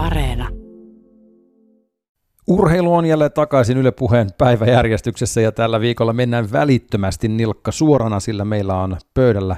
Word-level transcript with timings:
Areena. 0.00 0.48
Urheilu 2.46 2.94
on 2.94 3.06
jälleen 3.06 3.32
takaisin 3.32 3.78
Yle 3.78 3.90
Puheen 3.90 4.28
päiväjärjestyksessä 4.38 5.40
ja 5.40 5.52
tällä 5.52 5.80
viikolla 5.80 6.12
mennään 6.12 6.52
välittömästi 6.52 7.28
nilkka 7.28 7.72
suorana, 7.72 8.20
sillä 8.20 8.44
meillä 8.44 8.76
on 8.76 8.96
pöydällä 9.14 9.56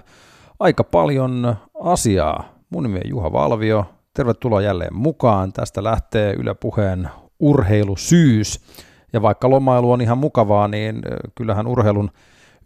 aika 0.60 0.84
paljon 0.84 1.56
asiaa. 1.82 2.54
Mun 2.70 2.82
nimi 2.82 2.96
on 2.96 3.10
Juha 3.10 3.32
Valvio. 3.32 3.86
Tervetuloa 4.14 4.60
jälleen 4.60 4.94
mukaan. 4.94 5.52
Tästä 5.52 5.84
lähtee 5.84 6.34
Yle 6.38 6.54
Puheen 6.54 7.08
urheilusyys. 7.40 8.60
Ja 9.12 9.22
vaikka 9.22 9.50
lomailu 9.50 9.92
on 9.92 10.00
ihan 10.00 10.18
mukavaa, 10.18 10.68
niin 10.68 11.02
kyllähän 11.34 11.66
urheilun 11.66 12.10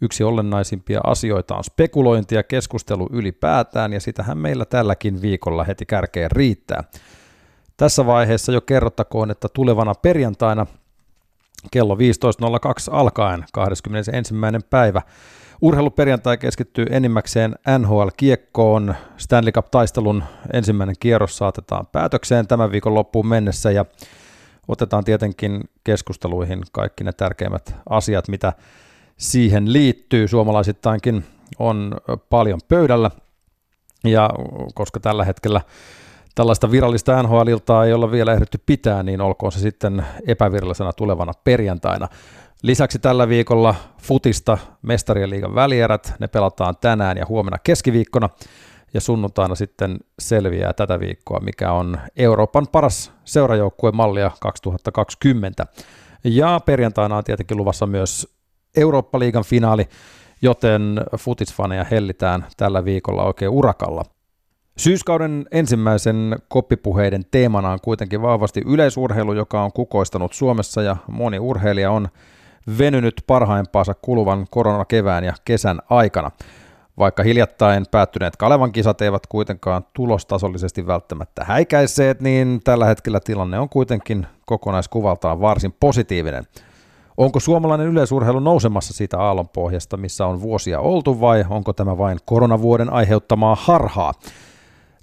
yksi 0.01 0.23
olennaisimpia 0.23 0.99
asioita 1.03 1.55
on 1.55 1.63
spekulointi 1.63 2.35
ja 2.35 2.43
keskustelu 2.43 3.09
ylipäätään, 3.11 3.93
ja 3.93 3.99
sitähän 3.99 4.37
meillä 4.37 4.65
tälläkin 4.65 5.21
viikolla 5.21 5.63
heti 5.63 5.85
kärkeen 5.85 6.31
riittää. 6.31 6.83
Tässä 7.77 8.05
vaiheessa 8.05 8.51
jo 8.51 8.61
kerrottakoon, 8.61 9.31
että 9.31 9.47
tulevana 9.53 9.95
perjantaina 9.95 10.65
kello 11.71 11.95
15.02 11.95 11.99
alkaen 12.91 13.45
21. 13.53 14.33
päivä 14.69 15.01
Urheiluperjantai 15.61 16.37
keskittyy 16.37 16.85
enimmäkseen 16.89 17.55
NHL-kiekkoon. 17.79 18.95
Stanley 19.17 19.51
Cup-taistelun 19.51 20.23
ensimmäinen 20.53 20.95
kierros 20.99 21.37
saatetaan 21.37 21.87
päätökseen 21.87 22.47
tämän 22.47 22.71
viikon 22.71 22.93
loppuun 22.93 23.27
mennessä 23.27 23.71
ja 23.71 23.85
otetaan 24.67 25.03
tietenkin 25.03 25.69
keskusteluihin 25.83 26.63
kaikki 26.71 27.03
ne 27.03 27.13
tärkeimmät 27.13 27.75
asiat, 27.89 28.27
mitä 28.27 28.53
siihen 29.17 29.73
liittyy. 29.73 30.27
Suomalaisittainkin 30.27 31.25
on 31.59 31.97
paljon 32.29 32.59
pöydällä 32.67 33.11
ja 34.03 34.29
koska 34.73 34.99
tällä 34.99 35.25
hetkellä 35.25 35.61
tällaista 36.37 36.71
virallista 36.71 37.23
NHL-iltaa 37.23 37.85
ei 37.85 37.93
olla 37.93 38.11
vielä 38.11 38.33
ehditty 38.33 38.59
pitää, 38.65 39.03
niin 39.03 39.21
olkoon 39.21 39.51
se 39.51 39.59
sitten 39.59 40.05
epävirallisena 40.27 40.93
tulevana 40.93 41.33
perjantaina. 41.43 42.07
Lisäksi 42.63 42.99
tällä 42.99 43.29
viikolla 43.29 43.75
futista 44.01 44.57
mestarien 44.81 45.29
liigan 45.29 45.55
välierät, 45.55 46.13
ne 46.19 46.27
pelataan 46.27 46.75
tänään 46.81 47.17
ja 47.17 47.25
huomenna 47.29 47.57
keskiviikkona, 47.63 48.29
ja 48.93 49.01
sunnuntaina 49.01 49.55
sitten 49.55 49.97
selviää 50.19 50.73
tätä 50.73 50.99
viikkoa, 50.99 51.39
mikä 51.39 51.71
on 51.71 51.97
Euroopan 52.15 52.67
paras 52.71 53.11
seurajoukkue 53.23 53.91
mallia 53.91 54.31
2020. 54.39 55.67
Ja 56.23 56.59
perjantaina 56.65 57.17
on 57.17 57.23
tietenkin 57.23 57.57
luvassa 57.57 57.85
myös 57.85 58.37
Eurooppa-liigan 58.75 59.43
finaali, 59.43 59.87
joten 60.41 61.01
futisfaneja 61.17 61.83
hellitään 61.83 62.45
tällä 62.57 62.85
viikolla 62.85 63.23
oikein 63.23 63.51
urakalla. 63.51 64.16
Syyskauden 64.77 65.45
ensimmäisen 65.51 66.35
koppipuheiden 66.47 67.25
teemana 67.31 67.69
on 67.69 67.79
kuitenkin 67.83 68.21
vahvasti 68.21 68.61
yleisurheilu, 68.65 69.33
joka 69.33 69.61
on 69.63 69.71
kukoistanut 69.71 70.33
Suomessa 70.33 70.81
ja 70.81 70.97
moni 71.07 71.39
urheilija 71.39 71.91
on 71.91 72.07
venynyt 72.77 73.23
parhaimpaansa 73.27 73.93
kuluvan 74.01 74.45
koronakevään 74.49 75.23
ja 75.23 75.33
kesän 75.45 75.79
aikana. 75.89 76.31
Vaikka 76.97 77.23
hiljattain 77.23 77.85
päättyneet 77.91 78.35
Kalevan 78.35 78.71
kisat 78.71 79.01
eivät 79.01 79.27
kuitenkaan 79.27 79.85
tulostasollisesti 79.93 80.87
välttämättä 80.87 81.43
häikäiseet, 81.43 82.21
niin 82.21 82.61
tällä 82.63 82.85
hetkellä 82.85 83.19
tilanne 83.19 83.59
on 83.59 83.69
kuitenkin 83.69 84.27
kokonaiskuvaltaan 84.45 85.41
varsin 85.41 85.75
positiivinen. 85.79 86.43
Onko 87.17 87.39
suomalainen 87.39 87.87
yleisurheilu 87.87 88.39
nousemassa 88.39 88.93
siitä 88.93 89.19
aallonpohjasta, 89.19 89.97
missä 89.97 90.25
on 90.25 90.41
vuosia 90.41 90.79
oltu, 90.79 91.21
vai 91.21 91.45
onko 91.49 91.73
tämä 91.73 91.97
vain 91.97 92.17
koronavuoden 92.25 92.93
aiheuttamaa 92.93 93.57
harhaa? 93.59 94.13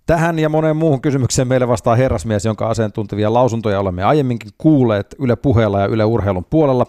Tähän 0.06 0.38
ja 0.38 0.48
moneen 0.48 0.76
muuhun 0.76 1.00
kysymykseen 1.00 1.48
meille 1.48 1.68
vastaa 1.68 1.96
herrasmies, 1.96 2.44
jonka 2.44 2.68
asiantuntevia 2.68 3.34
lausuntoja 3.34 3.80
olemme 3.80 4.02
aiemminkin 4.02 4.50
kuulleet 4.58 5.14
Yle 5.18 5.36
puheella 5.36 5.80
ja 5.80 5.86
Yle 5.86 6.04
urheilun 6.04 6.44
puolella. 6.50 6.86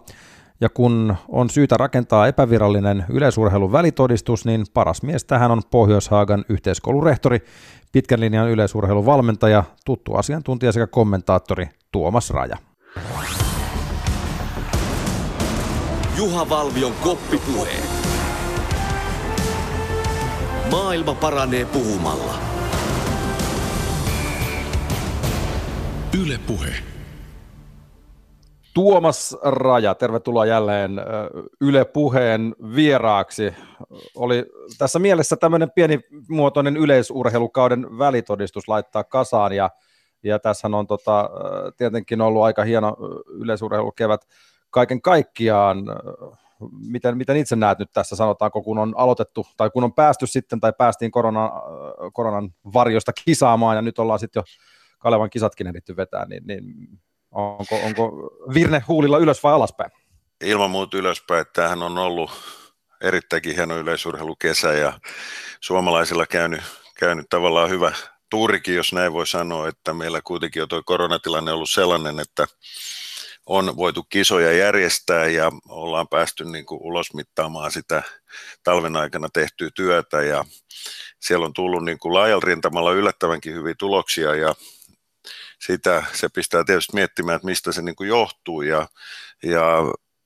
Ja 0.61 0.69
kun 0.69 1.15
on 1.27 1.49
syytä 1.49 1.77
rakentaa 1.77 2.27
epävirallinen 2.27 3.05
yleisurheilun 3.09 3.71
välitodistus, 3.71 4.45
niin 4.45 4.65
paras 4.73 5.03
mies 5.03 5.23
tähän 5.23 5.51
on 5.51 5.61
Pohjois-Haagan 5.71 6.45
yhteiskoulurehtori, 6.49 7.39
pitkän 7.91 8.19
linjan 8.19 8.49
yleisurheilun 8.49 9.05
valmentaja, 9.05 9.63
tuttu 9.85 10.13
asiantuntija 10.13 10.71
sekä 10.71 10.87
kommentaattori 10.87 11.69
Tuomas 11.91 12.29
Raja. 12.29 12.57
Juha 16.17 16.49
Valvion 16.49 16.93
koppipuhe. 17.03 17.69
Maailma 20.71 21.13
paranee 21.13 21.65
puhumalla. 21.65 22.54
Yle 26.21 26.39
Puhe. 26.47 26.73
Tuomas 28.73 29.37
Raja, 29.43 29.95
tervetuloa 29.95 30.45
jälleen 30.45 30.91
Yle 31.61 31.85
Puheen 31.85 32.55
vieraaksi. 32.75 33.53
Oli 34.15 34.45
tässä 34.77 34.99
mielessä 34.99 35.35
tämmöinen 35.35 35.71
pienimuotoinen 35.75 36.77
yleisurheilukauden 36.77 37.97
välitodistus 37.97 38.67
laittaa 38.67 39.03
kasaan 39.03 39.53
ja, 39.53 39.69
ja 40.23 40.39
tässä 40.39 40.67
on 40.67 40.87
tota, 40.87 41.29
tietenkin 41.77 42.21
ollut 42.21 42.43
aika 42.43 42.63
hieno 42.63 42.97
yleisurheilukevät 43.27 44.21
kaiken 44.69 45.01
kaikkiaan. 45.01 45.77
Miten, 46.87 47.17
miten 47.17 47.37
itse 47.37 47.55
näet 47.55 47.79
nyt 47.79 47.91
tässä, 47.93 48.15
sanotaanko, 48.15 48.61
kun 48.61 48.77
on 48.77 48.93
aloitettu 48.97 49.45
tai 49.57 49.69
kun 49.69 49.83
on 49.83 49.93
päästy 49.93 50.27
sitten 50.27 50.59
tai 50.59 50.73
päästiin 50.77 51.11
korona, 51.11 51.51
koronan 52.13 52.53
varjosta 52.73 53.11
kisaamaan 53.25 53.75
ja 53.75 53.81
nyt 53.81 53.99
ollaan 53.99 54.19
sitten 54.19 54.39
jo 54.39 54.43
Kalevan 55.05 55.29
kisatkin 55.29 55.67
ehditty 55.67 55.95
vetää, 55.95 56.25
niin, 56.25 56.43
niin 56.47 56.63
onko, 57.31 57.75
onko 57.83 58.31
virne 58.53 58.83
huulilla 58.87 59.17
ylös 59.17 59.43
vai 59.43 59.53
alaspäin? 59.53 59.91
Ilman 60.43 60.71
muuta 60.71 60.97
ylöspäin. 60.97 61.45
Tämähän 61.53 61.83
on 61.83 61.97
ollut 61.97 62.31
erittäinkin 63.01 63.55
hieno 63.55 63.77
yleisurheilukesä 63.77 64.73
ja 64.73 64.99
suomalaisilla 65.61 66.25
käynyt, 66.25 66.61
käynyt 66.99 67.25
tavallaan 67.29 67.69
hyvä 67.69 67.91
tuurikin, 68.29 68.75
jos 68.75 68.93
näin 68.93 69.13
voi 69.13 69.27
sanoa, 69.27 69.67
että 69.67 69.93
meillä 69.93 70.21
kuitenkin 70.23 70.59
jo 70.59 70.67
tuo 70.67 70.81
koronatilanne 70.85 71.51
on 71.51 71.55
ollut 71.55 71.69
sellainen, 71.69 72.19
että 72.19 72.47
on 73.45 73.77
voitu 73.77 74.03
kisoja 74.03 74.53
järjestää 74.53 75.27
ja 75.27 75.51
ollaan 75.69 76.07
päästy 76.07 76.45
niin 76.45 76.65
kuin 76.65 76.81
ulosmittaamaan 76.81 77.71
sitä 77.71 78.03
talven 78.63 78.95
aikana 78.95 79.27
tehtyä 79.33 79.69
työtä 79.75 80.21
ja 80.21 80.45
siellä 81.19 81.45
on 81.45 81.53
tullut 81.53 81.85
niin 81.85 81.99
kuin 81.99 82.13
laajalla 82.13 82.45
rintamalla 82.45 82.91
yllättävänkin 82.91 83.53
hyviä 83.53 83.75
tuloksia 83.79 84.35
ja 84.35 84.55
sitä 85.59 86.03
se 86.13 86.29
pistää 86.29 86.63
tietysti 86.63 86.93
miettimään, 86.93 87.35
että 87.35 87.45
mistä 87.45 87.71
se 87.71 87.81
niin 87.81 87.95
kuin 87.95 88.09
johtuu. 88.09 88.61
Ja, 88.61 88.87
ja 89.43 89.77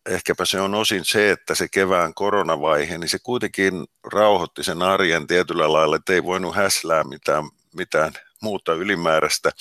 ehkäpä 0.05 0.45
se 0.45 0.61
on 0.61 0.75
osin 0.75 1.05
se, 1.05 1.31
että 1.31 1.55
se 1.55 1.67
kevään 1.67 2.13
koronavaihe, 2.13 2.97
niin 2.97 3.09
se 3.09 3.19
kuitenkin 3.23 3.87
rauhoitti 4.13 4.63
sen 4.63 4.81
arjen 4.81 5.27
tietyllä 5.27 5.73
lailla, 5.73 5.95
että 5.95 6.13
ei 6.13 6.23
voinut 6.23 6.55
häslää 6.55 7.03
mitään, 7.03 7.43
mitään 7.75 8.13
muuta 8.41 8.73
ylimääräistä, 8.73 9.51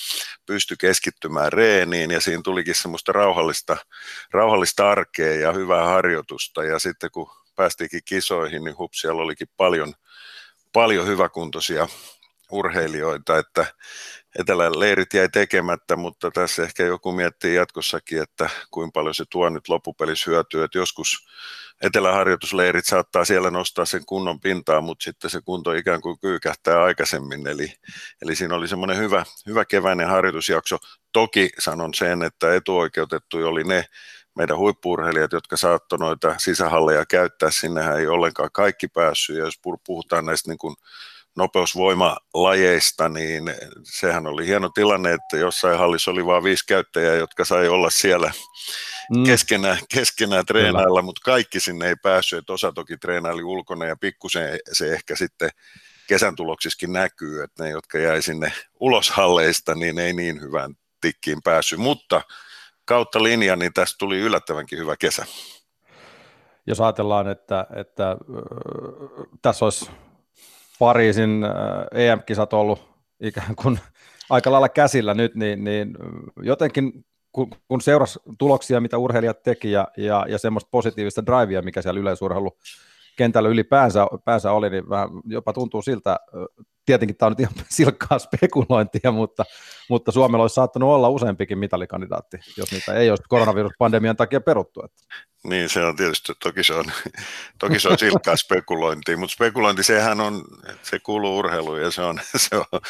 pysty 0.47 0.77
keskittymään 0.77 1.53
reeniin 1.53 2.11
ja 2.11 2.21
siinä 2.21 2.43
tulikin 2.45 2.75
semmoista 2.75 3.13
rauhallista, 3.13 3.77
rauhallista 4.31 4.91
arkea 4.91 5.35
ja 5.35 5.53
hyvää 5.53 5.85
harjoitusta. 5.85 6.65
Ja 6.65 6.79
sitten 6.79 7.11
kun 7.11 7.31
päästiinkin 7.57 8.01
kisoihin, 8.05 8.65
niin 8.65 8.79
hups, 8.79 9.01
siellä 9.01 9.23
olikin 9.23 9.49
paljon, 9.57 9.95
paljon 10.73 11.07
hyväkuntoisia 11.07 11.89
urheilijoita, 12.53 13.39
että 13.39 13.67
etelän 14.39 14.81
leirit 14.81 15.15
jäi 15.15 15.29
tekemättä, 15.29 15.97
mutta 15.97 16.31
tässä 16.31 16.63
ehkä 16.63 16.83
joku 16.83 17.13
miettii 17.13 17.55
jatkossakin, 17.55 18.23
että 18.23 18.51
kuinka 18.71 18.93
paljon 18.95 19.15
se 19.15 19.25
tuo 19.31 19.49
nyt 19.49 19.69
loppupelissä 19.69 20.31
hyötyä, 20.31 20.65
että 20.65 20.79
joskus 20.79 21.29
eteläharjoitusleirit 21.83 22.87
saattaa 22.87 23.25
siellä 23.25 23.51
nostaa 23.51 23.85
sen 23.85 24.07
kunnon 24.07 24.41
pintaa, 24.41 24.81
mutta 24.81 25.05
sitten 25.05 25.31
se 25.31 25.41
kunto 25.45 25.73
ikään 25.73 26.01
kuin 26.01 26.19
kyykähtää 26.19 26.83
aikaisemmin, 26.83 27.47
eli, 27.47 27.73
eli 28.23 28.37
siinä 28.37 28.55
oli 28.55 28.69
semmoinen 28.69 28.97
hyvä, 28.97 29.25
hyvä 29.47 29.65
keväinen 29.65 30.09
harjoitusjakso. 30.09 30.79
Toki 31.13 31.51
sanon 31.59 31.95
sen, 31.95 32.23
että 32.23 32.55
etuoikeutettu 32.55 33.37
oli 33.37 33.65
ne 33.65 33.85
meidän 34.35 34.59
huippurheilijat, 34.59 35.33
jotka 35.33 35.57
saattoi 35.57 35.99
noita 35.99 36.35
sisähalleja 36.39 37.07
käyttää, 37.07 37.51
sinnehän 37.51 37.99
ei 37.99 38.07
ollenkaan 38.07 38.51
kaikki 38.53 38.89
päässyt, 38.89 39.37
ja 39.37 39.45
jos 39.45 39.61
puhutaan 39.87 40.25
näistä 40.25 40.51
niin 40.51 40.59
kuin 40.59 40.77
nopeusvoimalajeista, 41.39 43.09
niin 43.09 43.55
sehän 43.85 44.27
oli 44.27 44.47
hieno 44.47 44.69
tilanne, 44.69 45.13
että 45.13 45.37
jossain 45.37 45.79
hallissa 45.79 46.11
oli 46.11 46.27
vain 46.27 46.45
viisi 46.45 46.67
käyttäjää, 46.67 47.15
jotka 47.15 47.45
sai 47.45 47.69
olla 47.69 47.91
siellä 47.91 48.31
mm. 49.17 49.25
keskenään, 49.25 49.79
keskenään 49.95 50.47
treenailla, 50.47 51.03
mutta 51.03 51.21
kaikki 51.25 51.61
sinne 51.61 51.89
ei 51.89 51.97
päässyt, 52.03 52.39
että 52.39 52.53
osa 52.53 52.73
toki 52.73 52.97
treenaili 52.97 53.43
ulkona 53.43 53.87
ja 53.87 53.97
pikkusen 53.97 54.59
se 54.73 54.93
ehkä 54.93 55.17
sitten 55.17 55.51
kesän 56.09 56.37
tuloksissakin 56.37 56.93
näkyy, 56.93 57.43
että 57.43 57.65
ne, 57.65 57.71
jotka 57.71 57.99
jäi 57.99 58.23
sinne 58.23 58.53
ulos 58.81 59.11
halleista, 59.11 59.75
niin 59.75 59.99
ei 59.99 60.13
niin 60.13 60.41
hyvään 60.41 60.75
tikkiin 61.01 61.39
päässyt, 61.45 61.79
mutta 61.79 62.23
kautta 62.85 63.23
linjan, 63.23 63.59
niin 63.59 63.73
tästä 63.73 63.97
tuli 63.99 64.19
yllättävänkin 64.19 64.79
hyvä 64.79 64.97
kesä. 64.97 65.27
Jos 66.67 66.81
ajatellaan, 66.81 67.29
että, 67.29 67.67
että 67.77 68.11
äh, 68.11 68.17
tässä 69.43 69.65
olisi 69.65 69.91
Pariisin 70.79 71.45
EM-kisat 71.95 72.53
ollut 72.53 72.89
ikään 73.21 73.57
kuin 73.57 73.79
aika 74.31 74.53
lailla 74.53 74.69
käsillä 74.69 75.15
nyt, 75.15 75.35
niin, 75.35 75.65
niin 75.65 75.97
jotenkin 76.43 77.05
kun, 77.33 77.51
kun 77.69 77.81
seurasi 77.81 78.19
tuloksia, 78.39 78.81
mitä 78.81 78.99
urheilijat 78.99 79.43
teki 79.43 79.73
ja, 79.73 79.89
ja, 79.97 80.27
ja 80.29 80.39
semmoista 80.39 80.69
positiivista 80.71 81.27
drivea, 81.27 81.63
mikä 81.63 81.83
siellä 81.83 82.01
yleisurheilu 82.01 82.59
kentällä 83.17 83.49
ylipäänsä 83.49 84.07
päänsä 84.25 84.53
oli, 84.53 84.71
niin 84.71 84.89
vähän 84.89 85.09
jopa 85.25 85.53
tuntuu 85.53 85.83
siltä, 85.83 86.17
tietenkin 86.89 87.17
tämä 87.17 87.27
on 87.27 87.33
nyt 87.33 87.41
ihan 87.41 87.55
silkkaa 87.79 88.19
spekulointia, 88.19 89.13
mutta, 89.13 89.45
mutta 89.91 90.13
Suomella 90.13 90.45
olisi 90.45 90.55
saattanut 90.55 90.89
olla 90.89 91.09
useampikin 91.09 91.59
mitalikandidaatti, 91.59 92.37
jos 92.57 92.73
niitä 92.73 92.95
ei 92.95 93.11
olisi 93.11 93.25
koronaviruspandemian 93.29 94.17
takia 94.17 94.41
peruttu. 94.41 94.83
Että. 94.85 95.05
Niin, 95.45 95.69
se 95.69 95.85
on 95.85 95.97
tietysti, 95.97 96.33
toki 96.43 96.65
se 96.65 96.75
on, 96.75 96.85
toki 97.59 97.81
se 97.81 97.89
on 97.89 97.99
silkkaa 97.99 98.37
spekulointia, 98.45 99.17
mutta 99.17 99.35
spekulointi, 99.35 99.83
sehän 99.83 100.21
on, 100.21 100.43
se 100.83 100.99
kuuluu 100.99 101.39
urheiluun 101.39 101.83
ja 101.83 101.91
se 101.91 102.03
on, 102.03 102.21
se 102.49 102.57
on, 102.57 102.81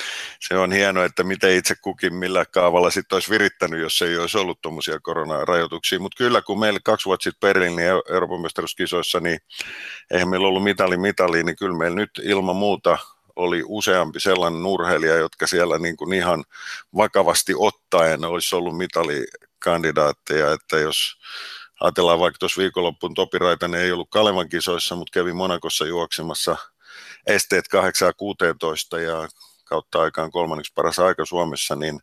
se 0.41 0.57
on 0.57 0.73
hienoa, 0.73 1.05
että 1.05 1.25
miten 1.25 1.57
itse 1.57 1.75
kukin 1.83 2.15
millä 2.15 2.45
kaavalla 2.47 2.91
sitten 2.91 3.17
olisi 3.17 3.31
virittänyt, 3.31 3.81
jos 3.81 4.03
ei 4.03 4.19
olisi 4.19 4.39
ollut 4.39 4.63
tuommoisia 4.63 5.01
koronarajoituksia, 5.01 6.01
mutta 6.01 6.19
kyllä 6.19 6.43
kun 6.43 6.61
meillä 6.61 6.81
kaksi 6.85 7.07
vuotta 7.07 7.25
sitten 7.25 7.49
Berliinin 7.49 7.87
Euroopan 8.11 8.41
mestaruuskisoissa, 8.41 9.21
niin 9.21 9.39
eihän 10.11 10.29
meillä 10.29 10.49
ollut 10.49 10.65
mitali 10.65 10.97
mitali, 10.97 11.43
niin 11.43 11.57
kyllä 11.57 11.79
meillä 11.79 11.97
nyt 11.97 12.11
ilman 12.23 12.57
muuta 12.57 12.99
oli 13.39 13.63
useampi 13.67 14.21
sellainen 14.21 14.67
urheilija, 14.67 15.17
jotka 15.17 15.47
siellä 15.47 15.79
niin 15.79 15.97
kuin 15.97 16.13
ihan 16.13 16.45
vakavasti 16.97 17.53
ottaen 17.57 18.25
olisi 18.25 18.57
ollut 18.57 18.77
mitalikandidaatteja, 18.77 20.53
että 20.53 20.79
jos 20.79 21.19
ajatellaan 21.81 22.19
vaikka 22.19 22.39
tuossa 22.39 22.61
viikonloppuun 22.61 23.15
Topi 23.15 23.39
Raitanen 23.39 23.81
ei 23.81 23.93
ollut 23.93 24.11
Kalevan 24.11 24.49
kisoissa, 24.49 24.97
mutta 24.97 25.11
kävi 25.13 25.33
Monakossa 25.33 25.87
juoksemassa 25.87 26.57
esteet 27.27 27.65
8-16 28.97 28.99
ja 28.99 29.29
kautta 29.65 30.01
aikaan 30.03 30.31
kolmanneksi 30.31 30.73
paras 30.75 30.99
aika 30.99 31.25
Suomessa, 31.25 31.77
niin 31.77 32.01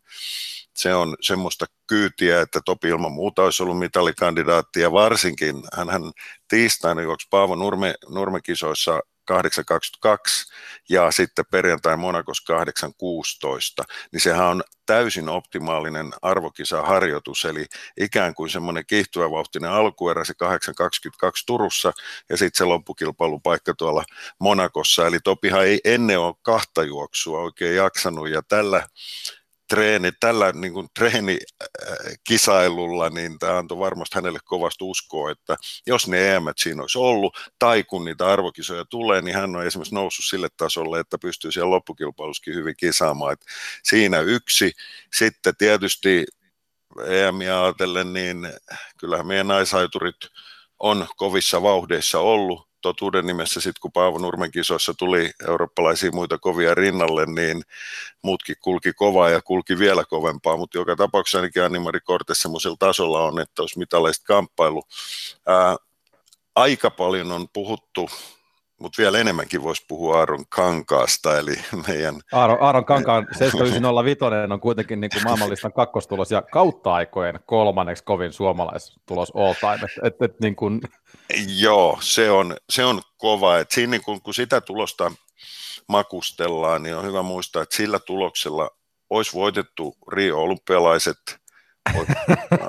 se 0.74 0.94
on 0.94 1.16
semmoista 1.20 1.66
kyytiä, 1.86 2.40
että 2.40 2.60
Topi 2.64 2.88
ilman 2.88 3.12
muuta 3.12 3.42
olisi 3.42 3.62
ollut 3.62 3.78
mitalikandidaatti 3.78 4.80
ja 4.80 4.92
varsinkin 4.92 5.62
hän, 5.76 5.90
hän 5.90 6.02
tiistaina 6.48 7.02
juoksi 7.02 7.26
Paavo 7.30 7.54
Nurme, 7.54 7.94
Nurme-kisoissa 8.08 9.00
8.22 9.32 10.52
ja 10.88 11.10
sitten 11.10 11.44
perjantai 11.50 11.96
Monakos 11.96 12.44
8.16, 13.80 13.84
niin 14.12 14.20
sehän 14.20 14.46
on 14.46 14.62
täysin 14.86 15.28
optimaalinen 15.28 16.12
arvokisaharjoitus, 16.22 17.44
eli 17.44 17.66
ikään 18.00 18.34
kuin 18.34 18.50
semmoinen 18.50 18.86
kiihtyvävauhtinen 18.86 19.70
alkuerä, 19.70 20.24
se 20.24 20.34
8.22 20.44 21.30
Turussa 21.46 21.92
ja 22.28 22.36
sitten 22.36 22.58
se 22.58 22.64
loppukilpailupaikka 22.64 23.74
tuolla 23.74 24.04
Monakossa, 24.40 25.06
eli 25.06 25.18
Topihan 25.24 25.64
ei 25.64 25.80
ennen 25.84 26.20
ole 26.20 26.34
kahta 26.42 26.82
juoksua 26.82 27.40
oikein 27.40 27.76
jaksanut 27.76 28.28
ja 28.28 28.42
tällä 28.42 28.86
treeni, 29.68 30.12
tällä 30.20 30.52
niin 30.52 30.72
kuin 30.72 30.88
treenikisailulla, 30.98 33.10
niin 33.10 33.38
tämä 33.38 33.58
antoi 33.58 33.78
varmasti 33.78 34.14
hänelle 34.14 34.38
kovasti 34.44 34.84
uskoa, 34.84 35.30
että 35.30 35.56
jos 35.86 36.08
ne 36.08 36.34
EM 36.34 36.44
siinä 36.56 36.82
olisi 36.82 36.98
ollut, 36.98 37.36
tai 37.58 37.84
kun 37.84 38.04
niitä 38.04 38.26
arvokisoja 38.26 38.84
tulee, 38.84 39.22
niin 39.22 39.36
hän 39.36 39.56
on 39.56 39.66
esimerkiksi 39.66 39.94
noussut 39.94 40.24
sille 40.24 40.48
tasolle, 40.56 41.00
että 41.00 41.18
pystyy 41.18 41.52
siellä 41.52 41.70
loppukilpailuskin 41.70 42.54
hyvin 42.54 42.74
kisaamaan. 42.76 43.32
Että 43.32 43.46
siinä 43.82 44.20
yksi. 44.20 44.72
Sitten 45.14 45.56
tietysti 45.56 46.24
EM 47.06 47.40
ajatellen, 47.40 48.12
niin 48.12 48.48
kyllähän 48.98 49.26
meidän 49.26 49.48
naisaiturit 49.48 50.16
on 50.78 51.06
kovissa 51.16 51.62
vauhdeissa 51.62 52.20
ollut, 52.20 52.65
totuuden 52.80 53.26
nimessä 53.26 53.60
sitten 53.60 53.80
kun 53.80 53.92
Paavo 53.92 54.18
Nurmen 54.18 54.50
kisoissa 54.50 54.94
tuli 54.94 55.30
eurooppalaisia 55.48 56.10
muita 56.12 56.38
kovia 56.38 56.74
rinnalle, 56.74 57.26
niin 57.26 57.62
muutkin 58.22 58.56
kulki 58.60 58.92
kovaa 58.92 59.30
ja 59.30 59.42
kulki 59.42 59.78
vielä 59.78 60.04
kovempaa, 60.04 60.56
mutta 60.56 60.78
joka 60.78 60.96
tapauksessa 60.96 61.38
ainakin 61.38 61.62
Animari 61.62 62.00
Kortes 62.00 62.42
semmoisella 62.42 62.76
tasolla 62.78 63.22
on, 63.22 63.40
että 63.40 63.62
olisi 63.62 63.78
mitalaista 63.78 64.24
kamppailu. 64.26 64.82
Ää, 65.46 65.76
aika 66.54 66.90
paljon 66.90 67.32
on 67.32 67.48
puhuttu 67.52 68.10
mutta 68.80 69.02
vielä 69.02 69.18
enemmänkin 69.18 69.62
voisi 69.62 69.84
puhua 69.88 70.18
Aaron 70.18 70.44
Kankaasta, 70.48 71.38
eli 71.38 71.54
meidän... 71.88 72.20
Aaron, 72.32 72.58
Aaron 72.60 72.84
Kankaan 72.84 73.26
7905 73.32 74.24
on 74.52 74.60
kuitenkin 74.60 75.00
niin 75.00 75.10
kuin 75.12 75.24
maailmanlistan 75.24 75.72
kakkostulos 75.72 76.30
ja 76.30 76.42
kautta 76.42 76.94
aikojen 76.94 77.40
kolmanneksi 77.46 78.04
kovin 78.04 78.32
suomalaistulos 78.32 79.32
all 79.34 79.54
time. 79.60 79.74
Et, 79.74 80.14
et, 80.14 80.30
et, 80.30 80.40
niin 80.40 80.56
kuin... 80.56 80.80
Joo, 81.58 81.98
se 82.00 82.30
on, 82.30 82.56
se 82.70 82.84
on 82.84 83.02
kova. 83.16 83.58
Et 83.58 83.70
siinä 83.70 83.90
niin 83.90 84.02
kun, 84.04 84.22
kun 84.22 84.34
sitä 84.34 84.60
tulosta 84.60 85.12
makustellaan, 85.88 86.82
niin 86.82 86.96
on 86.96 87.04
hyvä 87.04 87.22
muistaa, 87.22 87.62
että 87.62 87.76
sillä 87.76 87.98
tuloksella 87.98 88.70
olisi 89.10 89.32
voitettu 89.34 89.96
Rio 90.12 90.38
olympialaiset– 90.38 91.18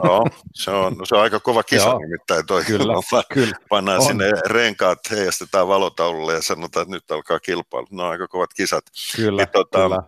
Joo, 0.03 0.25
se 0.53 0.71
on, 0.71 0.93
no 0.93 1.05
se 1.05 1.15
on 1.15 1.21
aika 1.21 1.39
kova 1.39 1.63
kisa 1.63 1.85
Joo, 1.85 1.99
nimittäin 1.99 2.45
toi. 2.45 2.63
Kyllä, 2.63 2.93
kyllä. 3.33 3.57
Pannaan 3.69 3.99
on. 3.99 4.05
sinne 4.05 4.31
renkaat, 4.45 4.99
heijastetaan 5.11 5.67
valotaululle 5.67 6.33
ja 6.33 6.41
sanotaan, 6.41 6.83
että 6.83 6.95
nyt 6.95 7.11
alkaa 7.11 7.39
kilpailu. 7.39 7.87
No 7.91 8.09
aika 8.09 8.27
kovat 8.27 8.53
kisat. 8.53 8.85
Kyllä, 9.15 9.41
niin, 9.41 9.51
tota, 9.51 9.79
kyllä. 9.79 10.03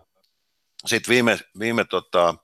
Sitten 0.86 1.12
viime, 1.12 1.38
viime 1.58 1.84
tota, 1.84 2.34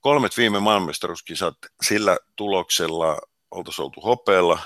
kolmet 0.00 0.36
viime 0.36 0.60
maailmanmestaruuskisat 0.60 1.56
sillä 1.82 2.18
tuloksella 2.36 3.20
oltaisiin 3.50 3.84
oltu 3.84 4.00
hopeella, 4.00 4.58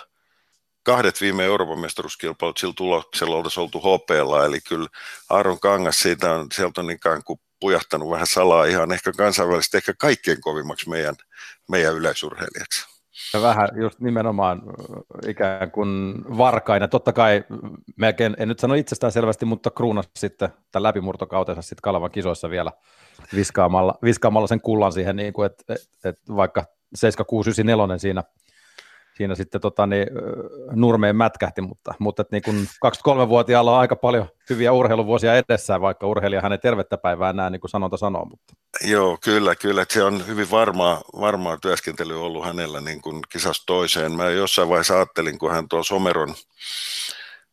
kahdet 0.82 1.20
viime 1.20 1.44
Euroopan 1.44 1.78
mestaruuskilpailut 1.78 2.58
sillä 2.58 2.74
tuloksella 2.76 3.36
oltaisiin 3.36 3.62
oltu 3.62 3.80
hopeella, 3.80 4.44
eli 4.44 4.60
kyllä 4.60 4.88
Aaron 5.30 5.60
Kangas 5.60 6.00
siitä 6.00 6.34
on, 6.34 6.46
sieltä 6.52 6.80
on 6.80 6.90
ikään 6.90 7.24
kuin 7.24 7.40
pujahtanut 7.64 8.10
vähän 8.10 8.26
salaa 8.26 8.64
ihan 8.64 8.92
ehkä 8.92 9.12
kansainvälisesti 9.12 9.76
ehkä 9.76 9.94
kaikkein 9.98 10.40
kovimmaksi 10.40 10.88
meidän, 10.88 11.14
meidän 11.68 11.94
yleisurheilijaksi. 11.94 12.86
Ja 13.34 13.42
vähän 13.42 13.68
just 13.80 14.00
nimenomaan 14.00 14.62
ikään 15.28 15.70
kuin 15.70 16.14
varkaina. 16.38 16.88
Totta 16.88 17.12
kai 17.12 17.44
melkein, 17.96 18.36
en 18.38 18.48
nyt 18.48 18.58
sano 18.58 18.74
itsestään 18.74 19.12
selvästi, 19.12 19.44
mutta 19.44 19.70
kruunas 19.70 20.08
sitten 20.16 20.48
tämän 20.72 20.82
läpimurtokautensa 20.82 21.62
sitten 21.62 21.82
Kalavan 21.82 22.10
kisoissa 22.10 22.50
vielä 22.50 22.72
viskaamalla, 23.34 23.94
viskaamalla 24.02 24.46
sen 24.46 24.60
kullan 24.60 24.92
siihen, 24.92 25.16
niin 25.16 25.32
kuin, 25.32 25.46
että, 25.46 25.74
että, 25.74 26.08
että 26.08 26.36
vaikka 26.36 26.64
7694 26.94 27.98
siinä 27.98 28.24
siinä 29.16 29.34
sitten 29.34 29.60
tota, 29.60 29.86
niin, 29.86 30.06
nurmeen 30.72 31.16
mätkähti, 31.16 31.60
mutta, 31.60 31.94
mutta 31.98 32.22
että 32.22 32.36
niin 32.36 32.42
kun 32.42 32.66
23-vuotiaalla 32.86 33.72
on 33.72 33.78
aika 33.78 33.96
paljon 33.96 34.28
hyviä 34.50 34.72
urheiluvuosia 34.72 35.36
edessään, 35.36 35.80
vaikka 35.80 36.06
urheilija 36.06 36.40
hänen 36.40 36.60
tervettä 36.60 36.98
päivää 36.98 37.32
näin, 37.32 37.52
niin 37.52 37.60
kuin 37.60 37.70
sanonta 37.70 37.96
sanoo. 37.96 38.24
Mutta. 38.24 38.54
Joo, 38.84 39.18
kyllä, 39.24 39.56
kyllä. 39.56 39.86
Se 39.90 40.04
on 40.04 40.26
hyvin 40.26 40.50
varmaa, 40.50 41.02
varmaa 41.20 41.56
työskentely 41.56 42.24
ollut 42.24 42.44
hänellä 42.44 42.80
niin 42.80 43.02
kuin 43.02 43.20
kisasta 43.28 43.66
toiseen. 43.66 44.12
Mä 44.12 44.30
jossain 44.30 44.68
vaiheessa 44.68 44.94
ajattelin, 44.94 45.38
kun 45.38 45.52
hän 45.52 45.68
tuo 45.68 45.82
Someron 45.82 46.34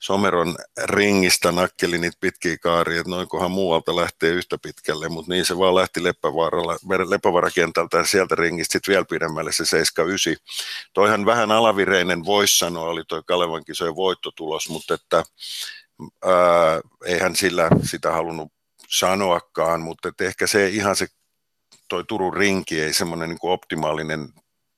Someron 0.02 0.56
ringistä 0.84 1.52
nakkeli 1.52 1.98
niitä 1.98 2.18
pitkiä 2.20 2.58
kaaria, 2.58 3.00
että 3.00 3.10
noinkohan 3.10 3.52
muualta 3.52 3.96
lähtee 3.96 4.30
yhtä 4.30 4.58
pitkälle, 4.58 5.10
mutta 5.10 5.32
niin 5.32 5.46
se 5.46 5.58
vaan 5.58 5.76
lähti 5.76 6.04
Leppävaarakentältä 7.08 7.98
ja 7.98 8.04
sieltä 8.06 8.36
ringistä 8.36 8.72
sitten 8.72 8.92
vielä 8.92 9.06
pidemmälle 9.06 9.52
se 9.52 9.66
79. 9.66 10.36
Toihan 10.94 11.26
vähän 11.26 11.52
alavireinen 11.52 12.26
voisi 12.26 12.58
sanoa, 12.58 12.90
oli 12.90 13.04
toi 13.08 13.24
Kalevan 13.26 13.66
kisojen 13.66 13.96
voittotulos, 13.96 14.70
mutta 14.70 14.94
että 14.94 15.24
ää, 16.26 16.82
eihän 17.06 17.36
sillä 17.36 17.70
sitä 17.84 18.12
halunnut 18.12 18.52
sanoakaan, 18.90 19.82
mutta 19.82 20.10
että 20.10 20.24
ehkä 20.24 20.48
se 20.48 20.68
ihan 20.68 20.96
se 20.96 21.08
toi 21.88 22.04
Turun 22.04 22.34
rinki 22.34 22.82
ei 22.82 22.94
semmoinen 22.94 23.30
niin 23.30 23.40
optimaalinen 23.42 24.30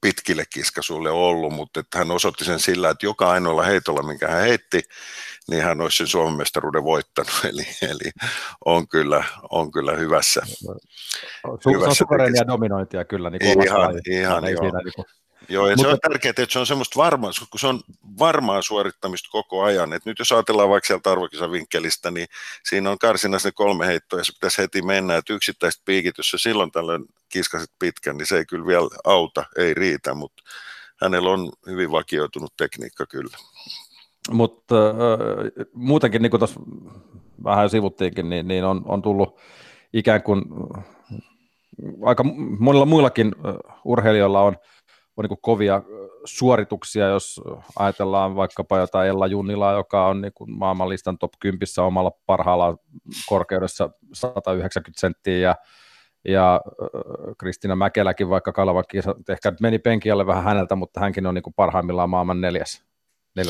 pitkille 0.03 0.43
kiskasuille 0.53 1.11
ollut, 1.11 1.53
mutta 1.53 1.79
että 1.79 1.97
hän 1.97 2.11
osoitti 2.11 2.45
sen 2.45 2.59
sillä, 2.59 2.89
että 2.89 3.05
joka 3.05 3.31
ainoalla 3.31 3.63
heitolla, 3.63 4.03
minkä 4.03 4.27
hän 4.27 4.41
heitti, 4.41 4.81
niin 5.47 5.63
hän 5.63 5.81
olisi 5.81 5.97
sen 5.97 6.07
Suomen 6.07 6.37
mestaruuden 6.37 6.83
voittanut, 6.83 7.31
eli, 7.49 7.67
eli 7.81 8.11
on, 8.65 8.87
kyllä, 8.87 9.23
on 9.49 9.71
kyllä 9.71 9.91
hyvässä. 9.91 10.41
Su- 11.47 11.73
hyvässä 11.73 12.05
se 12.09 12.23
on 12.23 12.35
ja 12.35 12.47
dominointia 12.47 13.05
kyllä. 13.05 13.29
Niin 13.29 13.63
ihan, 13.63 14.01
ihan 14.07 14.51
joo. 14.51 14.63
Siinä, 14.63 14.79
niin 14.83 14.93
kuin 14.95 15.05
Joo, 15.49 15.67
ja 15.67 15.75
Mutta, 15.75 15.89
se 15.89 15.93
on 15.93 15.99
tärkeää, 15.99 16.29
että 16.29 16.45
se 16.49 16.59
on 16.59 16.65
semmoista 16.65 16.99
varmaa, 16.99 17.31
kun 17.49 17.59
se 17.59 17.67
on 17.67 17.81
varmaa 18.19 18.61
suorittamista 18.61 19.29
koko 19.31 19.63
ajan. 19.63 19.93
Et 19.93 20.05
nyt 20.05 20.19
jos 20.19 20.31
ajatellaan 20.31 20.69
vaikka 20.69 20.87
sieltä 20.87 21.11
arvokisavinkkelistä, 21.11 22.11
niin 22.11 22.27
siinä 22.63 22.91
on 22.91 22.99
karsinassa 22.99 23.47
ne 23.47 23.53
kolme 23.55 23.87
heittoa, 23.87 24.19
ja 24.19 24.23
se 24.23 24.33
pitäisi 24.33 24.61
heti 24.61 24.81
mennä, 24.81 25.17
että 25.17 25.33
yksittäiset 25.33 25.81
piikit, 25.85 26.17
jos 26.17 26.35
silloin 26.37 26.71
tällöin 26.71 27.05
kiskaset 27.29 27.71
pitkän, 27.79 28.17
niin 28.17 28.25
se 28.25 28.37
ei 28.37 28.45
kyllä 28.45 28.65
vielä 28.65 28.87
auta, 29.03 29.45
ei 29.57 29.73
riitä, 29.73 30.13
mutta 30.13 30.43
hänellä 31.01 31.29
on 31.29 31.51
hyvin 31.67 31.91
vakioitunut 31.91 32.53
tekniikka 32.57 33.05
kyllä. 33.05 33.37
Mutta 34.31 34.89
äh, 34.89 35.65
muutenkin, 35.73 36.21
niin 36.21 36.29
kuin 36.29 36.39
tuossa 36.39 36.59
vähän 37.43 37.69
sivuttiinkin, 37.69 38.29
niin, 38.29 38.47
niin 38.47 38.63
on, 38.63 38.81
on 38.85 39.01
tullut 39.01 39.39
ikään 39.93 40.23
kuin 40.23 40.41
aika 42.05 42.23
monilla 42.59 42.85
muillakin 42.85 43.35
urheilijoilla 43.83 44.41
on– 44.41 44.57
on 45.17 45.25
niin 45.29 45.37
kovia 45.41 45.81
suorituksia, 46.25 47.07
jos 47.07 47.41
ajatellaan 47.79 48.35
vaikkapa 48.35 48.77
jotain 48.77 49.09
Ella 49.09 49.27
Junnilaa, 49.27 49.73
joka 49.73 50.07
on 50.07 50.21
niin 50.21 50.33
kuin 50.33 50.51
maailmanlistan 50.57 51.17
top 51.17 51.31
10 51.39 51.67
omalla 51.77 52.11
parhaalla 52.25 52.77
korkeudessa 53.29 53.89
190 54.13 54.99
senttiä 54.99 55.37
ja 55.37 55.55
ja 56.27 56.61
Kristiina 57.37 57.75
Mäkeläkin, 57.75 58.29
vaikka 58.29 58.51
Kalevan 58.51 58.83
ehkä 59.29 59.53
meni 59.61 59.79
penkialle 59.79 60.27
vähän 60.27 60.43
häneltä, 60.43 60.75
mutta 60.75 60.99
hänkin 60.99 61.27
on 61.27 61.33
niin 61.33 61.43
kuin 61.43 61.53
parhaimmillaan 61.53 62.09
maailman 62.09 62.41
neljäs 62.41 62.83
14.30 63.39 63.43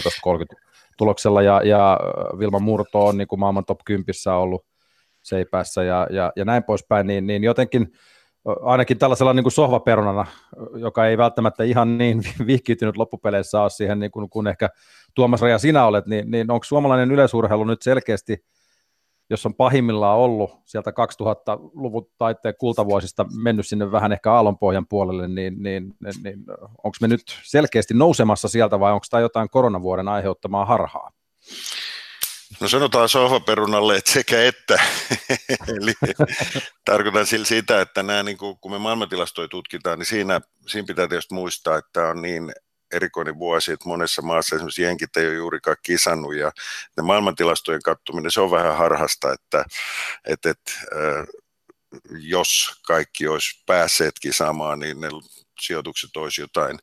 tuloksella, 0.98 1.42
ja, 1.42 1.62
ja 1.64 2.00
Vilma 2.40 2.60
Murto 2.60 3.06
on 3.06 3.18
niin 3.18 3.28
kuin 3.28 3.40
maailman 3.40 3.66
top 3.66 3.80
10 3.86 4.06
ollut 4.38 4.66
seipäässä 5.22 5.84
ja, 5.84 6.08
ja, 6.12 6.32
ja 6.36 6.46
näin 6.46 6.64
poispäin, 6.64 7.08
niin, 7.08 7.28
niin 7.28 7.44
jotenkin 7.44 7.92
ainakin 8.46 8.98
tällaisella 8.98 9.34
niin 9.34 9.44
kuin 9.44 9.52
sohvaperunana, 9.52 10.26
joka 10.76 11.08
ei 11.08 11.18
välttämättä 11.18 11.64
ihan 11.64 11.98
niin 11.98 12.24
vihkiytynyt 12.48 12.98
loppupeleissä 12.98 13.62
ole 13.62 13.70
siihen, 13.70 14.00
niin 14.00 14.12
kuin, 14.12 14.30
kun 14.30 14.48
ehkä 14.48 14.70
Tuomas 15.14 15.42
Raja 15.42 15.58
sinä 15.58 15.86
olet, 15.86 16.06
niin, 16.06 16.32
niin 16.32 16.52
onko 16.52 16.64
suomalainen 16.64 17.12
yleisurheilu 17.12 17.64
nyt 17.64 17.82
selkeästi, 17.82 18.46
jos 19.30 19.46
on 19.46 19.56
pahimmillaan 19.56 20.18
ollut 20.18 20.52
sieltä 20.66 20.92
2000-luvun 20.92 22.08
taitteen 22.18 22.56
kultavuosista 22.60 23.26
mennyt 23.44 23.68
sinne 23.68 23.92
vähän 23.92 24.12
ehkä 24.12 24.34
aallonpohjan 24.34 24.88
puolelle, 24.88 25.28
niin, 25.28 25.64
niin, 25.64 25.96
niin 26.24 26.40
onko 26.84 26.98
me 27.02 27.08
nyt 27.08 27.24
selkeästi 27.44 27.94
nousemassa 27.94 28.48
sieltä 28.48 28.80
vai 28.80 28.92
onko 28.92 29.06
tämä 29.10 29.22
jotain 29.22 29.50
koronavuoden 29.50 30.08
aiheuttamaa 30.08 30.66
harhaa? 30.66 31.12
No 32.60 32.68
sanotaan 32.68 33.10
sohvaperunalle, 33.10 33.98
että 33.98 34.12
sekä 34.12 34.44
että. 34.44 34.82
Eli 35.82 35.94
tarkoitan 36.86 37.28
sillä 37.28 37.46
sitä, 37.46 37.82
että 37.82 38.04
nämä, 38.04 38.24
niin 38.24 38.38
kuin, 38.38 38.58
kun 38.58 38.72
me 38.72 38.80
maailmantilastoja 38.80 39.48
tutkitaan, 39.48 40.00
niin 40.00 40.06
siinä, 40.06 40.42
siinä 40.68 40.86
pitää 40.88 41.08
tietysti 41.08 41.34
muistaa, 41.34 41.78
että 41.78 42.08
on 42.08 42.22
niin 42.22 42.54
erikoinen 42.94 43.40
vuosi, 43.40 43.72
että 43.72 43.90
monessa 43.90 44.22
maassa 44.22 44.56
esimerkiksi 44.56 44.82
jenkit 44.82 45.18
ei 45.18 45.28
ole 45.28 45.36
juurikaan 45.36 45.78
kisannut 45.84 46.36
ja 46.36 46.52
ne 46.98 47.04
maailmantilastojen 47.04 47.82
kattuminen, 47.82 48.32
se 48.32 48.42
on 48.42 48.52
vähän 48.52 48.78
harhasta, 48.78 49.34
että, 49.34 49.66
että, 50.26 50.50
että 50.50 50.72
jos 52.10 52.82
kaikki 52.88 53.28
olisi 53.28 53.64
päässeet 53.66 54.14
kisaamaan, 54.22 54.80
niin 54.80 55.02
ne 55.02 55.10
sijoitukset 55.62 56.18
olisi 56.18 56.42
jotain 56.42 56.80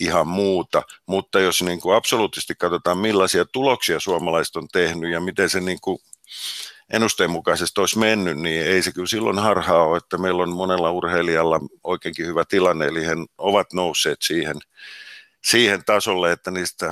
ihan 0.00 0.28
muuta. 0.28 0.82
Mutta 1.06 1.40
jos 1.40 1.62
niin 1.62 1.80
kuin 1.80 1.96
absoluuttisesti 1.96 2.54
katsotaan, 2.54 2.98
millaisia 2.98 3.44
tuloksia 3.44 4.00
suomalaiset 4.00 4.56
on 4.56 4.68
tehnyt 4.72 5.12
ja 5.12 5.20
miten 5.20 5.50
se 5.50 5.60
niin 5.60 5.80
kuin 5.80 5.98
ennusteen 6.92 7.30
mukaisesti 7.30 7.80
olisi 7.80 7.98
mennyt, 7.98 8.38
niin 8.38 8.66
ei 8.66 8.82
se 8.82 8.92
kyllä 8.92 9.06
silloin 9.06 9.38
harhaa 9.38 9.82
ole, 9.82 9.96
että 9.96 10.18
meillä 10.18 10.42
on 10.42 10.56
monella 10.56 10.90
urheilijalla 10.90 11.60
oikeinkin 11.84 12.26
hyvä 12.26 12.44
tilanne, 12.48 12.86
eli 12.86 13.06
he 13.06 13.12
ovat 13.38 13.72
nousseet 13.72 14.18
siihen, 14.22 14.56
siihen 15.44 15.84
tasolle, 15.84 16.32
että 16.32 16.50
niistä 16.50 16.90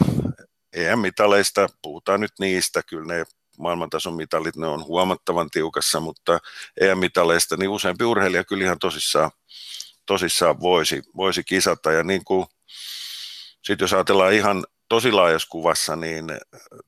EM-mitaleista, 0.72 1.68
puhutaan 1.82 2.20
nyt 2.20 2.32
niistä, 2.40 2.82
kyllä 2.82 3.14
ne 3.14 3.24
maailmantason 3.58 4.14
mitalit, 4.14 4.56
ne 4.56 4.66
on 4.66 4.84
huomattavan 4.84 5.50
tiukassa, 5.50 6.00
mutta 6.00 6.38
EM-mitaleista, 6.80 7.56
niin 7.56 7.70
useampi 7.70 8.04
urheilija 8.04 8.44
kyllä 8.44 8.64
ihan 8.64 8.78
tosissaan 8.78 9.30
tosissaan 10.06 10.60
voisi, 10.60 11.02
voisi 11.16 11.44
kisata. 11.44 11.92
Ja 11.92 12.02
niin 12.02 12.24
kuin, 12.24 12.46
sit 13.62 13.80
jos 13.80 13.92
ajatellaan 13.92 14.32
ihan 14.32 14.64
tosi 14.88 15.12
laajassa 15.12 15.48
kuvassa, 15.50 15.96
niin 15.96 16.26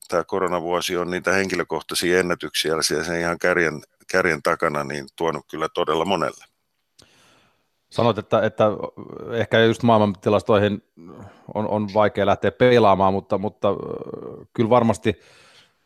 tämä 0.07 0.23
koronavuosi 0.23 0.97
on 0.97 1.11
niitä 1.11 1.31
henkilökohtaisia 1.33 2.19
ennätyksiä 2.19 2.75
ja 2.75 3.03
sen 3.03 3.19
ihan 3.19 3.39
kärjen, 3.39 3.81
kärjen 4.11 4.43
takana 4.43 4.83
niin 4.83 5.07
tuonut 5.15 5.45
kyllä 5.51 5.69
todella 5.69 6.05
monelle. 6.05 6.45
Sanoit, 7.89 8.17
että, 8.17 8.41
että 8.41 8.65
ehkä 9.33 9.59
just 9.59 9.83
maailmantilastoihin 9.83 10.83
on, 11.53 11.67
on 11.67 11.87
vaikea 11.93 12.25
lähteä 12.25 12.51
pelaamaan, 12.51 13.13
mutta, 13.13 13.37
mutta 13.37 13.67
kyllä 14.53 14.69
varmasti 14.69 15.19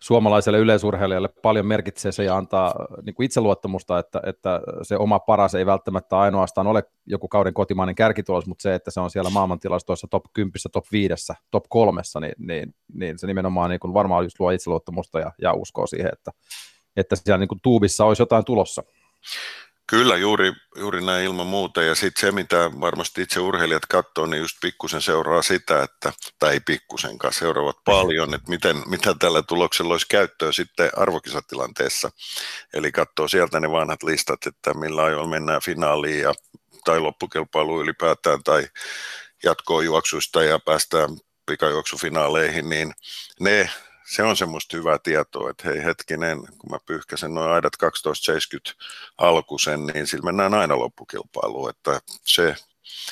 suomalaiselle 0.03 0.59
yleisurheilijalle 0.59 1.29
paljon 1.41 1.65
merkitsee 1.65 2.11
se 2.11 2.23
ja 2.23 2.37
antaa 2.37 2.87
niin 3.05 3.13
kuin 3.13 3.25
itseluottamusta, 3.25 3.99
että, 3.99 4.21
että 4.25 4.61
se 4.81 4.97
oma 4.97 5.19
paras 5.19 5.55
ei 5.55 5.65
välttämättä 5.65 6.19
ainoastaan 6.19 6.67
ole 6.67 6.83
joku 7.05 7.27
kauden 7.27 7.53
kotimainen 7.53 7.95
kärkitulos, 7.95 8.45
mutta 8.45 8.61
se, 8.61 8.75
että 8.75 8.91
se 8.91 8.99
on 8.99 9.09
siellä 9.09 9.29
maailmantilastoissa 9.29 10.07
top 10.07 10.23
10, 10.33 10.51
top 10.71 10.85
5, 10.91 11.13
top 11.51 11.65
3, 11.69 12.01
niin, 12.19 12.33
niin, 12.37 12.75
niin 12.93 13.19
se 13.19 13.27
nimenomaan 13.27 13.69
niin 13.69 13.79
kuin 13.79 13.93
varmaan 13.93 14.23
just 14.23 14.39
luo 14.39 14.51
itseluottamusta 14.51 15.19
ja, 15.19 15.31
ja 15.41 15.53
uskoo 15.53 15.87
siihen, 15.87 16.11
että, 16.13 16.31
että 16.95 17.15
siellä 17.15 17.37
niin 17.37 17.47
kuin 17.47 17.59
tuubissa 17.63 18.05
olisi 18.05 18.21
jotain 18.21 18.45
tulossa. 18.45 18.83
Kyllä, 19.91 20.17
juuri, 20.17 20.53
juuri 20.75 21.01
näin 21.01 21.25
ilman 21.25 21.47
muuta. 21.47 21.83
Ja 21.83 21.95
sitten 21.95 22.21
se, 22.21 22.31
mitä 22.31 22.71
varmasti 22.79 23.21
itse 23.21 23.39
urheilijat 23.39 23.85
katsoo, 23.85 24.25
niin 24.25 24.41
just 24.41 24.57
pikkusen 24.61 25.01
seuraa 25.01 25.41
sitä, 25.41 25.83
että, 25.83 26.13
tai 26.39 26.53
ei 26.53 26.59
pikkusenkaan, 26.59 27.33
seuraavat 27.33 27.77
paljon, 27.85 28.33
että 28.33 28.49
miten, 28.49 28.83
mitä 28.85 29.15
tällä 29.19 29.41
tuloksella 29.41 29.93
olisi 29.93 30.05
käyttöä 30.09 30.51
sitten 30.51 30.89
arvokisatilanteessa. 30.97 32.11
Eli 32.73 32.91
katsoo 32.91 33.27
sieltä 33.27 33.59
ne 33.59 33.71
vanhat 33.71 34.03
listat, 34.03 34.47
että 34.47 34.73
millä 34.73 35.03
ajoilla 35.03 35.27
mennään 35.27 35.61
finaaliin 35.61 36.19
ja, 36.19 36.33
tai 36.85 36.99
loppukilpailuun 36.99 37.83
ylipäätään 37.83 38.43
tai 38.43 38.67
jatkoon 39.43 39.85
juoksuista 39.85 40.43
ja 40.43 40.59
päästään 40.59 41.09
pikajuoksufinaaleihin, 41.45 42.69
niin 42.69 42.93
ne 43.39 43.69
se 44.11 44.23
on 44.23 44.37
semmoista 44.37 44.77
hyvää 44.77 44.97
tietoa, 45.03 45.49
että 45.49 45.69
hei 45.69 45.83
hetkinen, 45.83 46.37
kun 46.37 46.71
mä 46.71 46.77
pyyhkäsen 46.85 47.33
noin 47.33 47.51
aidat 47.51 47.73
1270 47.79 48.83
alkusen, 49.17 49.85
niin 49.85 50.07
sillä 50.07 50.25
mennään 50.25 50.53
aina 50.53 50.79
loppukilpailuun, 50.79 51.69
että 51.69 52.01
se, 52.25 52.55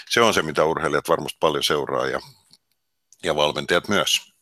se 0.09 0.21
on 0.21 0.33
se, 0.33 0.41
mitä 0.41 0.65
urheilijat 0.65 1.09
varmasti 1.09 1.37
paljon 1.39 1.63
seuraa 1.63 2.07
ja, 2.07 2.19
ja 3.23 3.35
valmentajat 3.35 3.87
myös. 3.87 4.33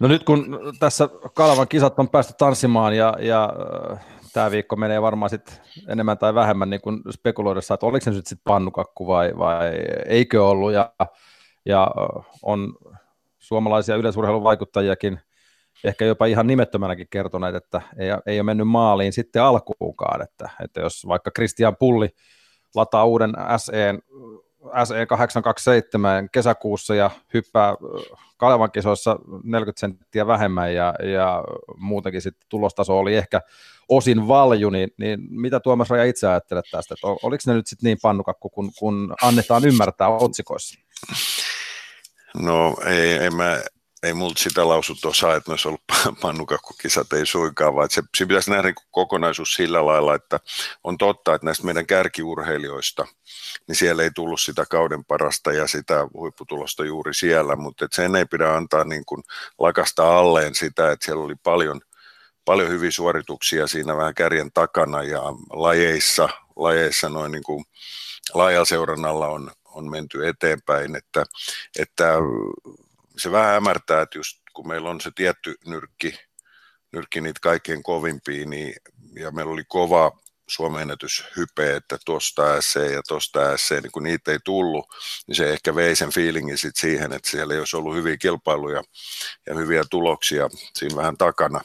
No 0.00 0.08
nyt 0.08 0.24
kun 0.24 0.58
tässä 0.78 1.08
Kalvan 1.34 1.68
kisat 1.68 1.98
on 1.98 2.08
päästy 2.08 2.34
tanssimaan 2.38 2.96
ja, 2.96 3.14
ja 3.20 3.52
äh, 3.92 4.06
tämä 4.32 4.50
viikko 4.50 4.76
menee 4.76 5.02
varmaan 5.02 5.30
sit 5.30 5.60
enemmän 5.88 6.18
tai 6.18 6.34
vähemmän 6.34 6.70
niin 6.70 6.80
kuin 6.80 7.02
spekuloidessa, 7.10 7.74
että 7.74 7.86
oliko 7.86 8.04
se 8.04 8.10
nyt 8.10 8.26
sitten 8.26 8.44
pannukakku 8.44 9.06
vai, 9.06 9.32
vai 9.38 9.66
eikö 10.06 10.46
ollut 10.46 10.72
ja, 10.72 10.92
ja 11.64 11.82
äh, 11.82 12.26
on 12.42 12.74
suomalaisia 13.38 13.96
yleisurheilun 13.96 14.44
vaikuttajiakin 14.44 15.20
ehkä 15.84 16.04
jopa 16.04 16.26
ihan 16.26 16.46
nimettömänäkin 16.46 17.06
kertoneet, 17.10 17.54
että 17.54 17.80
ei, 17.98 18.08
ei 18.26 18.38
ole 18.40 18.46
mennyt 18.46 18.68
maaliin 18.68 19.12
sitten 19.12 19.42
alkuunkaan, 19.42 20.22
että, 20.22 20.50
että 20.64 20.80
jos 20.80 21.06
vaikka 21.08 21.30
Christian 21.30 21.76
Pulli 21.76 22.08
lataa 22.74 23.04
uuden 23.04 23.32
SE, 23.56 23.94
SE 24.84 25.06
827 25.06 26.28
kesäkuussa 26.32 26.94
ja 26.94 27.10
hyppää 27.34 27.74
Kalevan 28.36 28.70
kisoissa 28.70 29.18
40 29.44 29.80
senttiä 29.80 30.26
vähemmän 30.26 30.74
ja, 30.74 30.94
ja 31.02 31.44
muutenkin 31.76 32.22
sitten 32.22 32.46
tulostaso 32.48 32.98
oli 32.98 33.16
ehkä 33.16 33.40
osin 33.88 34.28
valju, 34.28 34.70
niin, 34.70 34.90
niin 34.98 35.20
mitä 35.30 35.60
Tuomas 35.60 35.90
Raja 35.90 36.04
itse 36.04 36.28
ajattelet 36.28 36.64
tästä, 36.70 36.94
että 36.94 37.06
oliko 37.06 37.42
ne 37.46 37.54
nyt 37.54 37.66
sitten 37.66 37.88
niin 37.88 37.98
pannukakku, 38.02 38.50
kun, 38.50 38.70
kun 38.78 39.14
annetaan 39.22 39.64
ymmärtää 39.64 40.08
otsikoissa? 40.08 40.80
No 42.42 42.76
ei, 42.86 43.12
ei 43.12 43.30
mä 43.30 43.60
ei 44.06 44.14
multa 44.14 44.42
sitä 44.42 44.68
lausuntoa 44.68 45.14
saa, 45.14 45.34
että 45.34 45.50
ne 45.50 45.52
olisi 45.52 45.68
ollut 45.68 45.82
pannukakkukisat, 46.22 47.12
ei 47.12 47.26
suinkaan, 47.26 47.74
vaan 47.74 47.90
se, 47.90 48.02
se 48.16 48.26
pitäisi 48.26 48.50
nähdä 48.50 48.68
niin 48.68 48.74
kokonaisuus 48.90 49.52
sillä 49.54 49.86
lailla, 49.86 50.14
että 50.14 50.40
on 50.84 50.98
totta, 50.98 51.34
että 51.34 51.44
näistä 51.44 51.64
meidän 51.64 51.86
kärkiurheilijoista, 51.86 53.06
niin 53.68 53.76
siellä 53.76 54.02
ei 54.02 54.10
tullut 54.10 54.40
sitä 54.40 54.64
kauden 54.70 55.04
parasta 55.04 55.52
ja 55.52 55.66
sitä 55.66 56.08
huipputulosta 56.14 56.84
juuri 56.84 57.14
siellä, 57.14 57.56
mutta 57.56 57.88
sen 57.92 58.16
ei 58.16 58.24
pidä 58.24 58.54
antaa 58.54 58.84
niin 58.84 59.04
kuin 59.04 59.22
lakasta 59.58 60.18
alleen 60.18 60.54
sitä, 60.54 60.92
että 60.92 61.04
siellä 61.04 61.24
oli 61.24 61.34
paljon, 61.34 61.80
paljon 62.44 62.68
hyviä 62.68 62.90
suorituksia 62.90 63.66
siinä 63.66 63.96
vähän 63.96 64.14
kärjen 64.14 64.52
takana 64.54 65.02
ja 65.02 65.22
lajeissa, 65.52 66.28
lajeissa 66.56 67.08
noin 67.08 67.32
niin 67.32 67.44
kuin 67.44 67.64
laajalla 68.34 68.64
seurannalla 68.64 69.28
on, 69.28 69.50
on 69.64 69.90
menty 69.90 70.28
eteenpäin, 70.28 70.96
että, 70.96 71.24
että 71.78 72.12
se 73.18 73.32
vähän 73.32 73.52
hämärtää, 73.52 74.02
että 74.02 74.18
just 74.18 74.42
kun 74.52 74.68
meillä 74.68 74.90
on 74.90 75.00
se 75.00 75.10
tietty 75.14 75.54
nyrkki, 75.66 76.18
nyrkki 76.92 77.20
niitä 77.20 77.40
kaikkein 77.42 77.82
kovimpia, 77.82 78.46
niin, 78.46 78.74
ja 79.20 79.30
meillä 79.30 79.52
oli 79.52 79.64
kova 79.68 80.12
Suomen 80.48 80.82
ennätyshype, 80.82 81.76
että 81.76 81.98
tuosta 82.04 82.60
SC 82.60 82.76
ja 82.92 83.02
tuosta 83.08 83.56
SC, 83.56 83.70
niin 83.70 83.92
kun 83.92 84.02
niitä 84.02 84.32
ei 84.32 84.38
tullut, 84.44 84.86
niin 85.26 85.36
se 85.36 85.52
ehkä 85.52 85.74
vei 85.74 85.96
sen 85.96 86.12
fiilingin 86.12 86.58
sit 86.58 86.76
siihen, 86.76 87.12
että 87.12 87.30
siellä 87.30 87.54
ei 87.54 87.58
olisi 87.58 87.76
ollut 87.76 87.96
hyviä 87.96 88.16
kilpailuja 88.16 88.82
ja 89.46 89.54
hyviä 89.54 89.84
tuloksia 89.90 90.48
siinä 90.74 90.96
vähän 90.96 91.16
takana, 91.16 91.60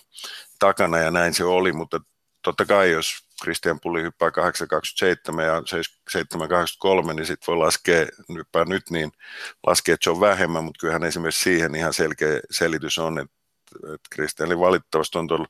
takana 0.59 0.97
ja 0.97 1.11
näin 1.11 1.33
se 1.33 1.43
oli, 1.43 1.73
mutta 1.73 1.99
totta 2.41 2.65
kai 2.65 2.91
jos 2.91 3.13
Christian 3.43 3.79
Pulli 3.79 4.01
hyppää 4.01 4.31
827 4.31 5.45
ja 5.45 5.63
783, 6.09 7.13
niin 7.13 7.25
sitten 7.25 7.47
voi 7.47 7.57
laskea, 7.57 8.05
hyppää 8.33 8.65
nyt, 8.65 8.89
niin 8.89 9.11
laskea, 9.67 9.93
että 9.93 10.03
se 10.03 10.09
on 10.09 10.19
vähemmän, 10.19 10.63
mutta 10.63 10.79
kyllähän 10.79 11.03
esimerkiksi 11.03 11.43
siihen 11.43 11.75
ihan 11.75 11.93
selkeä 11.93 12.39
selitys 12.51 12.97
on, 12.97 13.19
että 13.19 13.41
että 13.75 14.07
Kristianli 14.09 14.59
valitettavasti 14.59 15.17
on 15.17 15.27
tuolla 15.27 15.47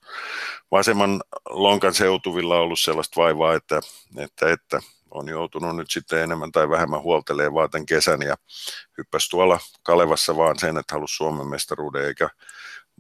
vasemman 0.72 1.22
lonkan 1.50 1.94
seutuvilla 1.94 2.60
ollut 2.60 2.80
sellaista 2.80 3.22
vaivaa, 3.22 3.54
että, 3.54 3.82
että, 4.18 4.50
että 4.52 4.80
on 5.12 5.30
joutunut 5.30 5.76
nyt 5.76 5.92
sitten 5.92 6.20
enemmän 6.20 6.52
tai 6.52 6.70
vähemmän 6.70 7.02
huoltelee 7.02 7.54
vaaten 7.54 7.86
kesän 7.86 8.22
ja 8.22 8.36
hyppäsi 8.98 9.30
tuolla 9.30 9.60
Kalevassa 9.84 10.36
vaan 10.36 10.60
sen, 10.60 10.78
että 10.78 10.96
halusi 10.96 11.16
Suomen 11.16 11.48
mestaruuden 11.48 12.06
eikä 12.06 12.30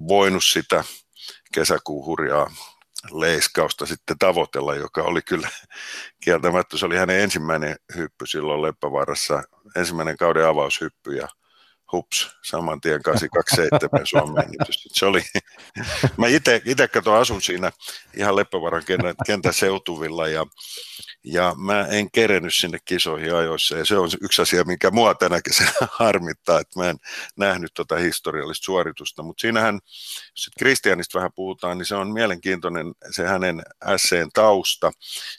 voinut 0.08 0.44
sitä 0.44 0.84
kesäkuun 1.54 2.06
hurjaa 2.06 2.52
leiskausta 3.12 3.86
sitten 3.86 4.18
tavoitella, 4.18 4.76
joka 4.76 5.04
oli 5.04 5.22
kyllä 5.22 5.50
kieltämättä, 6.24 6.78
se 6.78 6.86
oli 6.86 6.98
hänen 6.98 7.20
ensimmäinen 7.20 7.76
hyppy 7.96 8.26
silloin 8.26 8.62
Leppävaarassa, 8.62 9.44
ensimmäinen 9.76 10.18
kauden 10.18 10.48
avaushyppy 10.48 11.16
ja 11.16 11.28
hups, 11.92 12.36
saman 12.42 12.82
tien 12.82 13.02
827 13.04 14.06
Suomeen. 14.06 14.50
Se 14.72 15.06
oli, 15.06 15.22
mä 16.18 16.28
itse 16.66 16.88
kato 16.88 17.14
asun 17.14 17.42
siinä 17.42 17.72
ihan 18.18 18.36
Leppävaran 18.36 18.84
kentän 19.26 19.54
seutuvilla 19.54 20.28
ja, 20.28 20.46
ja 21.24 21.56
mä 21.58 21.86
en 21.86 22.12
kerennyt 22.12 22.56
sinne 22.56 22.78
kisoihin 22.86 23.36
ajoissa. 23.36 23.78
Ja 23.78 23.86
se 23.86 23.98
on 23.98 24.10
yksi 24.22 24.42
asia, 24.42 24.64
mikä 24.64 24.92
mua 24.92 25.16
tänä 25.16 25.42
kesänä 25.42 25.72
harmittaa, 26.00 26.60
että 26.60 26.80
mä 26.80 26.90
en 26.90 26.98
nähnyt 27.38 27.72
tota 27.74 27.96
historiallista 27.96 28.66
suoritusta, 28.66 29.24
mutta 29.24 29.42
siinähän, 29.42 29.80
jos 30.36 30.50
Kristianista 30.60 31.18
vähän 31.18 31.34
puhutaan, 31.36 31.78
niin 31.78 31.86
se 31.86 31.96
on 31.96 32.14
mielenkiintoinen 32.14 32.94
se 33.12 33.28
hänen 33.28 33.62
SCn 33.98 34.30
tausta, 34.34 34.92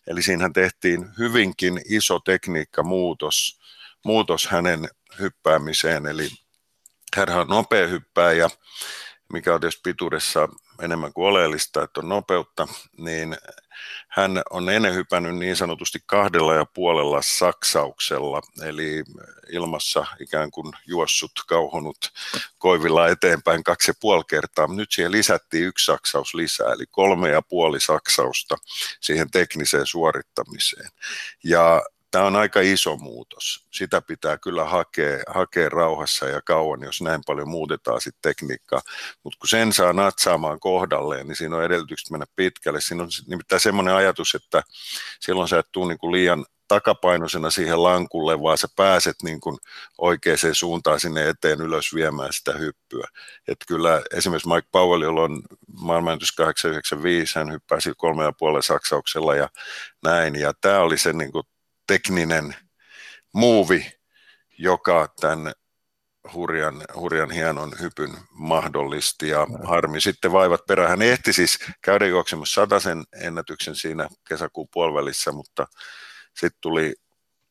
eli 0.06 0.22
siinähän 0.22 0.52
tehtiin 0.52 1.08
hyvinkin 1.18 1.80
iso 1.88 2.18
tekniikkamuutos, 2.18 3.60
muutos 4.04 4.46
hänen 4.46 4.88
hyppäämiseen, 5.20 6.06
eli 6.06 6.28
hän 7.16 7.40
on 7.40 7.46
nopea 7.46 7.86
hyppääjä, 7.86 8.48
mikä 9.32 9.54
on 9.54 9.60
tietysti 9.60 9.80
pituudessa 9.84 10.48
enemmän 10.82 11.12
kuin 11.12 11.26
oleellista, 11.26 11.82
että 11.82 12.00
on 12.00 12.08
nopeutta, 12.08 12.68
niin 12.98 13.36
hän 14.08 14.42
on 14.50 14.70
ennen 14.70 14.94
hypännyt 14.94 15.36
niin 15.36 15.56
sanotusti 15.56 15.98
kahdella 16.06 16.54
ja 16.54 16.66
puolella 16.74 17.22
saksauksella, 17.22 18.40
eli 18.64 19.04
ilmassa 19.50 20.06
ikään 20.20 20.50
kuin 20.50 20.72
juossut, 20.86 21.32
kauhonut 21.48 21.96
koivilla 22.58 23.08
eteenpäin 23.08 23.64
kaksi 23.64 23.90
ja 23.90 23.94
puoli 24.00 24.24
kertaa. 24.28 24.66
Nyt 24.66 24.92
siihen 24.92 25.12
lisättiin 25.12 25.64
yksi 25.64 25.84
saksaus 25.84 26.34
lisää, 26.34 26.72
eli 26.72 26.84
kolme 26.90 27.30
ja 27.30 27.42
puoli 27.42 27.80
saksausta 27.80 28.56
siihen 29.00 29.30
tekniseen 29.30 29.86
suorittamiseen. 29.86 30.88
Ja 31.44 31.82
tämä 32.12 32.24
on 32.24 32.36
aika 32.36 32.60
iso 32.60 32.96
muutos. 32.96 33.66
Sitä 33.70 34.02
pitää 34.02 34.38
kyllä 34.38 34.64
hakea, 34.64 35.18
hakea 35.26 35.68
rauhassa 35.68 36.26
ja 36.26 36.42
kauan, 36.42 36.82
jos 36.82 37.02
näin 37.02 37.20
paljon 37.26 37.48
muutetaan 37.48 38.00
sitten 38.00 38.22
tekniikkaa. 38.22 38.80
Mutta 39.24 39.38
kun 39.38 39.48
sen 39.48 39.72
saa 39.72 39.92
natsaamaan 39.92 40.60
kohdalleen, 40.60 41.26
niin 41.28 41.36
siinä 41.36 41.56
on 41.56 41.64
edellytykset 41.64 42.10
mennä 42.10 42.26
pitkälle. 42.36 42.80
Siinä 42.80 43.02
on 43.02 43.08
nimittäin 43.26 43.60
semmoinen 43.60 43.94
ajatus, 43.94 44.34
että 44.34 44.62
silloin 45.20 45.48
sä 45.48 45.58
et 45.58 45.68
tule 45.72 45.88
niinku 45.88 46.12
liian 46.12 46.46
takapainoisena 46.68 47.50
siihen 47.50 47.82
lankulle, 47.82 48.42
vaan 48.42 48.58
sä 48.58 48.68
pääset 48.76 49.16
niin 49.22 49.40
kuin 49.40 49.58
oikeaan 49.98 50.38
suuntaan 50.52 51.00
sinne 51.00 51.28
eteen 51.28 51.60
ylös 51.60 51.94
viemään 51.94 52.32
sitä 52.32 52.52
hyppyä. 52.52 53.08
Et 53.48 53.58
kyllä 53.68 54.02
esimerkiksi 54.14 54.48
Mike 54.48 54.68
Powell, 54.72 55.02
jolla 55.02 55.22
on 55.22 55.42
maailmanennätys 55.80 56.32
895, 56.32 57.38
hän 57.38 57.52
hyppäsi 57.52 57.92
kolme 57.96 58.24
ja 58.24 58.32
puolella 58.38 58.62
saksauksella 58.62 59.34
ja 59.34 59.48
näin. 60.02 60.34
Ja 60.34 60.52
tämä 60.60 60.80
oli 60.80 60.98
se 60.98 61.12
niin 61.12 61.32
kuin 61.32 61.44
tekninen 61.92 62.54
muuvi, 63.32 63.92
joka 64.58 65.08
tämän 65.20 65.52
hurjan, 66.34 66.82
hurjan 66.94 67.30
hienon 67.30 67.72
hypyn 67.80 68.10
mahdollisti 68.30 69.28
ja 69.28 69.46
harmi 69.64 70.00
sitten 70.00 70.32
vaivat 70.32 70.66
perään. 70.66 70.90
Hän 70.90 71.02
ehti 71.02 71.32
siis 71.32 71.58
käydä 71.84 72.06
juoksemassa 72.06 72.60
sataisen 72.60 73.04
ennätyksen 73.20 73.74
siinä 73.74 74.08
kesäkuun 74.28 74.68
puolivälissä, 74.72 75.32
mutta 75.32 75.66
sitten 76.34 76.60
tuli 76.60 76.94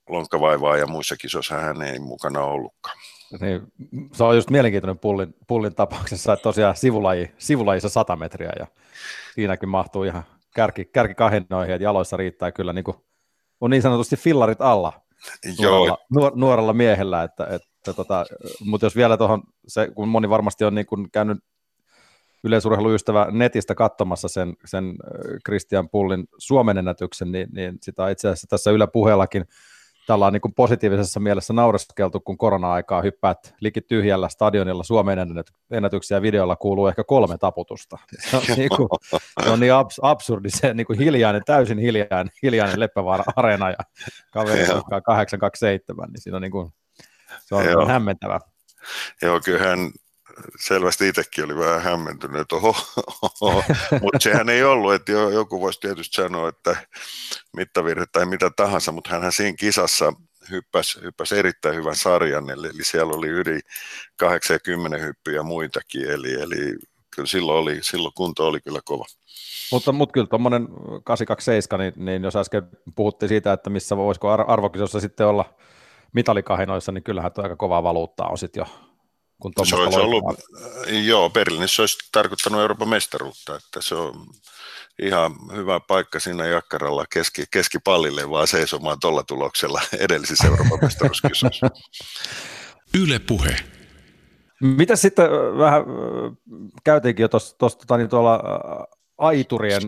lonkkavaivaa 0.09 0.77
ja 0.77 0.87
muissa 0.87 1.15
kisoissa 1.17 1.55
hän 1.55 1.81
ei 1.81 1.99
mukana 1.99 2.39
ollutkaan. 2.39 2.97
Niin, 3.39 3.61
se 4.13 4.23
on 4.23 4.35
just 4.35 4.49
mielenkiintoinen 4.49 4.99
pullin, 4.99 5.35
pullin 5.47 5.75
tapauksessa, 5.75 6.33
että 6.33 6.43
tosiaan 6.43 6.75
sivulaji, 6.75 7.31
sivulajissa 7.37 7.89
100 7.89 8.15
metriä 8.15 8.51
ja 8.59 8.67
siinäkin 9.35 9.69
mahtuu 9.69 10.03
ihan 10.03 10.23
kärki, 10.55 10.85
kärki 10.85 11.15
kahdennoihin, 11.15 11.75
että 11.75 11.83
jaloissa 11.83 12.17
riittää 12.17 12.51
kyllä 12.51 12.73
niin 12.73 12.83
kuin 12.83 12.97
on 13.61 13.69
niin 13.69 13.81
sanotusti 13.81 14.15
fillarit 14.15 14.61
alla 14.61 14.93
nuorella, 15.61 15.97
nuor, 16.13 16.31
nuorella 16.35 16.73
miehellä, 16.73 17.23
että, 17.23 17.45
että 17.45 17.93
tota, 17.93 18.25
mutta 18.65 18.85
jos 18.85 18.95
vielä 18.95 19.17
tuohon, 19.17 19.43
se, 19.67 19.91
kun 19.95 20.07
moni 20.07 20.29
varmasti 20.29 20.63
on 20.63 20.75
niin 20.75 20.85
kuin 20.85 21.11
käynyt 21.11 21.37
yleisurheiluystävä 22.43 23.27
netistä 23.31 23.75
katsomassa 23.75 24.27
sen, 24.27 24.53
sen 24.65 24.95
Christian 25.45 25.89
Pullin 25.89 26.27
Suomen 26.37 26.77
ennätyksen, 26.77 27.31
niin, 27.31 27.47
niin 27.53 27.77
sitä 27.81 28.09
itse 28.09 28.27
asiassa 28.27 28.47
tässä 28.47 28.71
yläpuheellakin 28.71 29.45
tällä 30.11 30.25
on 30.25 30.33
niin 30.33 30.41
kuin 30.41 30.53
positiivisessa 30.53 31.19
mielessä 31.19 31.53
naureskeltu, 31.53 32.19
kun 32.19 32.37
korona-aikaa 32.37 33.01
hyppäät 33.01 33.55
liki 33.59 33.81
tyhjällä 33.81 34.29
stadionilla 34.29 34.83
Suomen 34.83 35.19
ennätyksiä 35.71 36.21
videolla 36.21 36.55
kuuluu 36.55 36.87
ehkä 36.87 37.03
kolme 37.03 37.37
taputusta. 37.37 37.97
Se 38.29 38.37
on 38.37 38.43
niin, 38.57 38.69
kuin, 38.69 38.89
se 39.43 39.49
on 39.49 39.59
niin 39.59 39.73
abs, 39.73 39.99
absurdi, 40.01 40.49
se 40.49 40.73
niin 40.73 40.87
kuin 40.87 40.99
hiljainen, 40.99 41.41
täysin 41.45 41.77
hiljainen, 41.77 42.29
hiljainen 42.43 42.79
Leppävaara-areena 42.79 43.69
ja 43.69 43.77
kaveri 44.31 44.65
827, 45.05 46.09
niin 46.09 46.21
siinä 46.21 46.35
on 46.35 46.41
niin 46.41 46.51
kuin, 46.51 46.73
se 47.39 47.55
on, 47.55 47.77
on 47.77 47.87
hämmentävä. 47.87 48.39
Joo, 49.21 49.39
kyllähän 49.45 49.91
selvästi 50.59 51.07
itsekin 51.07 51.45
oli 51.45 51.55
vähän 51.57 51.81
hämmentynyt, 51.81 52.41
että 52.41 52.55
oho, 52.55 52.75
oho. 53.21 53.63
mutta 54.01 54.19
sehän 54.19 54.49
ei 54.49 54.63
ollut, 54.63 54.93
että 54.93 55.11
joku 55.11 55.61
voisi 55.61 55.79
tietysti 55.79 56.15
sanoa, 56.15 56.49
että 56.49 56.75
mittavirhe 57.57 58.05
tai 58.11 58.25
mitä 58.25 58.51
tahansa, 58.55 58.91
mutta 58.91 59.19
hän 59.19 59.31
siinä 59.31 59.57
kisassa 59.57 60.13
hyppäsi, 60.51 61.01
hyppäsi 61.01 61.37
erittäin 61.37 61.75
hyvän 61.75 61.95
sarjan, 61.95 62.49
eli, 62.49 62.67
eli 62.67 62.83
siellä 62.83 63.13
oli 63.13 63.27
yli 63.27 63.59
80 64.15 64.97
hyppyjä 64.97 65.43
muitakin, 65.43 66.09
eli, 66.09 66.33
eli 66.33 66.75
kyllä 67.15 67.27
silloin, 67.27 67.59
oli, 67.59 67.79
silloin 67.81 68.13
kunto 68.15 68.47
oli 68.47 68.61
kyllä 68.61 68.79
kova. 68.85 69.05
Mutta, 69.71 69.91
mutta 69.91 70.13
kyllä 70.13 70.27
tuommoinen 70.27 70.67
827, 71.03 71.79
niin, 71.79 72.05
niin 72.05 72.23
jos 72.23 72.35
äsken 72.35 72.63
puhuttiin 72.95 73.29
siitä, 73.29 73.53
että 73.53 73.69
missä 73.69 73.97
voisiko 73.97 74.29
arvokisossa 74.31 74.99
sitten 74.99 75.27
olla 75.27 75.53
mitalikahinoissa, 76.13 76.91
niin 76.91 77.03
kyllähän 77.03 77.31
tuo 77.31 77.43
aika 77.43 77.55
kovaa 77.55 77.83
valuuttaa 77.83 78.29
on 78.29 78.37
sitten 78.37 78.61
jo 78.61 78.90
kun 79.41 79.53
se 79.63 79.75
olisi 79.75 79.99
ollut, 79.99 80.23
joo, 81.05 81.29
Berliinissä 81.29 81.81
olisi 81.81 81.97
tarkoittanut 82.11 82.61
Euroopan 82.61 82.89
mestaruutta, 82.89 83.55
että 83.55 83.81
se 83.81 83.95
on 83.95 84.25
ihan 85.01 85.35
hyvä 85.55 85.79
paikka 85.79 86.19
siinä 86.19 86.45
jakkaralla 86.45 87.05
keski, 87.13 87.43
keskipallille 87.51 88.29
vaan 88.29 88.47
seisomaan 88.47 88.97
tuolla 89.01 89.23
tuloksella 89.23 89.81
edellisissä 89.99 90.47
Euroopan 90.47 90.79
mestaruuskisoissa. 90.81 91.67
Yle 93.03 93.19
puhe. 93.19 93.55
Mitä 94.61 94.95
sitten 94.95 95.31
vähän 95.57 95.83
käytiinkin 96.83 97.23
jo 97.23 97.27
tuossa 97.27 97.57
tota, 97.57 97.97
niin 97.97 98.09
tuolla 98.09 98.43
aiturien 99.17 99.81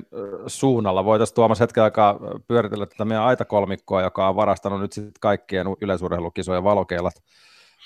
suunnalla. 0.47 1.05
Voitaisiin 1.05 1.35
Tuomas 1.35 1.59
hetken 1.59 1.83
aikaa 1.83 2.19
pyöritellä 2.47 2.85
tätä 2.85 3.05
meidän 3.05 3.23
aitakolmikkoa, 3.23 4.01
joka 4.01 4.27
on 4.29 4.35
varastanut 4.35 4.81
nyt 4.81 4.93
sitten 4.93 5.13
kaikkien 5.19 5.67
yleisurheilukisojen 5.81 6.63
valokeilat 6.63 7.13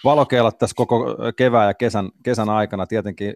valokeilla 0.04 0.52
tässä 0.52 0.74
koko 0.76 1.16
kevään 1.36 1.68
ja 1.68 1.74
kesän, 1.74 2.10
kesän 2.24 2.50
aikana. 2.50 2.88
Tietenkin 2.88 3.34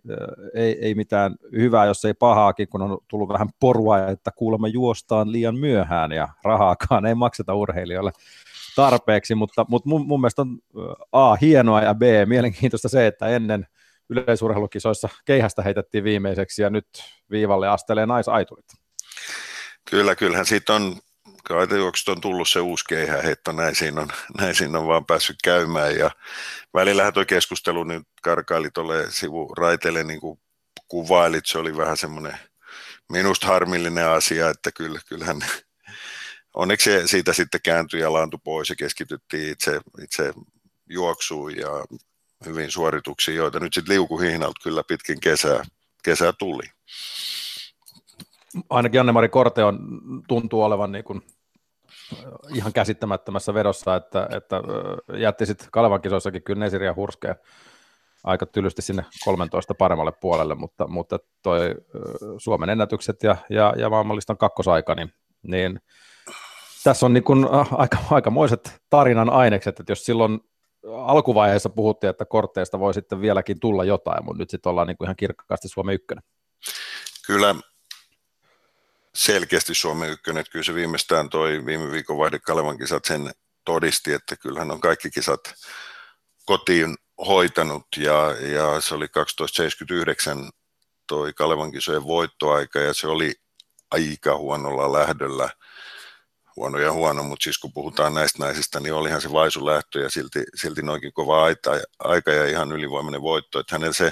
ei, 0.54 0.78
ei 0.82 0.96
mitään 0.96 1.36
hyvää, 1.52 1.86
jos 1.86 2.06
ei 2.06 2.14
pahaakin, 2.14 2.68
kun 2.68 2.82
on 2.82 2.98
tullut 3.08 3.30
vähän 3.30 3.50
porua, 3.60 4.08
että 4.08 4.32
kuulemma 4.32 4.68
juostaan 4.68 5.32
liian 5.32 5.60
myöhään 5.60 6.12
ja 6.12 6.28
rahaakaan 6.44 7.06
ei 7.06 7.16
makseta 7.16 7.54
urheilijoille 7.54 8.12
tarpeeksi, 8.76 9.36
mutta, 9.36 9.66
mutta 9.70 9.90
mun, 9.90 10.08
mun 10.08 10.22
mielestä 10.22 10.42
on 10.42 10.60
A, 11.12 11.36
hienoa 11.36 11.82
ja 11.82 11.96
B, 11.96 12.02
mielenkiintoista 12.26 12.90
se, 12.90 13.08
että 13.08 13.28
ennen 13.28 13.68
yleisurheilukisoissa 14.10 15.10
keihästä 15.26 15.62
heitettiin 15.62 16.04
viimeiseksi 16.04 16.62
ja 16.62 16.70
nyt 16.70 16.88
viivalle 17.32 17.68
astelee 17.68 18.06
naisaiturit. 18.06 18.66
Kyllä, 19.90 20.16
kyllähän 20.16 20.46
siitä 20.46 20.74
on 20.74 20.96
kaitejuokset 21.48 22.10
on 22.10 22.22
tullut 22.22 22.50
se 22.50 22.60
uusi 22.60 22.86
keihäheitto, 22.90 23.52
näin 23.52 23.76
siinä, 23.76 24.02
on, 24.02 24.08
näin 24.40 24.56
siinä 24.56 24.80
on 24.80 24.88
vaan 24.88 25.06
päässyt 25.06 25.38
käymään. 25.44 25.96
Ja 25.96 26.12
välillähän 26.74 27.14
tuo 27.14 27.26
keskustelu 27.26 27.84
nyt 27.84 28.04
karkaili 28.22 28.70
tuolle 28.74 29.12
sivuraiteelle 29.12 30.04
niin 30.04 30.20
kuin 30.20 30.40
kuvailit, 30.88 31.46
se 31.46 31.58
oli 31.58 31.78
vähän 31.78 31.98
semmoinen 31.98 32.38
minusta 33.12 33.48
harmillinen 33.48 34.08
asia, 34.08 34.50
että 34.50 34.72
kyllä, 34.72 35.00
kyllähän 35.10 35.42
onneksi 36.54 37.08
siitä 37.08 37.34
sitten 37.34 37.62
kääntyi 37.64 38.00
ja 38.00 38.14
laantui 38.14 38.40
pois 38.44 38.70
ja 38.70 38.76
keskityttiin 38.76 39.52
itse, 39.52 39.82
itse 40.04 40.34
juoksuun 40.90 41.58
ja 41.58 41.70
hyvin 42.46 42.72
suorituksiin, 42.72 43.38
joita 43.38 43.60
nyt 43.60 43.74
sitten 43.74 43.94
liukuhihnalta 43.94 44.62
kyllä 44.64 44.84
pitkin 44.88 45.20
kesää, 45.20 45.64
kesää 46.04 46.34
tuli 46.34 46.64
ainakin 48.70 49.00
Anne-Mari 49.00 49.30
Korte 49.30 49.64
on, 49.64 49.80
tuntuu 50.28 50.64
olevan 50.64 50.92
niin 50.92 51.04
kuin 51.04 51.22
ihan 52.56 52.74
käsittämättömässä 52.74 53.54
vedossa, 53.54 53.96
että, 53.96 54.28
että 54.32 54.62
jätti 55.18 55.46
sitten 55.46 55.68
Kalevan 55.72 56.02
kisoissakin 56.02 56.44
kyllä 56.44 56.60
Nesiriä 56.60 56.94
hurskeen 56.96 57.36
aika 58.24 58.46
tylysti 58.46 58.82
sinne 58.82 59.06
13 59.24 59.74
paremmalle 59.74 60.12
puolelle, 60.12 60.56
mutta, 60.56 60.88
mutta 60.88 61.20
toi 61.42 61.76
Suomen 62.38 62.70
ennätykset 62.70 63.24
ja, 63.24 63.38
ja, 63.50 63.74
ja 63.78 63.90
maailmanlistan 63.90 64.38
kakkosaika, 64.38 64.96
niin, 64.96 65.14
niin 65.44 65.80
tässä 66.84 67.06
on 67.06 67.14
niin 67.14 67.24
kuin 67.24 67.48
aika, 67.72 67.98
aikamoiset 68.12 68.82
tarinan 68.90 69.30
ainekset, 69.30 69.80
että 69.80 69.92
jos 69.92 70.06
silloin 70.06 70.40
alkuvaiheessa 70.88 71.70
puhuttiin, 71.70 72.10
että 72.10 72.26
kortteista 72.26 72.80
voi 72.80 72.94
sitten 72.94 73.22
vieläkin 73.22 73.60
tulla 73.60 73.84
jotain, 73.84 74.26
mutta 74.26 74.40
nyt 74.40 74.50
sitten 74.50 74.70
ollaan 74.70 74.88
niin 74.88 74.98
kuin 74.98 75.06
ihan 75.06 75.16
kirkkaasti 75.16 75.68
Suomen 75.68 75.96
ykkönen. 75.96 76.24
Kyllä 77.28 77.56
selkeästi 79.22 79.76
Suomen 79.76 80.10
ykkönen, 80.10 80.42
että 80.42 80.52
kyllä 80.52 80.64
se 80.64 80.76
viimeistään 80.76 81.30
toi 81.30 81.66
viime 81.66 81.92
viikon 81.92 82.18
vaihde 82.18 82.40
Kalevan 82.40 82.78
kisat 82.78 83.06
sen 83.06 83.32
todisti, 83.66 84.14
että 84.14 84.36
kyllähän 84.36 84.72
on 84.72 84.82
kaikki 84.82 85.12
kisat 85.12 85.40
kotiin 86.46 86.96
hoitanut. 87.28 87.88
Ja, 87.98 88.36
ja 88.40 88.82
se 88.82 88.96
oli 88.96 89.08
1279 89.08 90.50
toi 91.08 91.34
Kalevan 91.34 91.72
kisojen 91.72 92.04
voittoaika 92.04 92.80
ja 92.80 92.94
se 92.94 93.08
oli 93.08 93.34
aika 93.92 94.38
huonolla 94.38 94.94
lähdöllä. 94.94 95.50
Huono 96.56 96.80
ja 96.80 96.92
huono, 96.92 97.24
mutta 97.24 97.44
siis 97.44 97.58
kun 97.58 97.74
puhutaan 97.74 98.14
näistä 98.14 98.44
naisista, 98.44 98.80
niin 98.80 98.94
olihan 98.94 99.22
se 99.22 99.32
vaisu 99.32 99.66
lähtö 99.66 100.00
ja 100.00 100.10
silti, 100.10 100.44
silti 100.56 100.82
noinkin 100.82 101.14
kova 101.14 101.46
aika 102.00 102.32
ja 102.32 102.48
ihan 102.48 102.72
ylivoimainen 102.72 103.22
voitto, 103.22 103.60
että 103.60 103.76
hänellä 103.76 103.94
se 103.94 104.12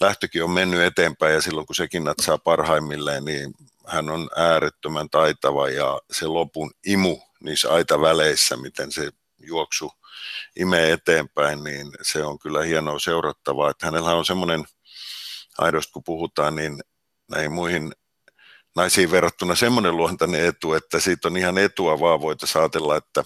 lähtökin 0.00 0.44
on 0.44 0.50
mennyt 0.50 0.82
eteenpäin 0.82 1.34
ja 1.34 1.42
silloin 1.42 1.66
kun 1.66 1.76
sekin 1.76 2.04
natsaa 2.04 2.38
parhaimmilleen, 2.38 3.24
niin 3.24 3.54
hän 3.86 4.10
on 4.10 4.30
äärettömän 4.36 5.10
taitava 5.10 5.68
ja 5.68 6.00
se 6.10 6.26
lopun 6.26 6.70
imu 6.86 7.18
niissä 7.40 7.72
aitaväleissä, 7.72 8.56
miten 8.56 8.92
se 8.92 9.10
juoksu 9.38 9.92
imee 10.56 10.92
eteenpäin, 10.92 11.64
niin 11.64 11.92
se 12.02 12.24
on 12.24 12.38
kyllä 12.38 12.62
hienoa 12.62 12.98
seurattavaa, 12.98 13.70
että 13.70 13.86
hänellä 13.86 14.14
on 14.14 14.24
semmoinen, 14.24 14.64
aidosti 15.58 15.92
kun 15.92 16.04
puhutaan, 16.04 16.56
niin 16.56 16.80
näihin 17.30 17.52
muihin 17.52 17.92
naisiin 18.76 19.10
verrattuna 19.10 19.54
semmoinen 19.54 19.96
luontainen 19.96 20.46
etu, 20.46 20.74
että 20.74 21.00
siitä 21.00 21.28
on 21.28 21.36
ihan 21.36 21.58
etua 21.58 22.00
vaan 22.00 22.20
voitaisiin 22.20 22.62
ajatella, 22.62 22.96
että 22.96 23.24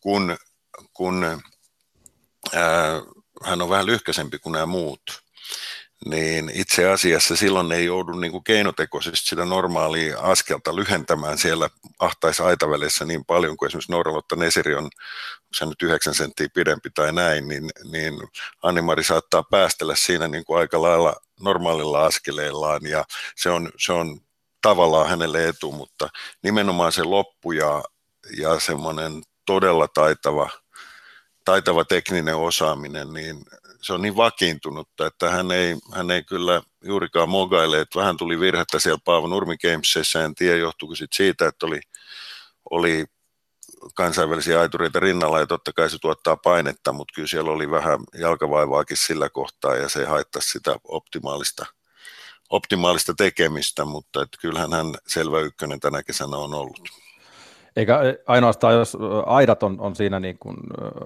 kun, 0.00 0.36
kun 0.92 1.24
ää, 2.54 3.02
hän 3.44 3.62
on 3.62 3.70
vähän 3.70 3.86
lyhkäisempi 3.86 4.38
kuin 4.38 4.52
nämä 4.52 4.66
muut, 4.66 5.25
niin 6.10 6.50
itse 6.54 6.88
asiassa 6.88 7.36
silloin 7.36 7.72
ei 7.72 7.84
joudu 7.84 8.12
niin 8.12 8.32
kuin 8.32 8.44
keinotekoisesti 8.44 9.26
sitä 9.28 9.44
normaalia 9.44 10.20
askelta 10.20 10.76
lyhentämään 10.76 11.38
siellä 11.38 11.70
ahtaissa 11.98 12.46
aitavälissä 12.46 13.04
niin 13.04 13.24
paljon 13.24 13.56
kuin 13.56 13.66
esimerkiksi 13.66 13.92
Nooralotta 13.92 14.36
Nesiri 14.36 14.74
on, 14.74 14.88
se 15.52 15.66
nyt 15.66 15.82
9 15.82 16.14
senttiä 16.14 16.48
pidempi 16.54 16.90
tai 16.90 17.12
näin, 17.12 17.48
niin, 17.48 17.70
niin 17.90 18.14
Animari 18.62 19.04
saattaa 19.04 19.42
päästellä 19.42 19.94
siinä 19.96 20.28
niin 20.28 20.44
kuin 20.44 20.58
aika 20.58 20.82
lailla 20.82 21.16
normaalilla 21.40 22.04
askeleellaan 22.04 22.80
ja 22.82 23.04
se 23.36 23.50
on, 23.50 23.70
se 23.78 23.92
on 23.92 24.20
tavallaan 24.62 25.08
hänelle 25.08 25.48
etu, 25.48 25.72
mutta 25.72 26.08
nimenomaan 26.42 26.92
se 26.92 27.02
loppu 27.02 27.52
ja, 27.52 27.82
ja 28.38 28.60
semmoinen 28.60 29.22
todella 29.46 29.88
taitava, 29.88 30.50
taitava 31.44 31.84
tekninen 31.84 32.36
osaaminen, 32.36 33.12
niin 33.12 33.44
se 33.86 33.92
on 33.92 34.02
niin 34.02 34.16
vakiintunutta, 34.16 35.06
että 35.06 35.30
hän 35.30 35.50
ei, 35.50 35.76
hän 35.94 36.10
ei 36.10 36.22
kyllä 36.22 36.62
juurikaan 36.84 37.28
mogaile, 37.28 37.80
että 37.80 37.98
vähän 37.98 38.16
tuli 38.16 38.40
virhettä 38.40 38.78
siellä 38.78 39.00
Paavo 39.04 39.26
Nurmi 39.26 39.56
Gamesissa, 39.56 40.24
en 40.24 40.34
tiedä 40.34 40.56
johtuuko 40.56 40.94
siitä, 41.12 41.46
että 41.46 41.66
oli, 41.66 41.80
oli 42.70 43.04
kansainvälisiä 43.94 44.60
aitureita 44.60 45.00
rinnalla 45.00 45.40
ja 45.40 45.46
totta 45.46 45.72
kai 45.72 45.90
se 45.90 45.98
tuottaa 45.98 46.36
painetta, 46.36 46.92
mutta 46.92 47.12
kyllä 47.14 47.28
siellä 47.28 47.50
oli 47.50 47.70
vähän 47.70 47.98
jalkavaivaakin 48.18 48.96
sillä 48.96 49.28
kohtaa 49.28 49.76
ja 49.76 49.88
se 49.88 50.04
haittaisi 50.04 50.50
sitä 50.50 50.76
optimaalista 50.84 51.66
optimaalista 52.50 53.14
tekemistä, 53.14 53.84
mutta 53.84 54.22
että 54.22 54.38
kyllähän 54.40 54.72
hän 54.72 54.86
selvä 55.06 55.40
ykkönen 55.40 55.80
tänä 55.80 56.02
kesänä 56.02 56.36
on 56.36 56.54
ollut. 56.54 56.88
Eikä 57.76 57.98
ainoastaan, 58.26 58.74
jos 58.74 58.96
aidat 59.26 59.62
on, 59.62 59.80
on 59.80 59.96
siinä 59.96 60.20
niin 60.20 60.38
kuin, 60.38 60.56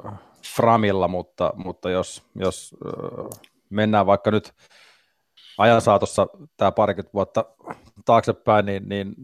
äh, 0.07 0.30
framilla, 0.46 1.09
mutta, 1.09 1.53
mutta 1.57 1.90
jos, 1.90 2.22
jos 2.35 2.76
mennään 3.70 4.07
vaikka 4.07 4.31
nyt 4.31 4.53
ajan 5.59 5.81
saatossa 5.81 6.26
tämä 6.57 6.72
parikymmentä 6.72 7.14
vuotta 7.14 7.44
taaksepäin, 8.05 8.66
niin, 8.66 8.88
niin 8.88 9.14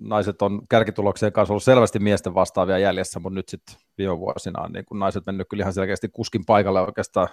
naiset 0.00 0.42
on 0.42 0.68
kärkituloksien 0.68 1.32
kanssa 1.32 1.52
ollut 1.52 1.62
selvästi 1.62 1.98
miesten 1.98 2.34
vastaavia 2.34 2.78
jäljessä, 2.78 3.20
mutta 3.20 3.34
nyt 3.34 3.48
sitten 3.48 3.76
viime 3.98 4.18
vuosina 4.18 4.60
on 4.60 4.72
niin 4.72 4.84
kun 4.84 4.98
naiset 4.98 5.26
mennyt 5.26 5.46
kyllä 5.48 5.62
ihan 5.62 5.72
selkeästi 5.72 6.08
kuskin 6.08 6.44
paikalle 6.44 6.80
oikeastaan 6.80 7.28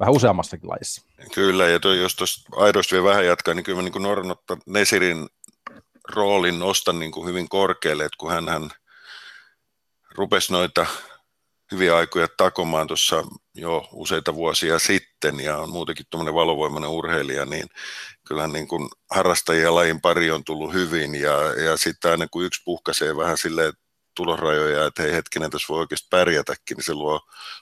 vähän 0.00 0.14
useammassakin 0.14 0.70
lajissa. 0.70 1.06
Kyllä, 1.34 1.68
ja 1.68 1.80
toi, 1.80 2.00
jos 2.00 2.16
tuossa 2.16 2.48
aidosti 2.56 2.94
vielä 2.94 3.08
vähän 3.08 3.26
jatkaa, 3.26 3.54
niin 3.54 3.64
kyllä 3.64 3.82
niin 3.82 4.02
Nornotta 4.02 4.56
Nesirin 4.66 5.28
roolin 6.08 6.58
nostan 6.58 6.98
niin 6.98 7.12
kuin 7.12 7.28
hyvin 7.28 7.48
korkealle, 7.48 8.04
että 8.04 8.16
kun 8.18 8.30
hän, 8.30 8.48
hän 8.48 8.70
rupesi 10.14 10.52
noita 10.52 10.86
hyviä 11.72 11.96
aikoja 11.96 12.28
takomaan 12.36 12.86
tuossa 12.86 13.24
jo 13.54 13.88
useita 13.92 14.34
vuosia 14.34 14.78
sitten 14.78 15.40
ja 15.40 15.58
on 15.58 15.70
muutenkin 15.70 16.06
tuommoinen 16.10 16.34
valovoimainen 16.34 16.90
urheilija, 16.90 17.44
niin 17.44 17.66
kyllähän 18.28 18.52
niin 18.52 18.68
kuin 18.68 18.88
harrastajia 19.10 19.74
lajin 19.74 20.00
pari 20.00 20.30
on 20.30 20.44
tullut 20.44 20.72
hyvin 20.72 21.14
ja, 21.14 21.62
ja 21.64 21.76
sitten 21.76 22.10
aina 22.10 22.26
kun 22.30 22.44
yksi 22.44 22.62
puhkaisee 22.64 23.16
vähän 23.16 23.38
silleen 23.38 23.72
tulosrajoja, 24.14 24.86
että 24.86 25.02
hei 25.02 25.12
hetkinen, 25.12 25.50
tässä 25.50 25.66
voi 25.68 25.80
oikeasti 25.80 26.06
pärjätäkin, 26.10 26.76
niin 26.76 26.84
se 26.84 26.94
luo 26.94 27.20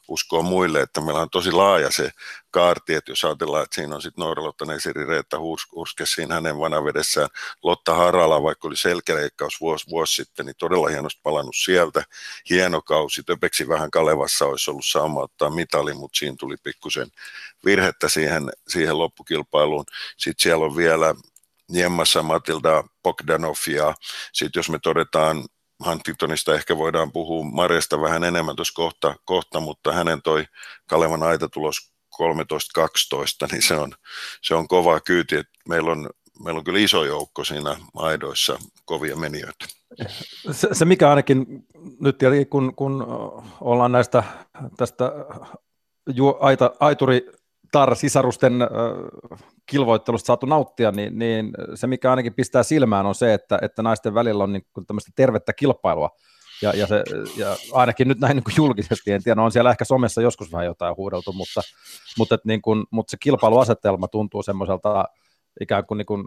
uskoa 0.08 0.42
muille, 0.42 0.80
että 0.80 1.00
meillä 1.00 1.20
on 1.20 1.30
tosi 1.30 1.52
laaja 1.52 1.90
se 1.90 2.10
kaarti, 2.50 2.94
että 2.94 3.10
jos 3.10 3.24
ajatellaan, 3.24 3.64
että 3.64 3.74
siinä 3.74 3.94
on 3.94 4.02
sitten 4.02 4.22
Nooralotta 4.22 4.64
Nesiri 4.64 5.04
Reetta 5.04 5.38
Hurske 5.74 6.06
siinä 6.06 6.34
hänen 6.34 6.58
vanavedessään, 6.58 7.28
Lotta 7.62 7.94
Harala, 7.94 8.42
vaikka 8.42 8.68
oli 8.68 8.76
selkäleikkaus 8.76 9.60
vuosi, 9.60 9.90
vuosi 9.90 10.14
sitten, 10.14 10.46
niin 10.46 10.56
todella 10.58 10.88
hienosti 10.88 11.20
palannut 11.22 11.56
sieltä, 11.64 12.02
hieno 12.50 12.82
kausi, 12.82 13.22
Töpeksi 13.22 13.68
vähän 13.68 13.90
Kalevassa 13.90 14.46
olisi 14.46 14.70
ollut 14.70 14.86
sama 14.86 15.20
ottaa 15.20 15.50
mitali, 15.50 15.94
mutta 15.94 16.18
siinä 16.18 16.36
tuli 16.38 16.56
pikkusen 16.62 17.08
virhettä 17.64 18.08
siihen, 18.08 18.50
siihen 18.68 18.98
loppukilpailuun. 18.98 19.84
Sitten 20.16 20.42
siellä 20.42 20.64
on 20.64 20.76
vielä 20.76 21.14
Jemmassa 21.72 22.22
Matilda 22.22 22.84
Bogdanov 23.02 23.54
ja 23.66 23.94
sitten 24.32 24.58
jos 24.58 24.70
me 24.70 24.78
todetaan 24.78 25.44
Huntingtonista 25.86 26.54
ehkä 26.54 26.76
voidaan 26.76 27.12
puhua 27.12 27.44
Marjasta 27.44 28.00
vähän 28.00 28.24
enemmän 28.24 28.56
tuossa 28.56 28.74
kohta, 28.74 29.14
kohta, 29.24 29.60
mutta 29.60 29.92
hänen 29.92 30.22
toi 30.22 30.44
Kalevan 30.86 31.22
aitatulos 31.22 31.92
13-12, 32.22 32.22
niin 33.52 33.62
se 33.62 33.74
on, 33.74 33.92
se 34.42 34.54
on 34.54 34.68
kova 34.68 35.00
kyyti. 35.00 35.36
Että 35.36 35.52
meillä, 35.68 35.92
on, 35.92 36.10
meillä 36.44 36.58
on 36.58 36.64
kyllä 36.64 36.78
iso 36.78 37.04
joukko 37.04 37.44
siinä 37.44 37.76
aidoissa 37.96 38.58
kovia 38.84 39.16
menijöitä. 39.16 39.66
Se, 40.50 40.68
se 40.72 40.84
mikä 40.84 41.10
ainakin 41.10 41.46
nyt, 42.00 42.18
kun, 42.50 42.74
kun 42.76 43.06
ollaan 43.60 43.92
näistä 43.92 44.22
tästä 44.76 45.12
ju, 46.14 46.36
aita, 46.40 46.70
aituri 46.80 47.26
tar 47.72 47.96
sisarusten 47.96 48.52
kilvoittelusta 49.70 50.26
saatu 50.26 50.46
nauttia, 50.46 50.90
niin, 50.90 51.18
niin 51.18 51.50
se 51.74 51.86
mikä 51.86 52.10
ainakin 52.10 52.34
pistää 52.34 52.62
silmään 52.62 53.06
on 53.06 53.14
se, 53.14 53.34
että, 53.34 53.58
että 53.62 53.82
naisten 53.82 54.14
välillä 54.14 54.44
on 54.44 54.52
niin 54.52 54.66
kuin 54.74 54.86
tämmöistä 54.86 55.12
tervettä 55.16 55.52
kilpailua, 55.52 56.10
ja, 56.62 56.72
ja, 56.76 56.86
se, 56.86 57.04
ja 57.36 57.56
ainakin 57.72 58.08
nyt 58.08 58.20
näin 58.20 58.36
niin 58.36 58.44
kuin 58.44 58.54
julkisesti, 58.56 59.12
en 59.12 59.22
tiedä, 59.22 59.34
no 59.34 59.44
on 59.44 59.52
siellä 59.52 59.70
ehkä 59.70 59.84
somessa 59.84 60.22
joskus 60.22 60.52
vähän 60.52 60.66
jotain 60.66 60.96
huudeltu, 60.96 61.32
mutta, 61.32 61.60
mutta, 62.18 62.34
että 62.34 62.48
niin 62.48 62.62
kuin, 62.62 62.84
mutta 62.90 63.10
se 63.10 63.16
kilpailuasetelma 63.20 64.08
tuntuu 64.08 64.42
semmoiselta 64.42 65.04
ikään 65.60 65.86
kuin, 65.86 65.98
niin 65.98 66.06
kuin 66.06 66.24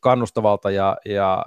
kannustavalta 0.00 0.70
ja, 0.70 0.96
ja 1.04 1.44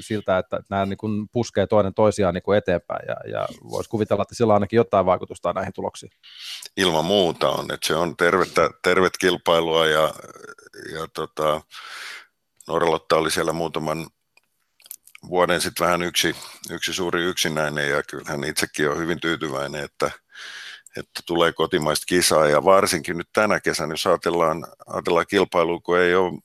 siltä, 0.00 0.38
että 0.38 0.60
nämä 0.70 0.86
niin 0.86 0.96
kuin 0.96 1.28
puskee 1.28 1.66
toinen 1.66 1.94
toisiaan 1.94 2.34
niin 2.34 2.42
kuin 2.42 2.58
eteenpäin. 2.58 3.06
Ja, 3.08 3.30
ja 3.30 3.48
voisi 3.70 3.90
kuvitella, 3.90 4.22
että 4.22 4.34
sillä 4.34 4.50
on 4.50 4.54
ainakin 4.54 4.76
jotain 4.76 5.06
vaikutusta 5.06 5.52
näihin 5.52 5.72
tuloksiin. 5.72 6.12
Ilman 6.76 7.04
muuta 7.04 7.50
on, 7.50 7.72
että 7.74 7.86
se 7.86 7.94
on 7.94 8.16
tervettä, 8.16 8.70
tervet 8.82 9.18
kilpailua 9.18 9.86
ja, 9.86 10.14
ja 10.92 11.08
tota, 11.14 11.60
Norlotta 12.68 13.16
oli 13.16 13.30
siellä 13.30 13.52
muutaman 13.52 14.06
vuoden 15.28 15.60
sitten 15.60 15.84
vähän 15.84 16.02
yksi, 16.02 16.36
yksi 16.70 16.92
suuri 16.92 17.24
yksinäinen 17.24 17.90
ja 17.90 18.02
kyllähän 18.02 18.44
itsekin 18.44 18.90
on 18.90 18.98
hyvin 18.98 19.20
tyytyväinen, 19.20 19.84
että, 19.84 20.10
että 20.96 21.20
tulee 21.26 21.52
kotimaista 21.52 22.06
kisaa. 22.06 22.48
Ja 22.48 22.64
varsinkin 22.64 23.18
nyt 23.18 23.28
tänä 23.32 23.60
kesänä, 23.60 23.92
jos 23.92 24.06
ajatellaan, 24.06 24.66
ajatellaan 24.86 25.26
kilpailua, 25.30 25.80
kun 25.80 25.98
ei 25.98 26.14
ole 26.14 26.38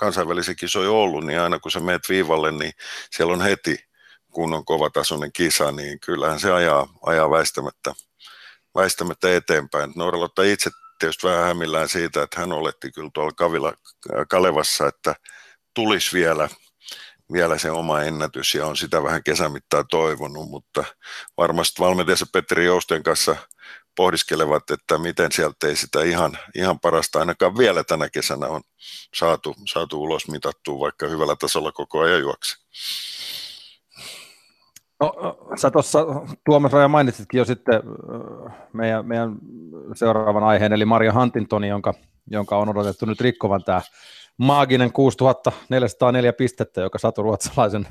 kansainvälisiä 0.00 0.54
kisoja 0.54 0.90
ollut, 0.90 1.24
niin 1.24 1.40
aina 1.40 1.58
kun 1.58 1.70
sä 1.70 1.80
meet 1.80 2.08
viivalle, 2.08 2.52
niin 2.52 2.72
siellä 3.10 3.32
on 3.32 3.42
heti 3.42 3.78
kunnon 4.32 4.64
kovatasoinen 4.64 5.32
kisa, 5.32 5.72
niin 5.72 6.00
kyllähän 6.00 6.40
se 6.40 6.52
ajaa, 6.52 6.88
ajaa 7.06 7.30
väistämättä, 7.30 7.94
väistämättä 8.74 9.36
eteenpäin. 9.36 9.92
Norlotta 9.96 10.42
itse 10.42 10.70
tietysti 10.98 11.26
vähän 11.26 11.44
hämillään 11.44 11.88
siitä, 11.88 12.22
että 12.22 12.40
hän 12.40 12.52
oletti 12.52 12.92
kyllä 12.92 13.10
tuolla 13.14 13.32
Kavila, 13.36 13.74
Kalevassa, 14.30 14.86
että 14.86 15.14
tulisi 15.74 16.16
vielä, 16.16 16.48
vielä 17.32 17.58
se 17.58 17.70
oma 17.70 18.02
ennätys 18.02 18.54
ja 18.54 18.66
on 18.66 18.76
sitä 18.76 19.02
vähän 19.02 19.22
kesämittaa 19.22 19.84
toivonut, 19.84 20.50
mutta 20.50 20.84
varmasti 21.36 21.82
valmentajansa 21.82 22.26
Petteri 22.32 22.64
Jousten 22.64 23.02
kanssa– 23.02 23.36
pohdiskelevat, 23.96 24.70
että 24.70 24.98
miten 24.98 25.32
sieltä 25.32 25.66
ei 25.66 25.76
sitä 25.76 26.02
ihan, 26.02 26.38
ihan 26.54 26.80
parasta 26.80 27.18
ainakaan 27.18 27.58
vielä 27.58 27.84
tänä 27.84 28.08
kesänä 28.08 28.46
on 28.46 28.60
saatu, 29.14 29.54
saatu 29.72 30.02
ulos 30.02 30.28
mitattua, 30.28 30.80
vaikka 30.80 31.06
hyvällä 31.06 31.36
tasolla 31.36 31.72
koko 31.72 32.00
ajan 32.00 32.20
juokse. 32.20 32.56
No, 35.00 35.38
sä 35.56 35.70
tuossa 35.70 36.06
Tuomas 36.44 36.72
Raja 36.72 36.88
mainitsitkin 36.88 37.38
jo 37.38 37.44
sitten 37.44 37.82
meidän, 38.72 39.06
meidän 39.06 39.36
seuraavan 39.94 40.44
aiheen, 40.44 40.72
eli 40.72 40.84
Maria 40.84 41.12
Huntingtoni, 41.12 41.68
jonka, 41.68 41.94
jonka 42.30 42.58
on 42.58 42.68
odotettu 42.68 43.06
nyt 43.06 43.20
rikkovan 43.20 43.64
tämä 43.64 43.82
maaginen 44.36 44.92
6404 44.92 46.32
pistettä, 46.32 46.80
joka 46.80 46.98
Satu 46.98 47.22
Ruotsalaisen 47.22 47.88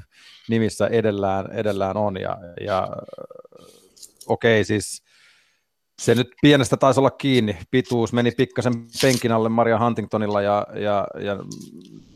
nimissä 0.50 0.88
edellään, 0.88 1.52
edellään 1.52 1.98
on. 1.98 2.22
Ja, 2.22 2.38
ja 2.62 2.88
okei, 4.28 4.62
okay, 4.62 4.64
siis 4.64 5.04
se 6.00 6.16
nyt 6.16 6.28
pienestä 6.42 6.78
taisi 6.78 7.00
olla 7.00 7.12
kiinni. 7.12 7.58
Pituus 7.72 8.14
meni 8.14 8.32
pikkasen 8.32 8.74
penkin 9.02 9.32
alle 9.32 9.50
Maria 9.50 9.80
Huntingtonilla 9.80 10.42
ja, 10.42 10.68
ja, 10.74 11.08
ja 11.20 11.38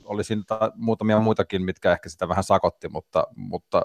oli 0.03 0.23
siinä 0.23 0.43
muutamia 0.75 1.19
muitakin, 1.19 1.61
mitkä 1.61 1.91
ehkä 1.91 2.09
sitä 2.09 2.27
vähän 2.27 2.43
sakotti, 2.43 2.89
mutta, 2.89 3.27
mutta 3.35 3.81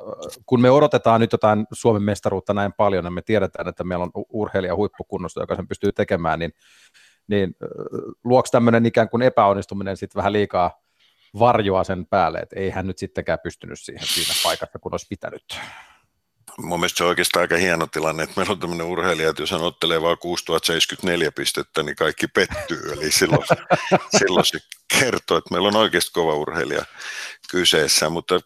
kun 0.46 0.60
me 0.60 0.70
odotetaan 0.70 1.20
nyt 1.20 1.32
jotain 1.32 1.66
Suomen 1.72 2.02
mestaruutta 2.02 2.54
näin 2.54 2.72
paljon 2.72 3.04
ja 3.04 3.10
me 3.10 3.22
tiedetään, 3.22 3.68
että 3.68 3.84
meillä 3.84 4.02
on 4.02 4.24
urheilija 4.32 4.76
huippukunnossa, 4.76 5.40
joka 5.40 5.56
sen 5.56 5.68
pystyy 5.68 5.92
tekemään, 5.92 6.38
niin, 6.38 6.52
niin 7.28 7.54
luoksi 8.24 8.52
tämmöinen 8.52 8.86
ikään 8.86 9.08
kuin 9.08 9.22
epäonnistuminen 9.22 9.96
sitten 9.96 10.18
vähän 10.18 10.32
liikaa 10.32 10.70
varjoa 11.38 11.84
sen 11.84 12.06
päälle, 12.06 12.38
että 12.38 12.56
ei 12.60 12.70
hän 12.70 12.86
nyt 12.86 12.98
sittenkään 12.98 13.38
pystynyt 13.42 13.80
siihen 13.80 14.06
siinä 14.06 14.34
paikassa, 14.44 14.78
kun 14.78 14.94
olisi 14.94 15.06
pitänyt 15.08 15.60
mun 16.62 16.80
mielestä 16.80 16.98
se 16.98 17.04
on 17.04 17.08
oikeastaan 17.08 17.40
aika 17.40 17.56
hieno 17.56 17.86
tilanne, 17.86 18.22
että 18.22 18.32
meillä 18.36 18.52
on 18.52 18.58
tämmöinen 18.58 18.86
urheilija, 18.86 19.30
että 19.30 19.42
jos 19.42 19.50
hän 19.50 19.62
ottelee 19.62 20.02
vain 20.02 20.18
6074 20.18 21.32
pistettä, 21.32 21.82
niin 21.82 21.96
kaikki 21.96 22.26
pettyy. 22.26 22.92
Eli 22.92 23.12
silloin, 23.12 23.42
silloin 24.18 24.44
se 24.44 24.58
kertoo, 24.98 25.36
että 25.36 25.50
meillä 25.50 25.68
on 25.68 25.76
oikeasti 25.76 26.10
kova 26.12 26.34
urheilija 26.34 26.84
kyseessä, 27.50 28.10
mutta 28.10 28.40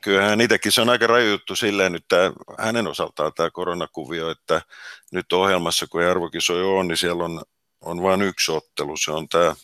kyllähän 0.00 0.40
itsekin 0.40 0.72
se 0.72 0.80
on 0.80 0.88
aika 0.88 1.06
raju 1.06 1.30
juttu 1.30 1.56
silleen 1.56 1.92
nyt 1.92 2.04
tämä, 2.08 2.32
hänen 2.58 2.86
osaltaan 2.86 3.32
tämä 3.36 3.50
koronakuvio, 3.50 4.30
että 4.30 4.62
nyt 5.12 5.32
ohjelmassa, 5.32 5.86
kun 5.86 6.02
arvokisoja 6.02 6.66
on, 6.66 6.88
niin 6.88 6.98
siellä 6.98 7.24
on, 7.24 7.42
on 7.80 8.02
vain 8.02 8.22
yksi 8.22 8.52
ottelu. 8.52 8.96
Se 8.96 9.12
on 9.12 9.28
tämä 9.28 9.54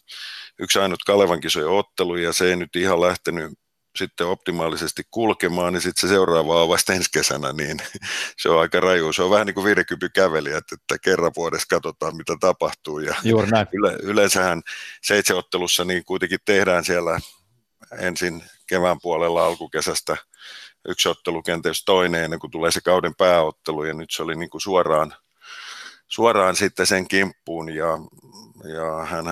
yksi 0.58 0.78
ainut 0.78 1.04
Kalevan 1.06 1.40
kisojen 1.40 1.68
ottelu, 1.68 2.16
ja 2.16 2.32
se 2.32 2.50
ei 2.50 2.56
nyt 2.56 2.76
ihan 2.76 3.00
lähtenyt 3.00 3.52
sitten 3.98 4.26
optimaalisesti 4.26 5.02
kulkemaan, 5.10 5.72
niin 5.72 5.80
sitten 5.80 6.00
se 6.00 6.14
seuraava 6.14 6.62
on 6.62 6.68
vasta 6.68 6.92
ensi 6.92 7.10
kesänä, 7.12 7.52
niin 7.52 7.78
se 8.40 8.48
on 8.48 8.60
aika 8.60 8.80
raju. 8.80 9.12
Se 9.12 9.22
on 9.22 9.30
vähän 9.30 9.46
niin 9.46 9.54
kuin 9.54 9.64
50 9.64 10.08
kävelijät, 10.14 10.64
että 10.72 10.98
kerran 10.98 11.32
vuodessa 11.36 11.66
katsotaan, 11.70 12.16
mitä 12.16 12.36
tapahtuu. 12.40 12.98
Ja 12.98 13.14
Juuri 13.24 13.50
näin. 13.50 13.66
Yle, 13.72 13.98
yleensähän 14.02 14.62
seitsemänottelussa 15.02 15.84
niin 15.84 16.04
kuitenkin 16.04 16.40
tehdään 16.44 16.84
siellä 16.84 17.20
ensin 17.98 18.44
kevään 18.66 19.00
puolella 19.02 19.46
alkukesästä 19.46 20.16
yksi 20.88 21.08
ottelu 21.08 21.42
kenties 21.42 21.84
toinen 21.84 22.24
ennen 22.24 22.40
kuin 22.40 22.50
tulee 22.50 22.70
se 22.70 22.80
kauden 22.80 23.14
pääottelu 23.14 23.84
ja 23.84 23.94
nyt 23.94 24.10
se 24.10 24.22
oli 24.22 24.36
niin 24.36 24.50
kuin 24.50 24.60
suoraan, 24.60 25.14
suoraan 26.08 26.56
sitten 26.56 26.86
sen 26.86 27.08
kimppuun 27.08 27.74
ja, 27.74 27.98
ja 28.64 29.04
hän 29.04 29.24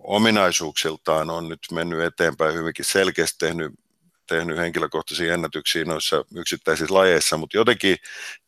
ominaisuuksiltaan 0.00 1.30
on 1.30 1.48
nyt 1.48 1.60
mennyt 1.72 2.00
eteenpäin 2.00 2.54
hyvinkin 2.54 2.84
selkeästi 2.84 3.38
tehnyt 3.38 3.72
tehnyt 4.28 4.58
henkilökohtaisia 4.58 5.34
ennätyksiä 5.34 5.84
noissa 5.84 6.24
yksittäisissä 6.34 6.94
lajeissa, 6.94 7.36
mutta 7.36 7.56
jotenkin 7.56 7.96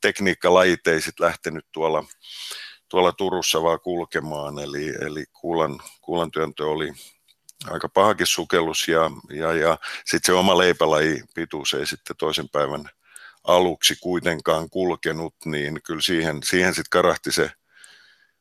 tekniikkalajit 0.01 0.87
ei 0.87 1.01
sitten 1.01 1.27
lähtenyt 1.27 1.67
tuolla, 1.73 2.05
tuolla 2.89 3.13
Turussa 3.13 3.63
vaan 3.63 3.81
kulkemaan, 3.81 4.59
eli, 4.59 4.89
eli 4.89 5.25
kuulan, 5.33 5.81
kuulan 6.01 6.31
työntö 6.31 6.67
oli 6.67 6.93
aika 7.71 7.89
pahakin 7.89 8.27
sukellus 8.27 8.89
ja, 8.89 9.11
ja, 9.31 9.53
ja 9.53 9.79
sitten 10.05 10.27
se 10.27 10.33
oma 10.33 10.59
leipälaji 10.59 11.23
pituus 11.35 11.75
ei 11.75 11.87
sitten 11.87 12.17
toisen 12.17 12.49
päivän 12.49 12.91
aluksi 13.45 13.97
kuitenkaan 14.01 14.71
kulkenut, 14.71 15.35
niin 15.45 15.81
kyllä 15.83 16.01
siihen, 16.01 16.43
siihen 16.43 16.75
sitten 16.75 16.91
karahti 16.91 17.33
se 17.33 17.51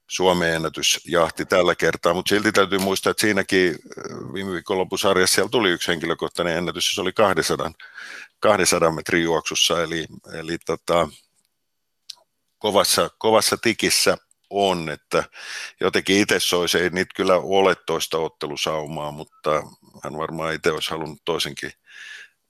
Suomen 0.10 0.54
ennätysjahti 0.54 1.46
tällä 1.46 1.76
kertaa, 1.76 2.14
mutta 2.14 2.30
silti 2.30 2.52
täytyy 2.52 2.80
muistaa, 2.80 3.12
että 3.12 3.22
siinäkin 3.22 3.70
äh, 3.70 4.34
viime 4.34 4.52
viikonloppusarjassa 4.52 5.36
siellä 5.36 5.50
tuli 5.50 5.70
yksi 5.70 5.92
henkilökohtainen 5.92 6.58
ennätys, 6.58 6.92
se 6.96 7.02
oli 7.02 7.14
200, 7.14 7.72
200 8.40 8.92
metrin 8.92 9.24
juoksussa, 9.24 9.84
eli, 9.84 10.06
eli 10.34 10.58
tota, 10.58 11.10
kovassa, 12.58 13.10
kovassa 13.18 13.58
tikissä 13.58 14.18
on, 14.50 14.90
että 14.90 15.24
jotenkin 15.80 16.18
itse 16.18 16.40
soisi, 16.40 16.78
ei 16.78 16.90
niitä 16.90 17.14
kyllä 17.16 17.36
ole 17.36 17.76
toista 17.86 18.18
ottelusaumaa, 18.18 19.12
mutta 19.12 19.64
hän 20.04 20.18
varmaan 20.18 20.54
itse 20.54 20.72
olisi 20.72 20.90
halunnut 20.90 21.22
toisenkin, 21.26 21.72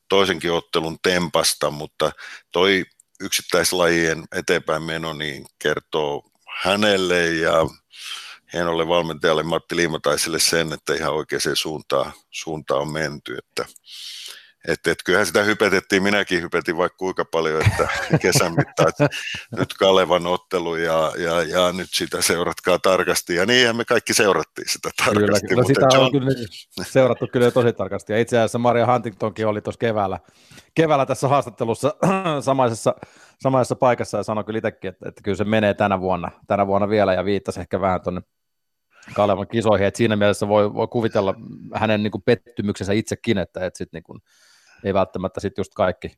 toisenkin 0.10 0.52
ottelun 0.52 0.98
tempasta, 1.04 1.69
mutta 1.69 2.12
toi 2.52 2.86
yksittäislajien 3.19 4.24
eteenpäin 4.36 4.84
meno 4.84 5.13
niin 5.13 5.45
kertoo 5.60 6.29
hänelle 6.58 7.26
ja 7.28 7.54
hienolle 8.54 8.88
valmentajalle 8.88 9.44
Matti 9.44 9.76
Liimataiselle 9.76 10.40
sen, 10.40 10.74
että 10.74 10.94
ihan 10.94 11.14
oikeaan 11.14 11.42
suuntaan, 11.56 12.14
suuntaan 12.32 12.82
on 12.82 12.92
menty. 12.92 13.38
Että, 13.38 13.66
että, 14.72 14.92
että 14.92 15.04
kyllähän 15.06 15.26
sitä 15.26 15.44
hypetettiin, 15.44 16.04
minäkin 16.04 16.42
hypetin 16.42 16.78
vaikka 16.78 16.98
kuinka 16.98 17.26
paljon, 17.26 17.62
että 17.66 17.88
kesän 18.22 18.56
mittaan, 18.56 18.90
että 18.90 19.10
nyt 19.58 19.74
Kalevan 19.74 20.28
ottelu 20.28 20.76
ja, 20.76 21.12
ja, 21.18 21.44
ja, 21.44 21.72
nyt 21.72 21.90
sitä 21.92 22.22
seuratkaa 22.22 22.80
tarkasti. 22.80 23.36
Ja 23.36 23.46
niinhän 23.46 23.76
me 23.76 23.86
kaikki 23.86 24.14
seurattiin 24.14 24.70
sitä 24.70 24.90
tarkasti. 25.06 25.48
Kyllä, 25.48 25.64
sitä 25.64 25.88
John... 25.94 26.06
on 26.06 26.12
kyllä 26.12 26.32
seurattu 26.82 27.28
kyllä 27.28 27.52
tosi 27.52 27.74
tarkasti. 27.74 28.14
Ja 28.14 28.20
itse 28.20 28.38
asiassa 28.38 28.60
Maria 28.60 28.94
Huntingtonkin 28.94 29.48
oli 29.48 29.62
tuossa 29.62 29.80
keväällä, 29.80 30.20
keväällä 30.76 31.06
tässä 31.06 31.28
haastattelussa 31.28 31.96
samaisessa 32.42 32.96
samaisessa 33.44 33.76
paikassa 33.76 34.18
ja 34.18 34.24
sanoi 34.24 34.44
kyllä 34.44 34.58
itsekin, 34.58 34.90
että, 34.90 35.10
että 35.10 35.22
kyllä 35.24 35.38
se 35.38 35.44
menee 35.44 35.74
tänä 35.74 36.00
vuonna, 36.00 36.32
tänä 36.48 36.68
vuonna 36.68 36.90
vielä 36.90 37.14
ja 37.14 37.26
viittasi 37.26 37.60
ehkä 37.60 37.82
vähän 37.82 38.02
tuonne 38.02 38.22
Kalevan 39.14 39.48
kisoihin, 39.48 39.88
että 39.88 39.98
siinä 39.98 40.16
mielessä 40.16 40.48
voi, 40.48 40.74
voi 40.74 40.88
kuvitella 40.88 41.36
hänen 41.74 42.04
niin 42.04 42.12
kuin 42.12 42.22
pettymyksensä 42.26 42.94
itsekin, 42.94 43.38
että, 43.38 43.66
että 43.66 43.78
sit 43.78 43.90
niin 43.94 44.04
kuin, 44.04 44.20
ei 44.84 44.94
välttämättä 44.94 45.39
sit 45.39 45.58
just 45.58 45.74
kaikki, 45.76 46.12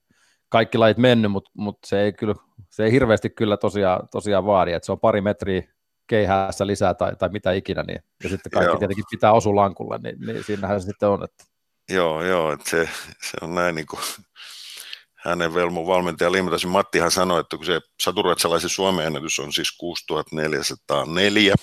kaikki 0.50 0.78
lajit 0.78 0.97
mennyt, 0.97 1.32
mutta 1.32 1.52
mut 1.54 1.78
se, 1.86 2.02
ei 2.02 2.13
kyllä, 2.13 2.36
se 2.69 2.84
ei 2.84 2.91
hirveästi 2.91 3.30
kyllä 3.30 3.58
tosiaan, 3.58 4.08
tosiaan 4.12 4.45
vaadi, 4.45 4.74
että 4.74 4.86
se 4.86 4.91
on 4.91 5.00
pari 5.00 5.21
metriä 5.21 5.63
keihäässä 6.08 6.67
lisää 6.67 6.93
tai, 6.93 7.15
tai 7.15 7.30
mitä 7.30 7.52
ikinä, 7.52 7.84
niin, 7.84 8.04
ja 8.24 8.30
sitten 8.30 8.52
kaikki 8.52 8.71
joo. 8.71 8.80
tietenkin 8.80 9.06
pitää 9.12 9.34
osua 9.34 9.56
lankulle, 9.56 10.00
niin, 10.04 10.15
niin 10.26 10.43
siinähän 10.43 10.82
se 10.82 10.86
sitten 10.86 11.10
on. 11.10 11.24
Että... 11.24 11.43
Joo, 11.89 12.24
joo, 12.24 12.52
että 12.52 12.69
se, 12.69 12.89
se 13.21 13.38
on 13.41 13.56
näin 13.56 13.76
niin 13.76 13.88
kuin 13.88 14.02
hänen 15.15 15.54
velmun 15.54 15.88
valmentaja 15.88 16.32
Limatasin 16.32 16.69
Mattihan 16.69 17.12
sanoi, 17.12 17.39
että 17.39 17.58
kun 17.58 17.65
se 17.65 17.82
saturuotsalaisen 18.02 18.69
Suomen 18.69 19.06
ennätys 19.06 19.39
on 19.39 19.54
siis 19.54 19.78
6404 19.78 21.56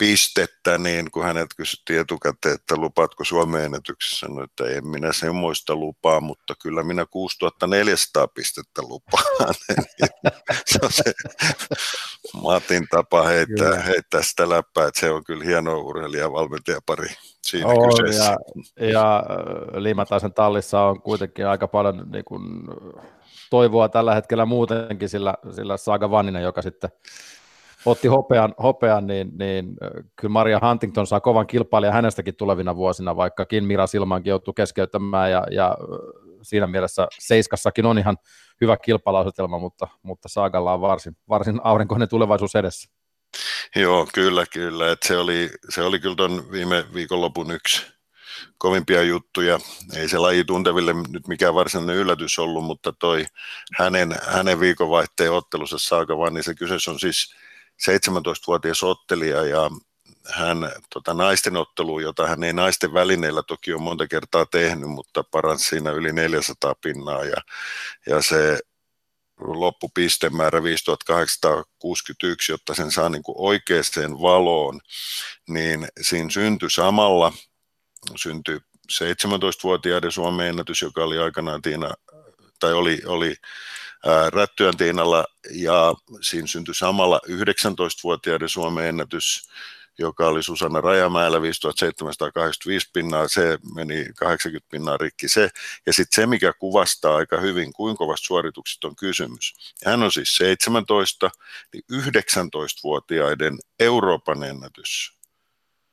pistettä, 0.00 0.78
niin 0.78 1.10
kun 1.10 1.24
hänet 1.24 1.46
kysyttiin 1.56 2.00
etukäteen, 2.00 2.54
että 2.54 2.76
lupaatko 2.76 3.24
Suomen 3.24 3.64
ennätyksessä, 3.64 4.26
sanoi, 4.26 4.44
että 4.44 4.64
en 4.64 4.86
minä 4.86 5.12
semmoista 5.12 5.76
lupaa, 5.76 6.20
mutta 6.20 6.54
kyllä 6.62 6.82
minä 6.82 7.06
6400 7.10 8.28
pistettä 8.28 8.82
lupaan. 8.82 9.54
se 10.66 10.78
on 10.82 10.92
se 10.92 11.12
Matin 12.42 12.86
tapa 12.90 13.22
heittää, 13.22 13.80
heittää 13.80 14.22
sitä 14.22 14.48
läppää, 14.48 14.88
että 14.88 15.00
se 15.00 15.10
on 15.10 15.24
kyllä 15.24 15.44
hieno 15.44 15.80
urheilija 15.80 16.32
valmentajapari 16.32 17.08
siinä 17.42 17.68
on, 17.68 17.88
kyseessä. 17.88 18.36
Ja, 18.80 18.88
ja 18.90 19.24
Liimataisen 19.76 20.32
tallissa 20.32 20.80
on 20.80 21.02
kuitenkin 21.02 21.46
aika 21.46 21.68
paljon 21.68 22.06
niin 22.12 22.24
kuin, 22.24 22.42
toivoa 23.50 23.88
tällä 23.88 24.14
hetkellä 24.14 24.46
muutenkin, 24.46 25.08
sillä, 25.08 25.34
sillä 25.54 25.76
Saga 25.76 26.10
Vanninen, 26.10 26.42
joka 26.42 26.62
sitten 26.62 26.90
otti 27.84 28.08
hopean, 28.08 28.54
hopean 28.62 29.06
niin, 29.06 29.30
niin 29.38 29.76
kyllä 30.16 30.32
Maria 30.32 30.60
Huntington 30.68 31.06
saa 31.06 31.20
kovan 31.20 31.46
kilpailijan 31.46 31.94
hänestäkin 31.94 32.36
tulevina 32.36 32.76
vuosina, 32.76 33.16
vaikkakin 33.16 33.64
Mira 33.64 33.86
Silmankin 33.86 34.30
joutuu 34.30 34.54
keskeyttämään 34.54 35.30
ja, 35.30 35.46
ja 35.50 35.76
siinä 36.42 36.66
mielessä 36.66 37.08
Seiskassakin 37.18 37.86
on 37.86 37.98
ihan 37.98 38.16
hyvä 38.60 38.76
kilpailausetelma, 38.76 39.58
mutta, 39.58 39.88
mutta 40.02 40.28
Saagalla 40.28 40.72
on 40.72 40.80
varsin, 40.80 41.16
varsin 41.28 41.60
aurinkoinen 41.64 42.08
tulevaisuus 42.08 42.54
edessä. 42.54 42.90
Joo, 43.76 44.06
kyllä, 44.14 44.44
kyllä. 44.52 44.92
Et 44.92 45.02
se, 45.02 45.16
oli, 45.16 45.50
se 45.68 45.82
oli 45.82 45.98
kyllä 45.98 46.16
tuon 46.16 46.50
viime 46.50 46.84
viikonlopun 46.94 47.50
yksi 47.50 47.86
kovimpia 48.58 49.02
juttuja. 49.02 49.58
Ei 49.96 50.08
se 50.08 50.18
laji 50.18 50.44
tunteville 50.44 50.92
nyt 50.92 51.28
mikään 51.28 51.54
varsinainen 51.54 51.96
yllätys 51.96 52.38
ollut, 52.38 52.64
mutta 52.64 52.92
toi 52.92 53.24
hänen, 53.78 54.16
hänen 54.22 54.60
viikonvaihteen 54.60 55.32
ottelussa 55.32 55.78
saaka 55.78 56.18
vaan, 56.18 56.34
niin 56.34 56.44
se 56.44 56.54
kyseessä 56.54 56.90
on 56.90 56.98
siis 56.98 57.34
17-vuotias 57.88 58.82
ottelija 58.82 59.44
ja 59.44 59.70
hän 60.26 60.72
tota, 60.94 61.14
naisten 61.14 61.56
ottelu, 61.56 62.00
jota 62.00 62.26
hän 62.26 62.44
ei 62.44 62.52
naisten 62.52 62.94
välineillä 62.94 63.42
toki 63.42 63.72
on 63.72 63.82
monta 63.82 64.08
kertaa 64.08 64.46
tehnyt, 64.46 64.90
mutta 64.90 65.24
paransi 65.24 65.68
siinä 65.68 65.90
yli 65.90 66.12
400 66.12 66.74
pinnaa 66.74 67.24
ja, 67.24 67.36
ja 68.06 68.22
se 68.22 68.58
loppupistemäärä 69.40 70.62
5861, 70.62 72.52
jotta 72.52 72.74
sen 72.74 72.90
saa 72.90 73.08
niin 73.08 73.22
oikeaan 73.26 74.20
valoon, 74.22 74.80
niin 75.48 75.88
siinä 76.00 76.30
syntyi 76.30 76.70
samalla, 76.70 77.32
syntyi 78.16 78.60
17-vuotiaiden 78.92 80.12
Suomen 80.12 80.46
ennätys, 80.48 80.82
joka 80.82 81.04
oli 81.04 81.18
aikanaan 81.18 81.62
Tiina, 81.62 81.94
tai 82.58 82.72
oli, 82.72 83.02
oli 83.06 83.34
Rättyön 84.32 84.76
Tiinalla, 84.76 85.24
ja 85.50 85.94
siinä 86.20 86.46
syntyi 86.46 86.74
samalla 86.74 87.20
19-vuotiaiden 87.28 88.48
Suomen 88.48 88.86
ennätys, 88.86 89.48
joka 89.98 90.26
oli 90.28 90.42
Susanna 90.42 90.80
Rajamäellä 90.80 91.42
5785 91.42 92.90
pinnaa, 92.92 93.28
se 93.28 93.58
meni 93.74 94.06
80 94.16 94.70
pinnaa 94.70 94.96
rikki 94.96 95.28
se. 95.28 95.50
Ja 95.86 95.92
sitten 95.92 96.22
se, 96.22 96.26
mikä 96.26 96.52
kuvastaa 96.52 97.16
aika 97.16 97.40
hyvin, 97.40 97.72
kuinka 97.72 97.98
kovasta 97.98 98.26
suorituksista 98.26 98.88
on 98.88 98.96
kysymys. 98.96 99.54
Hän 99.84 100.02
on 100.02 100.12
siis 100.12 100.36
17, 100.36 101.30
niin 101.72 101.84
19-vuotiaiden 101.92 103.58
Euroopan 103.80 104.42
ennätys 104.42 105.19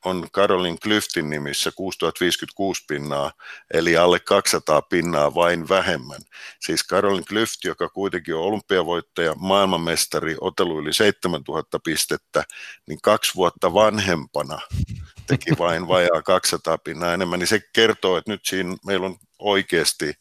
on 0.08 0.28
Karolin 0.32 0.78
Klyftin 0.80 1.30
nimissä 1.30 1.70
6056 1.76 2.84
pinnaa, 2.88 3.32
eli 3.74 3.96
alle 3.96 4.20
200 4.20 4.82
pinnaa 4.82 5.34
vain 5.34 5.68
vähemmän. 5.68 6.20
Siis 6.60 6.84
Karolin 6.84 7.24
Klyft, 7.24 7.64
joka 7.64 7.88
kuitenkin 7.88 8.34
on 8.34 8.42
olympiavoittaja, 8.42 9.34
maailmanmestari, 9.34 10.36
otelu 10.40 10.78
yli 10.78 10.92
7000 10.92 11.78
pistettä, 11.84 12.44
niin 12.86 12.98
kaksi 13.02 13.34
vuotta 13.34 13.74
vanhempana 13.74 14.58
teki 15.26 15.50
vain 15.58 15.88
vajaa 15.88 16.22
200 16.22 16.78
pinnaa 16.78 17.14
enemmän, 17.14 17.38
niin 17.38 17.46
se 17.46 17.60
kertoo, 17.72 18.16
että 18.16 18.32
nyt 18.32 18.40
siinä 18.44 18.76
meillä 18.86 19.06
on 19.06 19.16
oikeasti, 19.38 20.12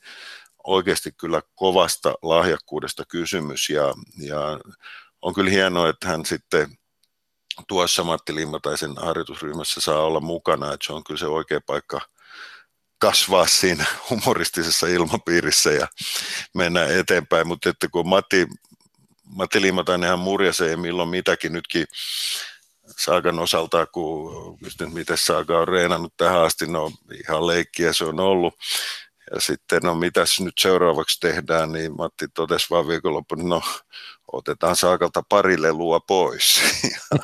oikeasti 0.64 1.12
kyllä 1.12 1.42
kovasta 1.56 2.14
lahjakkuudesta 2.22 3.04
kysymys, 3.08 3.70
ja, 3.70 3.94
ja 4.20 4.60
on 5.22 5.34
kyllä 5.34 5.52
hienoa, 5.52 5.90
että 5.90 6.08
hän 6.08 6.26
sitten 6.26 6.78
tuossa 7.68 8.04
Matti 8.04 8.36
Limmataisen 8.36 8.96
harjoitusryhmässä 8.98 9.82
saa 9.82 10.02
olla 10.02 10.20
mukana, 10.20 10.74
että 10.74 10.86
se 10.86 10.94
on 10.94 11.04
kyllä 11.04 11.20
se 11.20 11.28
oikea 11.28 11.62
paikka 11.66 12.02
kasvaa 12.98 13.48
siinä 13.48 13.86
humoristisessa 14.10 14.88
ilmapiirissä 14.88 15.72
ja 15.72 15.88
mennä 16.54 16.86
eteenpäin, 16.86 17.48
mutta 17.48 17.70
että 17.70 17.88
kun 17.88 18.10
Matti, 18.10 18.48
Matti 19.24 19.62
Liimatainenhan 19.62 20.20
murjasee 20.20 20.76
milloin 20.76 21.10
mitäkin 21.10 21.54
nytkin 21.54 21.86
Saakan 22.98 23.40
osalta, 23.40 23.86
kun 23.86 24.58
nyt 24.62 24.94
miten 24.94 25.18
Saaka 25.18 25.60
on 25.60 25.68
reenannut 25.68 26.14
tähän 26.18 26.42
asti, 26.42 26.66
no 26.66 26.92
ihan 27.28 27.48
leikkiä 27.48 27.94
se 27.94 28.06
on 28.06 28.20
ollut. 28.20 28.54
Ja 29.34 29.42
sitten, 29.42 29.82
no 29.84 29.96
mitäs 29.96 30.40
nyt 30.40 30.54
seuraavaksi 30.60 31.20
tehdään, 31.20 31.72
niin 31.72 31.98
Matti 31.98 32.28
totesi 32.28 32.70
vaan 32.70 32.88
viikonloppuna, 32.88 33.44
no 33.44 33.62
otetaan 34.32 34.76
Saakalta 34.76 35.24
pari 35.30 35.62
lelua 35.62 36.00
pois. 36.00 36.62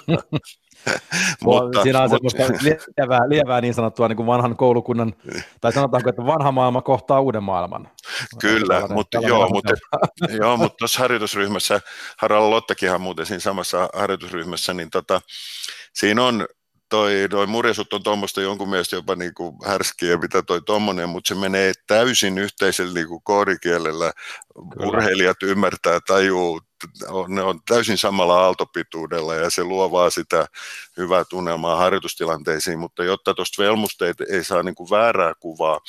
mutta, 1.43 1.83
Siinä 1.83 2.01
on 2.01 2.09
mutta, 2.09 2.29
semmoista 2.37 2.67
lievää, 2.97 3.29
lievää 3.29 3.61
niin 3.61 3.73
sanottua 3.73 4.07
niin 4.07 4.17
kuin 4.17 4.27
vanhan 4.27 4.57
koulukunnan, 4.57 5.13
tai 5.61 5.73
sanotaanko, 5.73 6.09
että 6.09 6.25
vanha 6.25 6.51
maailma 6.51 6.81
kohtaa 6.81 7.21
uuden 7.21 7.43
maailman. 7.43 7.89
Kyllä, 8.41 8.73
tällainen, 8.73 8.93
mutta, 8.93 9.21
tällainen 9.21 9.37
joo, 9.37 9.49
mutta, 9.49 9.73
joo, 10.29 10.57
mutta 10.57 10.75
tuossa 10.79 10.99
harjoitusryhmässä, 10.99 11.81
Haralla 12.17 12.49
Lottakinhan 12.49 13.01
muuten 13.01 13.25
siinä 13.25 13.39
samassa 13.39 13.89
harjoitusryhmässä, 13.93 14.73
niin 14.73 14.89
tota, 14.89 15.21
siinä 15.93 16.23
on 16.23 16.47
toi, 16.89 17.27
toi 17.29 17.47
murjesut 17.47 17.93
on 17.93 18.03
tuommoista 18.03 18.41
jonkun 18.41 18.69
mielestä 18.69 18.95
jopa 18.95 19.15
niinku 19.15 19.57
härskiä, 19.65 20.17
mitä 20.17 20.41
toi 20.41 20.61
tuommoinen, 20.61 21.09
mutta 21.09 21.27
se 21.27 21.35
menee 21.35 21.73
täysin 21.87 22.37
yhteisellä 22.37 22.93
niinku 22.93 23.19
koodikielellä. 23.19 24.11
Kyllä. 24.73 24.87
Urheilijat 24.87 25.43
ymmärtää, 25.43 25.99
tajuu, 26.07 26.61
ne 27.27 27.41
on 27.41 27.59
täysin 27.67 27.97
samalla 27.97 28.41
aaltopituudella 28.41 29.35
ja 29.35 29.49
se 29.49 29.63
luo 29.63 29.91
vaan 29.91 30.11
sitä 30.11 30.47
hyvää 30.97 31.25
tunnelmaa 31.25 31.75
harjoitustilanteisiin, 31.75 32.79
mutta 32.79 33.03
jotta 33.03 33.33
tuosta 33.33 33.63
Velmusteet 33.63 34.21
ei 34.21 34.43
saa 34.43 34.63
niin 34.63 34.75
kuin 34.75 34.89
väärää 34.89 35.33
kuvaa, 35.39 35.79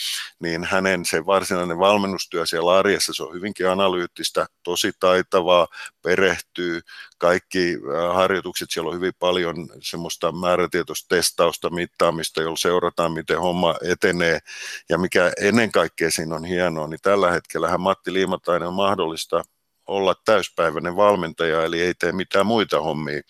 niin 0.40 0.64
hänen 0.64 1.04
se 1.04 1.26
varsinainen 1.26 1.78
valmennustyö 1.78 2.46
siellä 2.46 2.78
arjessa, 2.78 3.12
se 3.14 3.22
on 3.22 3.34
hyvinkin 3.34 3.68
analyyttistä, 3.68 4.46
tosi 4.62 4.92
taitavaa, 5.00 5.68
perehtyy, 6.02 6.80
kaikki 7.18 7.74
äh, 7.74 8.14
harjoitukset, 8.16 8.70
siellä 8.70 8.88
on 8.88 8.96
hyvin 8.96 9.12
paljon 9.18 9.56
semmoista 9.80 10.32
määrätietoista 10.32 11.08
testausta, 11.08 11.70
mittaamista, 11.70 12.42
jolla 12.42 12.56
seurataan, 12.56 13.12
miten 13.12 13.40
homma 13.40 13.74
etenee, 13.82 14.38
ja 14.88 14.98
mikä 14.98 15.32
ennen 15.40 15.72
kaikkea 15.72 16.10
siinä 16.10 16.34
on 16.34 16.44
hienoa, 16.44 16.88
niin 16.88 17.00
tällä 17.02 17.30
hetkellä 17.30 17.78
Matti 17.78 18.12
Liimatainen 18.12 18.68
on 18.68 18.74
mahdollista 18.74 19.42
olla 19.86 20.14
täyspäiväinen 20.24 20.96
valmentaja, 20.96 21.64
eli 21.64 21.80
ei 21.80 21.94
tee 21.94 22.12
mitään 22.12 22.46
muita 22.46 22.80
hommia. 22.80 23.20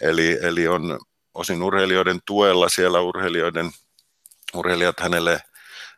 Eli, 0.00 0.38
eli 0.42 0.68
on 0.68 0.98
osin 1.34 1.62
urheilijoiden 1.62 2.20
tuella 2.26 2.68
siellä 2.68 3.00
urheilijoiden, 3.00 3.70
urheilijat 4.54 5.00
hänelle, 5.00 5.40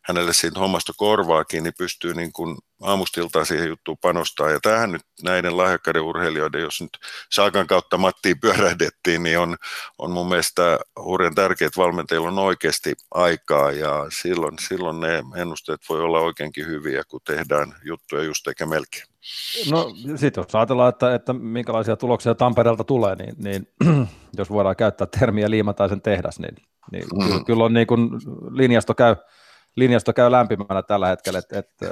hänelle 0.02 0.32
siitä 0.32 0.60
hommasta 0.60 0.92
korvaakin, 0.96 1.62
niin 1.62 1.74
pystyy 1.78 2.14
niin 2.14 2.32
kuin 2.32 2.58
aamustiltaan 2.82 3.46
siihen 3.46 3.68
juttuun 3.68 3.98
panostaa. 3.98 4.50
Ja 4.50 4.60
tähän 4.62 4.92
nyt 4.92 5.02
näiden 5.22 5.56
lahjakkaiden 5.56 6.02
urheilijoiden, 6.02 6.60
jos 6.60 6.80
nyt 6.80 6.98
Saakan 7.32 7.66
kautta 7.66 7.98
Mattiin 7.98 8.40
pyörähdettiin, 8.40 9.22
niin 9.22 9.38
on, 9.38 9.56
on 9.98 10.10
mun 10.10 10.28
mielestä 10.28 10.78
hurjan 11.02 11.34
tärkeät 11.34 11.76
valmentajilla 11.76 12.28
on 12.28 12.38
oikeasti 12.38 12.94
aikaa 13.10 13.72
ja 13.72 14.06
silloin, 14.08 14.58
silloin 14.58 15.00
ne 15.00 15.22
ennusteet 15.36 15.80
voi 15.88 16.00
olla 16.00 16.20
oikeinkin 16.20 16.66
hyviä, 16.66 17.02
kun 17.08 17.20
tehdään 17.24 17.74
juttuja 17.84 18.22
just 18.22 18.46
eikä 18.48 18.66
melkein. 18.66 19.15
No 19.70 19.92
sitten 20.16 20.42
jos 20.42 20.54
ajatellaan, 20.54 20.88
että, 20.88 21.14
että 21.14 21.32
minkälaisia 21.32 21.96
tuloksia 21.96 22.34
Tampereelta 22.34 22.84
tulee, 22.84 23.16
niin, 23.16 23.34
niin 23.38 23.68
jos 24.38 24.50
voidaan 24.50 24.76
käyttää 24.76 25.06
termiä 25.18 25.50
liimataisen 25.50 26.02
tehdas, 26.02 26.38
niin, 26.40 26.56
niin 26.92 27.04
mm. 27.14 27.44
kyllä, 27.44 27.64
on 27.64 27.72
niin 27.72 27.86
kuin 27.86 28.10
linjasto 28.50 28.94
käy, 28.94 29.16
linjasto 29.76 30.12
käy 30.12 30.30
lämpimänä 30.30 30.82
tällä 30.82 31.08
hetkellä, 31.08 31.38
että, 31.38 31.58
että 31.58 31.86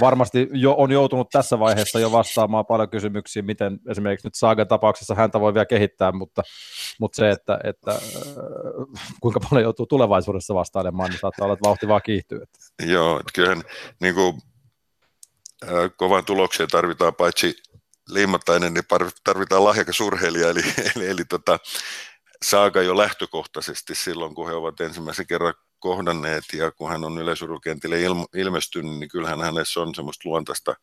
varmasti 0.00 0.48
jo 0.52 0.74
on 0.78 0.90
joutunut 0.90 1.30
tässä 1.30 1.58
vaiheessa 1.58 2.00
jo 2.00 2.12
vastaamaan 2.12 2.66
paljon 2.66 2.90
kysymyksiä, 2.90 3.42
miten 3.42 3.78
esimerkiksi 3.88 4.26
nyt 4.26 4.34
Saagan 4.34 4.68
tapauksessa 4.68 5.14
häntä 5.14 5.40
voi 5.40 5.54
vielä 5.54 5.66
kehittää, 5.66 6.12
mutta, 6.12 6.42
mutta 7.00 7.16
se, 7.16 7.30
että, 7.30 7.58
että 7.64 7.98
kuinka 9.20 9.40
paljon 9.40 9.62
joutuu 9.62 9.86
tulevaisuudessa 9.86 10.54
vastailemaan, 10.54 11.10
niin 11.10 11.20
saattaa 11.20 11.44
olla, 11.44 11.54
että 11.54 11.68
vauhti 11.68 11.88
vaan 11.88 12.02
kiihtyy. 12.04 12.40
Joo, 12.86 13.16
että 13.20 13.30
kyllähän 13.34 13.62
niin 14.00 14.14
kuin 14.14 14.34
kovan 15.96 16.24
tulokseen 16.24 16.68
tarvitaan 16.68 17.14
paitsi 17.14 17.56
liimattainen, 18.08 18.74
niin 18.74 18.84
tarvitaan 19.24 19.64
lahjakas 19.64 20.00
urheilija, 20.00 20.48
eli, 20.48 20.62
eli, 20.96 21.06
eli 21.06 21.24
tota, 21.24 21.58
Saaga 22.42 22.82
jo 22.82 22.96
lähtökohtaisesti 22.96 23.94
silloin, 23.94 24.34
kun 24.34 24.48
he 24.48 24.54
ovat 24.54 24.80
ensimmäisen 24.80 25.26
kerran 25.26 25.54
kohdanneet 25.78 26.44
ja 26.52 26.70
kun 26.70 26.90
hän 26.90 27.04
on 27.04 27.18
yleisurukentille 27.18 27.96
ilmestynyt, 28.34 28.98
niin 28.98 29.08
kyllähän 29.08 29.40
hänessä 29.40 29.80
on 29.80 29.94
semmoista 29.94 30.28
luontaista, 30.28 30.74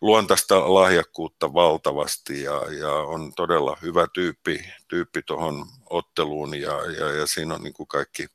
luontaista 0.00 0.74
lahjakkuutta 0.74 1.54
valtavasti 1.54 2.42
ja, 2.42 2.52
ja 2.78 2.92
on 2.92 3.32
todella 3.36 3.76
hyvä 3.82 4.06
tyyppi, 4.14 4.64
tyyppi 4.88 5.22
tuohon 5.22 5.66
otteluun. 5.90 6.54
Ja, 6.54 6.72
ja, 6.98 7.10
ja 7.10 7.26
siinä 7.26 7.54
on 7.54 7.62
niin 7.62 7.72
kuin 7.72 7.86
kaikki 7.86 8.26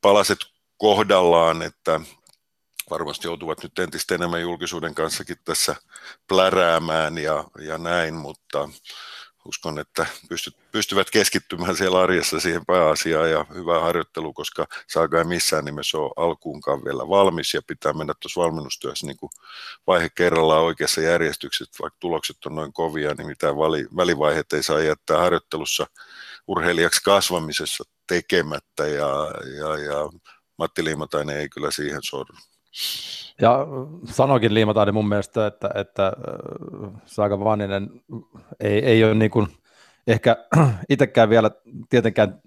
palaset 0.00 0.38
kohdallaan, 0.76 1.62
että 1.62 2.00
varmasti 2.90 3.28
joutuvat 3.28 3.62
nyt 3.62 3.78
entistä 3.78 4.14
enemmän 4.14 4.42
julkisuuden 4.42 4.94
kanssakin 4.94 5.36
tässä 5.44 5.76
pläräämään 6.28 7.18
ja, 7.18 7.44
ja 7.58 7.78
näin, 7.78 8.14
mutta 8.14 8.68
uskon, 9.44 9.78
että 9.78 10.06
pystyt, 10.28 10.56
pystyvät 10.72 11.10
keskittymään 11.10 11.76
siellä 11.76 12.00
arjessa 12.00 12.40
siihen 12.40 12.66
pääasiaan 12.66 13.30
ja 13.30 13.46
hyvää 13.54 13.80
harjoittelu, 13.80 14.32
koska 14.32 14.66
Saaga 14.88 15.18
ei 15.18 15.24
missään 15.24 15.64
nimessä 15.64 15.98
ole 15.98 16.12
alkuunkaan 16.16 16.84
vielä 16.84 17.08
valmis 17.08 17.54
ja 17.54 17.62
pitää 17.66 17.92
mennä 17.92 18.14
tuossa 18.20 18.40
valmennustyössä 18.40 19.06
niin 19.06 19.16
kuin 19.16 19.30
vaihe 19.86 20.08
kerrallaan 20.14 20.62
oikeassa 20.62 21.00
järjestyksessä, 21.00 21.82
vaikka 21.82 21.96
tulokset 22.00 22.36
on 22.46 22.54
noin 22.54 22.72
kovia, 22.72 23.14
niin 23.14 23.26
mitään 23.26 23.56
vali, 23.56 23.86
välivaiheet 23.96 24.52
ei 24.52 24.62
saa 24.62 24.80
jättää 24.80 25.18
harjoittelussa 25.18 25.86
urheilijaksi 26.48 27.02
kasvamisessa 27.04 27.84
tekemättä 28.06 28.86
ja, 28.86 29.10
ja, 29.58 29.76
ja 29.76 30.10
Matti 30.58 30.84
Liimatainen 30.84 31.36
ei 31.36 31.48
kyllä 31.48 31.70
siihen 31.70 32.00
sorru. 32.02 32.36
Ja 33.40 33.66
sanoikin 34.04 34.54
Liimatainen 34.54 34.94
mun 34.94 35.08
mielestä, 35.08 35.46
että, 35.46 35.70
että 35.74 36.06
äh, 36.06 36.90
Saaka 37.04 37.40
Vanninen 37.40 37.90
ei, 38.60 38.84
ei 38.84 39.04
ole 39.04 39.14
niin 39.14 39.30
kuin, 39.30 39.46
ehkä 40.06 40.36
itsekään 40.88 41.30
vielä 41.30 41.50
tietenkään 41.90 42.40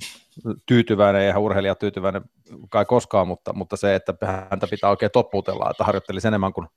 tyytyväinen, 0.65 1.21
eihän 1.21 1.41
urheilija 1.41 1.75
tyytyväinen 1.75 2.21
kai 2.69 2.85
koskaan, 2.85 3.27
mutta, 3.27 3.53
mutta 3.53 3.77
se, 3.77 3.95
että 3.95 4.13
häntä 4.51 4.67
pitää 4.69 4.89
oikein 4.89 5.11
toppuutella, 5.11 5.69
että 5.71 5.83
harjoittelisi 5.83 6.27
enemmän 6.27 6.53
kuin 6.53 6.67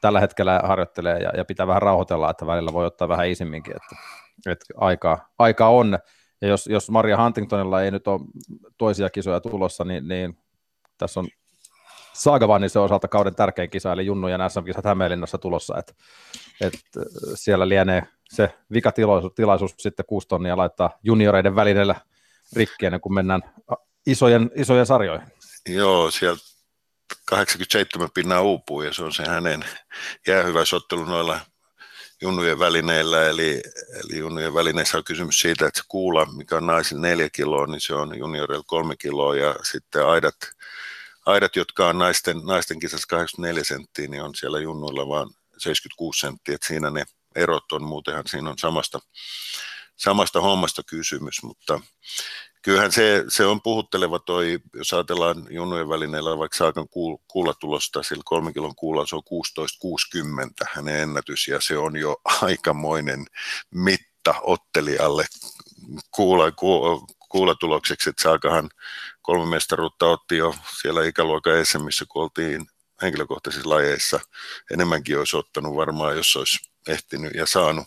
tällä 0.00 0.20
hetkellä 0.20 0.60
harjoittelee 0.64 1.18
ja, 1.18 1.30
ja 1.36 1.44
pitää 1.44 1.66
vähän 1.66 1.82
rauhoitella, 1.82 2.30
että 2.30 2.46
välillä 2.46 2.72
voi 2.72 2.86
ottaa 2.86 3.08
vähän 3.08 3.28
isimminkin, 3.28 3.76
että, 3.76 3.96
että 4.46 4.64
aikaa, 4.76 5.28
aika 5.38 5.68
on. 5.68 5.98
Ja 6.40 6.48
jos, 6.48 6.66
jos 6.66 6.90
Maria 6.90 7.22
Huntingtonilla 7.22 7.82
ei 7.82 7.90
nyt 7.90 8.08
ole 8.08 8.20
toisia 8.78 9.10
kisoja 9.10 9.40
tulossa, 9.40 9.84
niin, 9.84 10.08
niin 10.08 10.38
tässä 10.98 11.20
on 11.20 11.28
Saagavannin 12.14 12.70
se 12.70 12.78
osalta 12.78 13.08
kauden 13.08 13.34
tärkein 13.34 13.70
kisa, 13.70 13.92
eli 13.92 14.06
Junnujen 14.06 14.40
SM-kisat 14.50 14.84
Hämeenlinnassa 14.84 15.38
tulossa, 15.38 15.78
että 15.78 15.94
et 16.60 16.74
siellä 17.34 17.68
lienee 17.68 18.02
se 18.30 18.54
vikatilaisuus 18.72 19.32
tilaisuus 19.34 19.74
sitten 19.78 20.06
kuusi 20.06 20.28
tonnia 20.28 20.56
laittaa 20.56 20.98
junioreiden 21.02 21.56
välineellä 21.56 21.94
rikki 22.56 22.86
ennen 22.86 23.00
kuin 23.00 23.14
mennään 23.14 23.42
isojen, 24.06 24.50
isojen 24.54 24.86
sarjoihin. 24.86 25.28
Joo, 25.68 26.10
siellä 26.10 26.38
87 27.24 28.08
pinnaa 28.14 28.40
uupuu 28.40 28.82
ja 28.82 28.92
se 28.92 29.04
on 29.04 29.12
se 29.12 29.24
hänen 29.28 29.64
jäähyväisottelu 30.26 31.04
noilla 31.04 31.40
junnujen 32.22 32.58
välineillä, 32.58 33.28
eli, 33.28 33.62
Eli 34.04 34.18
junnujen 34.18 34.54
välineissä 34.54 34.98
on 34.98 35.04
kysymys 35.04 35.38
siitä, 35.38 35.66
että 35.66 35.80
se 35.80 35.84
kuula, 35.88 36.26
mikä 36.36 36.56
on 36.56 36.66
naisilla 36.66 37.02
neljä 37.02 37.30
kiloa, 37.30 37.66
niin 37.66 37.80
se 37.80 37.94
on 37.94 38.18
juniorilla 38.18 38.64
kolme 38.66 38.96
kiloa 38.96 39.36
ja 39.36 39.54
sitten 39.62 40.06
aidat, 40.06 40.34
aidat 41.26 41.56
jotka 41.56 41.88
on 41.88 41.98
naisten, 41.98 42.40
naisten 42.44 42.80
kisassa 42.80 43.06
84 43.08 43.64
senttiä, 43.64 44.08
niin 44.08 44.22
on 44.22 44.34
siellä 44.34 44.60
junnuilla 44.60 45.08
vaan 45.08 45.30
76 45.58 46.20
senttiä, 46.20 46.54
että 46.54 46.66
siinä 46.66 46.90
ne 46.90 47.04
erot 47.34 47.72
on, 47.72 47.84
muutenhan 47.84 48.24
siinä 48.26 48.50
on 48.50 48.58
samasta, 48.58 48.98
samasta 49.96 50.40
hommasta 50.40 50.82
kysymys, 50.82 51.42
mutta 51.42 51.80
kyllähän 52.62 52.92
se, 52.92 53.24
se 53.28 53.46
on 53.46 53.62
puhutteleva 53.62 54.18
toi, 54.18 54.58
jos 54.74 54.92
ajatellaan 54.92 55.46
junnujen 55.50 55.88
välineellä 55.88 56.38
vaikka 56.38 56.56
Saakan 56.56 56.88
kuulatulosta, 57.28 58.02
sillä 58.02 58.22
kolmen 58.24 58.54
kilon 58.54 58.74
kuulla 58.76 59.06
se 59.06 59.16
on 59.16 59.22
16,60 60.62 60.66
hänen 60.72 61.00
ennätys 61.00 61.48
ja 61.48 61.60
se 61.60 61.78
on 61.78 61.96
jo 61.96 62.16
aikamoinen 62.42 63.26
mitta 63.70 64.34
ottelijalle. 64.42 65.26
Kuula, 66.10 66.52
ku, 66.52 67.06
kuulatulokseksi, 67.34 68.10
että 68.10 68.22
Saakahan 68.22 68.70
kolme 69.22 69.46
mestaruutta 69.46 70.06
otti 70.06 70.36
jo 70.36 70.54
siellä 70.80 71.04
ikäluokan 71.04 71.58
ESMissä, 71.58 72.04
kun 72.08 72.22
oltiin 72.22 72.66
henkilökohtaisissa 73.02 73.68
lajeissa. 73.68 74.20
Enemmänkin 74.70 75.18
olisi 75.18 75.36
ottanut 75.36 75.76
varmaan, 75.76 76.16
jos 76.16 76.36
olisi 76.36 76.70
ehtinyt 76.88 77.34
ja 77.34 77.46
saanut 77.46 77.86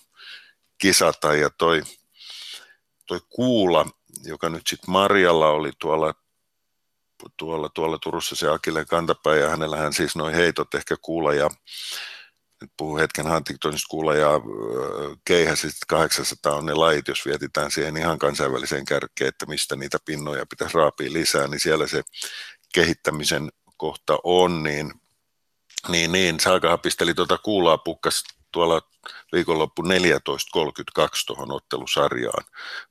kisata. 0.78 1.36
Ja 1.36 1.50
toi, 1.50 1.82
toi 3.06 3.20
kuula, 3.30 3.86
joka 4.24 4.50
nyt 4.50 4.68
sitten 4.68 4.92
Marjalla 4.92 5.50
oli 5.50 5.72
tuolla, 5.80 6.14
tuolla, 7.38 7.70
tuolla 7.70 7.98
Turussa 7.98 8.36
se 8.36 8.50
Akille 8.50 8.86
kantapää 8.86 9.36
ja 9.36 9.50
hänellähän 9.50 9.94
siis 9.94 10.16
noin 10.16 10.36
heitot 10.36 10.76
ehkä 10.76 10.96
kuula 11.02 11.34
ja 11.34 11.50
nyt 12.62 12.72
puhun 12.78 13.00
hetken 13.00 13.32
Huntingtonista 13.32 13.88
kuulla 13.90 14.16
ja 14.16 14.32
keihä, 15.26 15.56
sitten 15.56 15.88
800 15.88 16.56
on 16.56 16.66
ne 16.66 16.74
lajit, 16.74 17.08
jos 17.08 17.26
vietitään 17.26 17.72
siihen 17.72 17.98
ihan 17.98 18.20
kansainväliseen 18.20 18.86
kärkeen, 18.86 19.28
että 19.28 19.46
mistä 19.46 19.76
niitä 19.76 19.98
pinnoja 20.06 20.46
pitäisi 20.46 20.78
raapia 20.78 21.14
lisää, 21.14 21.48
niin 21.48 21.60
siellä 21.60 21.88
se 21.88 22.04
kehittämisen 22.74 23.50
kohta 23.78 24.20
on, 24.24 24.64
niin, 24.64 24.94
niin, 25.88 26.12
niin 26.12 26.40
Saakahan 26.40 26.80
pisteli 26.80 27.14
tuota 27.14 27.38
kuulaa 27.38 27.78
pukkas 27.78 28.24
tuolla 28.52 28.82
viikonloppu 29.32 29.82
14.32 29.82 29.90
tuohon 31.28 31.52
ottelusarjaan. 31.52 32.44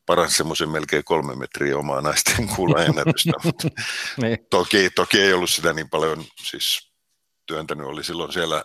Paras 0.07 0.37
semmoisen 0.37 0.69
melkein 0.69 1.05
kolme 1.05 1.35
metriä 1.35 1.79
omaa 1.79 2.01
naisten 2.01 2.49
kuulaennätystä, 2.57 3.33
niin. 4.23 4.39
toki, 4.51 4.91
toki 4.91 5.21
ei 5.21 5.33
ollut 5.33 5.51
sitä 5.51 5.73
niin 5.73 5.91
paljon, 5.91 6.25
siis 6.43 6.93
työntänyt 7.47 7.87
oli 7.87 8.05
silloin 8.05 8.33
siellä 8.33 8.65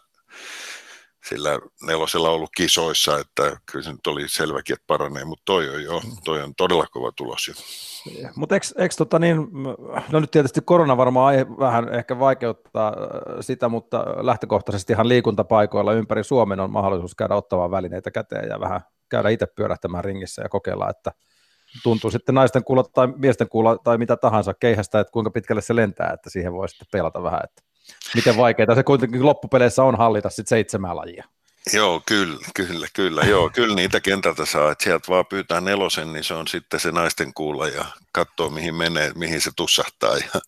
sillä 1.31 1.59
nelosella 1.87 2.29
ollut 2.29 2.49
kisoissa, 2.57 3.19
että 3.19 3.57
kyllä 3.71 3.83
se 3.83 3.91
nyt 3.91 4.07
oli 4.07 4.29
selväkin, 4.29 4.73
että 4.73 4.83
paranee, 4.87 5.25
mutta 5.25 5.43
toi 5.45 5.69
on 5.69 5.83
jo, 5.83 6.01
toi 6.25 6.41
on 6.41 6.53
todella 6.57 6.85
kova 6.91 7.11
tulos 7.11 7.47
jo. 7.47 7.53
Mutta 8.35 8.55
eikö, 8.55 8.67
eikö 8.77 8.95
tota 8.97 9.19
niin, 9.19 9.37
no 10.11 10.19
nyt 10.19 10.31
tietysti 10.31 10.61
korona 10.65 10.97
varmaan 10.97 11.35
vähän 11.59 11.93
ehkä 11.93 12.19
vaikeuttaa 12.19 12.87
äh, 12.87 13.37
sitä, 13.41 13.69
mutta 13.69 14.05
lähtökohtaisesti 14.21 14.93
ihan 14.93 15.09
liikuntapaikoilla 15.09 15.93
ympäri 15.93 16.23
Suomen 16.23 16.59
on 16.59 16.71
mahdollisuus 16.71 17.15
käydä 17.15 17.35
ottamaan 17.35 17.71
välineitä 17.71 18.11
käteen 18.11 18.49
ja 18.49 18.59
vähän 18.59 18.81
käydä 19.09 19.29
itse 19.29 19.47
pyörähtämään 19.55 20.03
ringissä 20.03 20.41
ja 20.41 20.49
kokeilla, 20.49 20.89
että 20.89 21.11
tuntuu 21.83 22.11
sitten 22.11 22.35
naisten 22.35 22.63
kuulla 22.63 22.83
tai 22.83 23.07
miesten 23.17 23.49
kuulla 23.49 23.77
tai 23.77 23.97
mitä 23.97 24.17
tahansa 24.17 24.53
keihästä, 24.53 24.99
että 24.99 25.11
kuinka 25.11 25.31
pitkälle 25.31 25.61
se 25.61 25.75
lentää, 25.75 26.11
että 26.13 26.29
siihen 26.29 26.53
voi 26.53 26.69
sitten 26.69 26.87
pelata 26.91 27.23
vähän, 27.23 27.41
että 27.43 27.70
miten 28.15 28.37
vaikeaa 28.37 28.75
se 28.75 28.83
kuitenkin 28.83 29.25
loppupeleissä 29.25 29.83
on 29.83 29.97
hallita 29.97 30.29
sitten 30.29 30.49
seitsemää 30.49 30.95
lajia. 30.95 31.25
Joo, 31.73 32.01
kyllä, 32.05 32.37
kyllä, 32.55 32.87
kyllä. 32.93 33.21
Joo, 33.21 33.49
kyllä 33.49 33.75
niitä 33.75 33.99
kentältä 33.99 34.45
saa, 34.45 34.71
että 34.71 34.83
sieltä 34.83 35.07
vaan 35.07 35.25
pyytää 35.25 35.61
nelosen, 35.61 36.13
niin 36.13 36.23
se 36.23 36.33
on 36.33 36.47
sitten 36.47 36.79
se 36.79 36.91
naisten 36.91 37.33
kuulla 37.33 37.67
ja 37.67 37.85
katsoo 38.11 38.49
mihin 38.49 38.75
menee, 38.75 39.11
mihin 39.15 39.41
se 39.41 39.51
tussahtaa 39.55 40.17
ja, 40.17 40.41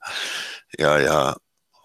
ja, 0.80 0.98
ja 0.98 1.36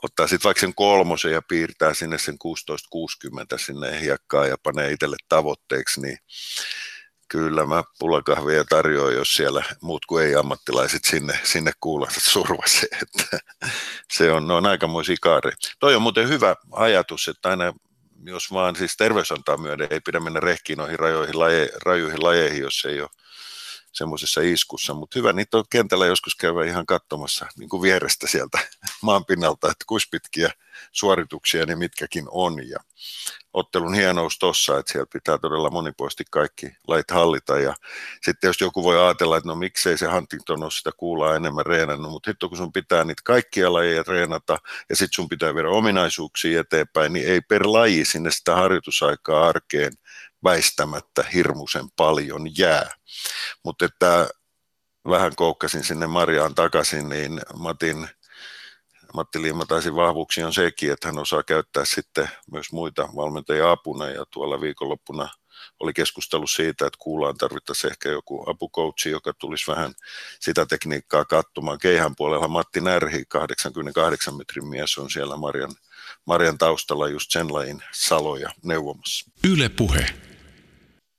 ottaa 0.03 0.27
sitten 0.27 0.49
vaikka 0.49 0.61
sen 0.61 0.75
kolmosen 0.75 1.33
ja 1.33 1.43
piirtää 1.49 1.95
sinne 1.95 2.19
sen 2.19 2.39
1660 2.39 3.59
sinne 3.59 4.01
hiekkaan 4.01 4.49
ja 4.49 4.57
panee 4.63 4.93
itselle 4.93 5.17
tavoitteeksi, 5.29 6.01
niin 6.01 6.19
Kyllä 7.29 7.67
mä 7.67 7.83
pullakahvia 7.99 8.65
tarjoan, 8.65 9.15
jos 9.15 9.33
siellä 9.33 9.65
muut 9.81 10.07
kuin 10.07 10.25
ei-ammattilaiset 10.25 11.05
sinne, 11.05 11.41
sinne 11.43 11.73
kuulansa 11.81 12.21
survase. 12.21 12.87
Että 13.03 13.39
se 14.13 14.33
on, 14.33 14.51
on 14.51 14.67
aikamoisia 14.67 15.17
kaari. 15.23 15.53
Toi 15.79 15.97
on 15.97 16.03
muuten 16.03 16.29
hyvä 16.29 16.57
ajatus, 16.73 17.29
että 17.29 17.49
aina 17.49 17.73
jos 18.25 18.53
vaan 18.53 18.77
siis 18.77 18.97
terveys 18.97 19.33
antaa 19.33 19.57
myöden, 19.57 19.89
ei 19.91 20.01
pidä 20.01 20.21
mennä 20.21 20.41
rehkiin 20.41 20.77
noihin 20.77 20.99
rajoihin, 20.99 21.39
laje, 21.39 21.69
rajuihin 21.85 22.25
lajeihin, 22.25 22.63
jos 22.63 22.85
ei 22.85 23.01
ole 23.01 23.11
semmoisessa 23.93 24.41
iskussa, 24.41 24.95
mutta 24.95 25.19
hyvä 25.19 25.33
niitä 25.33 25.57
on 25.57 25.65
kentällä 25.71 26.07
joskus 26.07 26.35
käydä 26.35 26.65
ihan 26.65 26.87
katsomassa 26.87 27.47
niin 27.59 27.69
kuin 27.69 27.83
vierestä 27.83 28.27
sieltä 28.27 28.59
maanpinnalta, 29.03 29.71
että 29.71 29.85
kuinka 29.89 30.07
pitkiä 30.11 30.51
suorituksia 30.93 31.67
ne 31.67 31.75
mitkäkin 31.75 32.25
on. 32.31 32.69
Ja 32.69 32.79
ottelun 33.53 33.95
hienous 33.95 34.39
tossa, 34.39 34.79
että 34.79 34.93
siellä 34.93 35.07
pitää 35.13 35.39
todella 35.39 35.71
monipuolisesti 35.71 36.25
kaikki 36.31 36.67
lait 36.89 37.11
hallita. 37.11 37.59
Ja 37.59 37.75
sitten 38.23 38.49
jos 38.49 38.61
joku 38.61 38.85
voi 38.85 39.05
ajatella, 39.05 39.37
että 39.37 39.49
no 39.49 39.55
miksei 39.55 39.99
se 39.99 40.07
Huntington 40.07 40.63
ole 40.63 40.71
sitä 40.71 40.91
kuulaa 40.97 41.37
enemmän 41.37 41.67
reenannut, 41.67 42.11
mutta 42.11 42.31
hitto 42.31 42.49
kun 42.49 42.59
sun 42.59 42.73
pitää 42.73 43.05
niitä 43.05 43.23
kaikkia 43.25 43.73
lajeja 43.73 44.05
reenata 44.07 44.59
ja 44.89 44.97
sitten 44.97 45.17
sun 45.17 45.29
pitää 45.29 45.55
viedä 45.55 45.69
ominaisuuksia 45.69 46.61
eteenpäin, 46.61 47.13
niin 47.13 47.29
ei 47.29 47.41
per 47.41 47.63
laji 47.67 48.05
sinne 48.05 48.31
sitä 48.31 48.55
harjoitusaikaa 48.55 49.49
arkeen 49.49 49.93
väistämättä 50.45 51.25
hirmuisen 51.35 51.91
paljon 51.97 52.59
jää. 52.59 52.91
Mutta 53.65 53.85
että 53.85 54.29
vähän 55.09 55.37
koukkasin 55.37 55.85
sinne 55.85 56.07
Mariaan 56.07 56.55
takaisin, 56.55 57.09
niin 57.09 57.41
Matin 57.57 58.09
Matti 59.15 59.43
Liimataisin 59.43 59.95
vahvuuksi 59.95 60.43
on 60.43 60.53
sekin, 60.53 60.93
että 60.93 61.09
hän 61.09 61.19
osaa 61.19 61.43
käyttää 61.43 61.85
sitten 61.85 62.29
myös 62.51 62.73
muita 62.73 63.09
valmentajia 63.17 63.71
apuna 63.71 64.09
ja 64.09 64.25
tuolla 64.31 64.61
viikonloppuna 64.61 65.29
oli 65.81 65.93
keskustelu 65.93 66.47
siitä, 66.47 66.87
että 66.87 66.99
kuullaan 66.99 67.37
tarvittaisiin 67.37 67.91
ehkä 67.91 68.09
joku 68.09 68.51
apukoutsi, 68.51 69.11
joka 69.11 69.33
tulisi 69.39 69.71
vähän 69.71 69.95
sitä 70.41 70.67
tekniikkaa 70.67 71.25
katsomaan. 71.25 71.79
Keihän 71.79 72.17
puolella 72.17 72.49
Matti 72.49 72.81
Närhi, 72.81 73.25
88 73.29 74.37
metrin 74.37 74.69
mies, 74.69 74.99
on 74.99 75.11
siellä 75.11 75.37
Marjan, 75.37 75.75
Marjan 76.25 76.59
taustalla 76.59 77.09
just 77.09 77.31
sen 77.31 77.53
lajin 77.53 77.83
saloja 77.93 78.51
neuvomassa. 78.63 79.31
Yle 79.45 79.69
Puhe. 79.69 80.28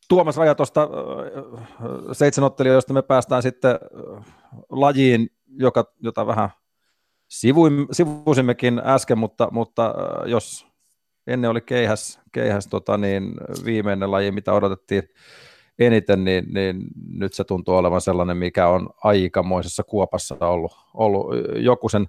Tuomas 0.10 0.38
Raja 0.38 0.56
tuosta 0.56 0.90
ottelijoista 2.42 2.94
me 2.94 3.02
päästään 3.02 3.42
sitten 3.42 3.80
lajiin, 4.70 5.30
joka, 5.48 5.94
jota 6.00 6.28
vähän 6.28 6.50
sivuim, 7.28 7.88
sivusimmekin 7.92 8.82
äsken, 8.86 9.18
mutta, 9.18 9.48
mutta 9.52 9.94
jos 10.26 10.68
ennen 11.28 11.50
oli 11.50 11.62
keihäs, 11.62 12.20
keihäs 12.32 12.68
tota 12.68 12.98
niin, 12.98 13.34
viimeinen 13.66 14.12
laji, 14.12 14.32
mitä 14.32 14.54
odotettiin 14.54 15.04
eniten, 15.80 16.24
niin, 16.24 16.46
niin 16.54 16.82
nyt 17.12 17.34
se 17.34 17.44
tuntuu 17.44 17.76
olevan 17.76 18.02
sellainen, 18.02 18.38
mikä 18.38 18.68
on 18.68 18.90
aikamoisessa 19.04 19.84
kuopassa 19.84 20.36
ollut, 20.40 20.72
ollut 20.94 21.26
joku 21.56 21.90
sen 21.90 22.06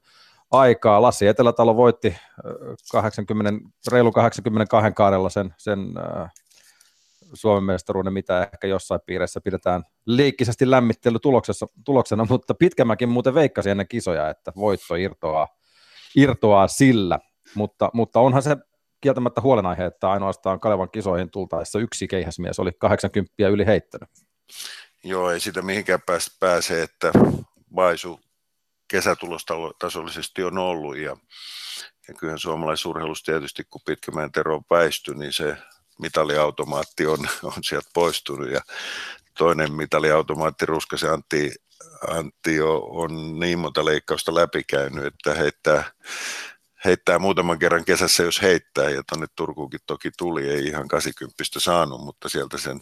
aikaa. 0.50 1.02
Lassi 1.02 1.26
Etelätalo 1.26 1.76
voitti 1.76 2.16
80, 2.92 3.70
reilu 3.92 4.12
82 4.12 4.92
kaarella 4.92 5.30
sen, 5.30 5.54
sen 5.58 5.78
Suomen 7.34 7.64
mestaruuden, 7.64 8.12
mitä 8.12 8.48
ehkä 8.52 8.66
jossain 8.66 9.00
piirissä 9.06 9.40
pidetään 9.40 9.84
liikkisesti 10.06 10.70
lämmittely 10.70 11.18
tuloksessa, 11.18 11.66
tuloksena, 11.84 12.26
mutta 12.30 12.54
Pitkämäkin 12.54 13.08
muuten 13.08 13.34
veikkasi 13.34 13.70
ennen 13.70 13.88
kisoja, 13.88 14.30
että 14.30 14.52
voitto 14.56 14.94
irtoaa, 14.94 15.48
irtoaa 16.16 16.68
sillä, 16.68 17.18
mutta, 17.54 17.90
mutta 17.92 18.20
onhan 18.20 18.42
se 18.42 18.56
kieltämättä 19.00 19.40
huolenaihe, 19.40 19.86
että 19.86 20.10
ainoastaan 20.10 20.60
Kalevan 20.60 20.90
kisoihin 20.90 21.30
tultaessa 21.30 21.78
yksi 21.78 22.08
keihäsmies 22.08 22.58
oli 22.58 22.72
80 22.78 23.48
yli 23.48 23.66
heittänyt. 23.66 24.08
Joo, 25.04 25.30
ei 25.30 25.40
sitä 25.40 25.62
mihinkään 25.62 26.02
päästä 26.06 26.36
pääse, 26.40 26.82
että 26.82 27.12
Vaisu 27.76 28.20
kesätulostasollisesti 28.88 30.42
on 30.42 30.58
ollut 30.58 30.96
ja, 30.96 31.16
ja 32.08 32.14
kyllähän 32.14 32.38
suomalaisurheilussa 32.38 33.32
tietysti, 33.32 33.64
kun 33.70 33.80
Pitkämäen 33.86 34.32
Tero 34.32 34.54
on 34.54 34.62
väisty, 34.70 35.14
niin 35.14 35.32
se 35.32 35.56
mitaliautomaatti 36.00 37.06
on, 37.06 37.18
on 37.42 37.64
sieltä 37.64 37.90
poistunut. 37.94 38.50
Ja 38.50 38.60
toinen 39.38 39.72
mitaliautomaatti 39.72 40.66
Ruskasi 40.66 41.06
Antti, 41.06 41.52
Antti 42.08 42.60
on 42.80 43.40
niin 43.40 43.58
monta 43.58 43.84
leikkausta 43.84 44.34
läpikäynyt, 44.34 45.06
että 45.06 45.34
heittää, 45.34 45.84
heittää 46.84 47.18
muutaman 47.18 47.58
kerran 47.58 47.84
kesässä, 47.84 48.22
jos 48.22 48.42
heittää, 48.42 48.90
ja 48.90 49.02
tuonne 49.08 49.26
Turkuukin 49.36 49.80
toki 49.86 50.10
tuli, 50.18 50.50
ei 50.50 50.66
ihan 50.66 50.88
80 50.88 51.44
saanut, 51.58 52.04
mutta 52.04 52.28
sieltä 52.28 52.58
sen, 52.58 52.80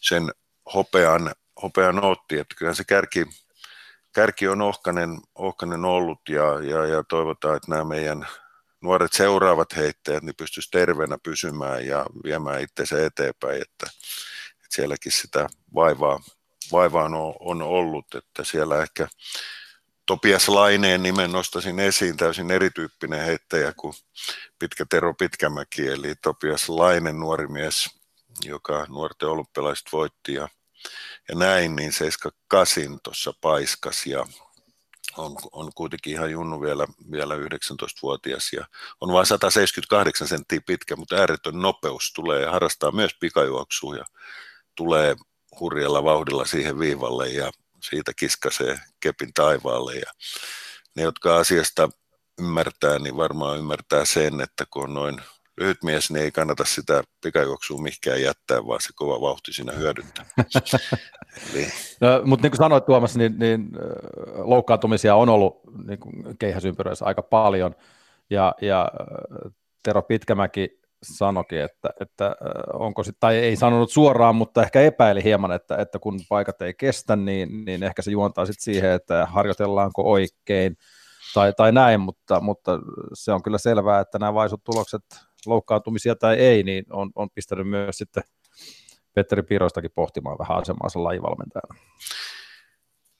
sen 0.00 0.30
hopean, 0.74 1.32
hopean 1.62 2.04
otti, 2.04 2.38
että 2.38 2.54
kyllä 2.58 2.74
se 2.74 2.84
kärki, 2.84 3.26
kärki 4.14 4.48
on 4.48 4.62
ohkanen, 4.62 5.18
ohkanen 5.34 5.84
ollut, 5.84 6.20
ja, 6.28 6.62
ja, 6.62 6.86
ja 6.86 7.04
toivotaan, 7.04 7.56
että 7.56 7.70
nämä 7.70 7.84
meidän 7.84 8.26
nuoret 8.82 9.12
seuraavat 9.12 9.76
heittäjät 9.76 10.22
niin 10.22 10.36
pystyisi 10.36 10.70
terveenä 10.70 11.18
pysymään 11.22 11.86
ja 11.86 12.06
viemään 12.24 12.62
itsensä 12.62 13.06
eteenpäin, 13.06 13.62
että 13.62 13.86
sielläkin 14.68 15.12
sitä 15.12 15.46
vaivaa, 15.74 16.20
vaivaa 16.72 17.04
on, 17.04 17.34
on 17.40 17.62
ollut, 17.62 18.14
että 18.14 18.44
siellä 18.44 18.82
ehkä 18.82 19.08
Topias 20.10 20.48
Laineen 20.48 21.02
nimen 21.02 21.32
nostaisin 21.32 21.80
esiin, 21.80 22.16
täysin 22.16 22.50
erityyppinen 22.50 23.24
heittäjä 23.24 23.72
kuin 23.76 23.94
Pitkä 24.58 24.84
Tero 24.90 25.14
Pitkämäki, 25.14 25.88
eli 25.88 26.14
Topias 26.14 26.68
Lainen 26.68 27.20
nuori 27.20 27.48
mies, 27.48 27.90
joka 28.44 28.86
nuorten 28.88 29.28
olympialaiset 29.28 29.86
voitti 29.92 30.34
ja, 30.34 30.48
ja 31.28 31.34
näin, 31.34 31.76
niin 31.76 31.92
78 31.92 33.00
tuossa 33.02 33.32
paiskas 33.40 34.06
ja 34.06 34.26
on, 35.16 35.36
on 35.52 35.70
kuitenkin 35.74 36.12
ihan 36.12 36.30
junnu 36.30 36.60
vielä, 36.60 36.86
vielä 37.10 37.34
19-vuotias 37.34 38.52
ja 38.52 38.66
on 39.00 39.12
vain 39.12 39.26
178 39.26 40.28
senttiä 40.28 40.60
pitkä, 40.66 40.96
mutta 40.96 41.16
ääretön 41.16 41.58
nopeus 41.58 42.12
tulee 42.12 42.40
ja 42.40 42.50
harrastaa 42.50 42.92
myös 42.92 43.14
pikajuoksua 43.20 43.96
ja 43.96 44.04
tulee 44.76 45.16
hurjalla 45.60 46.04
vauhdilla 46.04 46.44
siihen 46.44 46.78
viivalle 46.78 47.28
ja 47.28 47.50
siitä 47.82 48.12
kiskasee 48.14 48.78
kepin 49.00 49.34
taivaalle. 49.34 49.94
Ja 49.94 50.12
ne, 50.96 51.02
jotka 51.02 51.36
asiasta 51.36 51.90
ymmärtää, 52.40 52.98
niin 52.98 53.16
varmaan 53.16 53.58
ymmärtää 53.58 54.04
sen, 54.04 54.40
että 54.40 54.64
kun 54.70 54.84
on 54.84 54.94
noin 54.94 55.22
lyhyt 55.56 55.82
mies, 55.84 56.10
niin 56.10 56.24
ei 56.24 56.30
kannata 56.30 56.64
sitä 56.64 57.02
pikajuoksua 57.22 57.82
mihinkään 57.82 58.22
jättää, 58.22 58.66
vaan 58.66 58.80
se 58.80 58.88
kova 58.94 59.20
vauhti 59.20 59.52
siinä 59.52 59.72
hyödyntää. 59.72 60.24
Eli... 61.54 61.66
no, 62.00 62.22
mutta 62.24 62.42
niin 62.42 62.50
kuin 62.50 62.58
sanoit 62.58 62.86
Tuomas, 62.86 63.16
niin, 63.16 63.38
niin 63.38 63.68
loukkaantumisia 64.36 65.14
on 65.14 65.28
ollut 65.28 65.60
niin 65.86 65.98
kuin 65.98 66.38
keihäsympyröissä 66.38 67.04
aika 67.04 67.22
paljon, 67.22 67.74
ja, 68.30 68.54
ja 68.60 68.90
Tero 69.82 70.02
Pitkämäki 70.02 70.80
sanokin, 71.02 71.60
että, 71.60 71.90
että 72.00 72.36
onko 72.72 73.02
sit, 73.02 73.16
tai 73.20 73.36
ei 73.36 73.56
sanonut 73.56 73.90
suoraan, 73.90 74.34
mutta 74.34 74.62
ehkä 74.62 74.80
epäili 74.80 75.24
hieman, 75.24 75.52
että, 75.52 75.76
että 75.76 75.98
kun 75.98 76.20
paikat 76.28 76.62
ei 76.62 76.74
kestä, 76.74 77.16
niin, 77.16 77.64
niin 77.64 77.82
ehkä 77.82 78.02
se 78.02 78.10
juontaa 78.10 78.46
sitten 78.46 78.64
siihen, 78.64 78.90
että 78.90 79.26
harjoitellaanko 79.26 80.10
oikein 80.10 80.76
tai, 81.34 81.52
tai 81.52 81.72
näin, 81.72 82.00
mutta, 82.00 82.40
mutta 82.40 82.78
se 83.14 83.32
on 83.32 83.42
kyllä 83.42 83.58
selvää, 83.58 84.00
että 84.00 84.18
nämä 84.18 84.34
vaisut 84.34 84.64
tulokset 84.64 85.02
loukkaantumisia 85.46 86.16
tai 86.16 86.36
ei, 86.36 86.62
niin 86.62 86.84
on, 86.90 87.10
on 87.14 87.30
pistänyt 87.30 87.68
myös 87.68 87.98
sitten 87.98 88.22
Petteri 89.14 89.42
Piroistakin 89.42 89.90
pohtimaan 89.94 90.38
vähän 90.38 90.58
asemaansa 90.58 91.04
lajivalmentajana. 91.04 91.74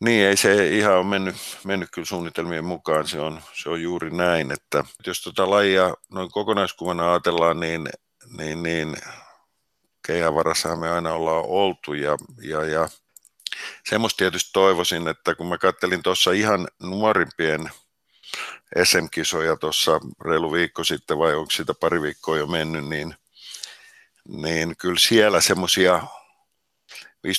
Niin, 0.04 0.26
ei 0.26 0.36
se 0.36 0.68
ihan 0.68 0.96
ole 0.96 1.06
mennyt, 1.06 1.36
mennyt 1.64 1.88
kyllä 1.92 2.06
suunnitelmien 2.06 2.64
mukaan, 2.64 3.08
se 3.08 3.20
on, 3.20 3.40
se 3.62 3.70
on 3.70 3.82
juuri 3.82 4.10
näin, 4.10 4.52
että 4.52 4.84
jos 5.06 5.22
tuota 5.22 5.50
lajia 5.50 5.94
noin 6.10 6.30
kokonaiskuvana 6.30 7.10
ajatellaan, 7.10 7.60
niin, 7.60 7.88
niin, 8.38 8.62
niin 8.62 8.96
keihävarassahan 10.06 10.78
me 10.78 10.90
aina 10.90 11.14
ollaan 11.14 11.44
oltu 11.46 11.92
ja, 11.92 12.16
ja, 12.42 12.64
ja 12.64 12.88
semmoista 13.88 14.18
tietysti 14.18 14.50
toivoisin, 14.52 15.08
että 15.08 15.34
kun 15.34 15.46
mä 15.46 15.58
kattelin 15.58 16.02
tuossa 16.02 16.32
ihan 16.32 16.68
nuorimpien 16.82 17.70
SM-kisoja 18.84 19.56
tuossa 19.56 20.00
reilu 20.24 20.52
viikko 20.52 20.84
sitten, 20.84 21.18
vai 21.18 21.34
onko 21.34 21.50
siitä 21.50 21.74
pari 21.74 22.02
viikkoa 22.02 22.38
jo 22.38 22.46
mennyt, 22.46 22.88
niin, 22.88 23.14
niin 24.28 24.76
kyllä 24.76 24.98
siellä 24.98 25.40
semmoisia 25.40 26.02
15-16 27.26 27.30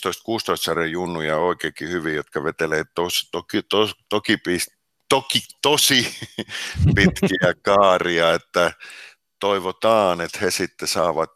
sarjan 0.55 0.91
junnuja 0.91 1.37
oikeinkin 1.37 1.89
hyvin, 1.89 2.15
jotka 2.15 2.43
vetelee 2.43 2.83
tos, 2.95 3.29
toki, 3.31 3.63
tos, 3.63 3.95
toki, 4.09 4.37
toki 5.09 5.39
tosi 5.61 6.07
pitkiä 6.95 7.53
kaaria, 7.61 8.33
että 8.33 8.71
toivotaan, 9.39 10.21
että 10.21 10.39
he 10.41 10.51
sitten 10.51 10.87
saavat, 10.87 11.31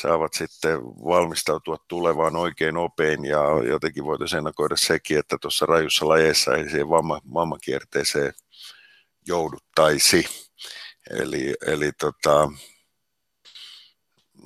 saavat 0.00 0.34
sitten 0.34 0.80
valmistautua 0.82 1.76
tulevaan 1.88 2.36
oikein 2.36 2.76
opein 2.76 3.24
ja 3.24 3.40
jotenkin 3.68 4.04
voitaisiin 4.04 4.38
ennakoida 4.38 4.76
sekin, 4.76 5.18
että 5.18 5.38
tuossa 5.40 5.66
rajussa 5.66 6.08
lajeissa 6.08 6.56
ei 6.56 6.70
siihen 6.70 6.88
vamma, 6.88 7.20
vammakierteeseen 7.34 8.32
jouduttaisi. 9.26 10.24
Eli, 11.10 11.54
eli 11.66 11.92
tota, 11.92 12.48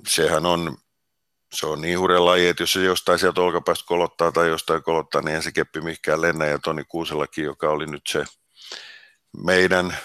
sehän 0.09 0.47
on, 0.47 0.77
se 1.55 1.67
on 1.67 1.81
niin 1.81 1.99
hurja 1.99 2.25
laji, 2.25 2.49
että 2.49 2.63
jos 2.63 2.73
se 2.73 2.85
jostain 2.85 3.19
sieltä 3.19 3.41
olkapäästä 3.41 3.87
kolottaa 3.87 4.33
tai 4.33 4.49
jostain 4.49 4.83
kolottaa, 4.83 5.23
niin 5.23 5.35
ei 5.35 5.43
se 5.43 5.53
keppi 5.53 5.81
mihinkään 5.81 6.23
lennä. 6.23 6.47
Ja 6.47 6.59
Toni 6.59 6.85
Kuusellakin, 6.85 7.45
joka 7.45 7.71
oli 7.71 7.87
nyt 7.87 8.07
se 8.09 8.25
meidän 9.45 9.97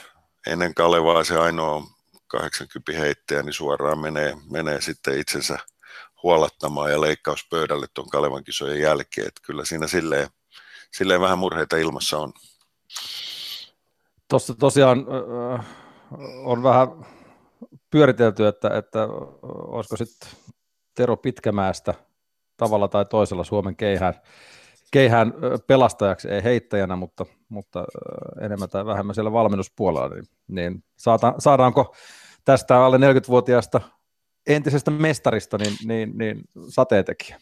ennen 0.48 0.74
Kalevaa 0.74 1.24
se 1.24 1.38
ainoa 1.40 1.84
80 2.28 2.92
heittäjä, 2.92 3.44
niin 3.44 3.54
suoraan 3.54 4.00
menee, 4.00 4.38
menee 4.50 4.82
sitten 4.82 5.20
itsensä 5.20 5.60
huolattamaan 6.24 6.92
ja 6.92 7.02
leikkauspöydälle 7.02 7.88
tuon 7.94 8.10
Kalevan 8.10 8.44
kisojen 8.44 8.82
jälkeen. 8.82 9.28
Että 9.28 9.42
kyllä 9.44 9.66
siinä 9.66 9.88
silleen, 9.88 10.30
silleen 10.94 11.22
vähän 11.22 11.38
murheita 11.38 11.78
ilmassa 11.78 12.18
on. 12.18 12.34
Tuossa 14.32 14.56
tosiaan 14.56 15.06
on 16.44 16.64
vähän 16.64 16.88
pyöritelty, 17.90 18.48
että, 18.48 18.78
että 18.78 19.08
olisiko 19.52 19.98
sitten 19.98 20.30
Tero 20.96 21.18
Pitkämäestä 21.18 21.94
tavalla 22.58 22.88
tai 22.88 23.06
toisella 23.06 23.44
Suomen 23.44 23.76
keihään, 23.76 24.14
keihään 24.92 25.34
pelastajaksi, 25.68 26.30
ei 26.30 26.44
heittäjänä, 26.44 26.96
mutta, 26.96 27.26
mutta 27.50 27.86
enemmän 28.42 28.70
tai 28.70 28.86
vähemmän 28.86 29.16
siellä 29.16 29.32
valmennuspuolella, 29.32 30.10
niin, 30.10 30.26
niin 30.48 30.84
saata, 30.98 31.34
saadaanko 31.40 31.96
tästä 32.46 32.86
alle 32.86 32.98
40-vuotiaasta 32.98 33.82
entisestä 34.48 34.92
mestarista 34.92 35.58
niin, 35.58 35.74
niin, 35.86 36.18
niin 36.18 36.42
sateentekijä? 36.70 37.40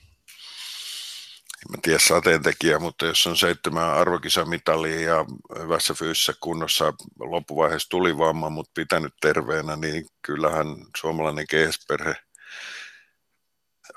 En 1.60 1.72
mä 1.72 1.78
tiedä 1.82 2.00
sateentekijä, 2.00 2.80
mutta 2.80 3.06
jos 3.06 3.28
on 3.28 3.38
seitsemän 3.38 3.94
arvokisamitalia 3.94 5.02
ja 5.02 5.26
hyvässä 5.62 5.94
fyysisessä 5.94 6.34
kunnossa 6.40 6.94
loppuvaiheessa 7.20 7.90
tuli 7.90 8.18
vamma, 8.18 8.50
mutta 8.50 8.72
pitänyt 8.74 9.14
terveenä, 9.22 9.76
niin 9.76 10.06
kyllähän 10.22 10.68
suomalainen 10.98 11.48
keihäsperhe 11.50 12.16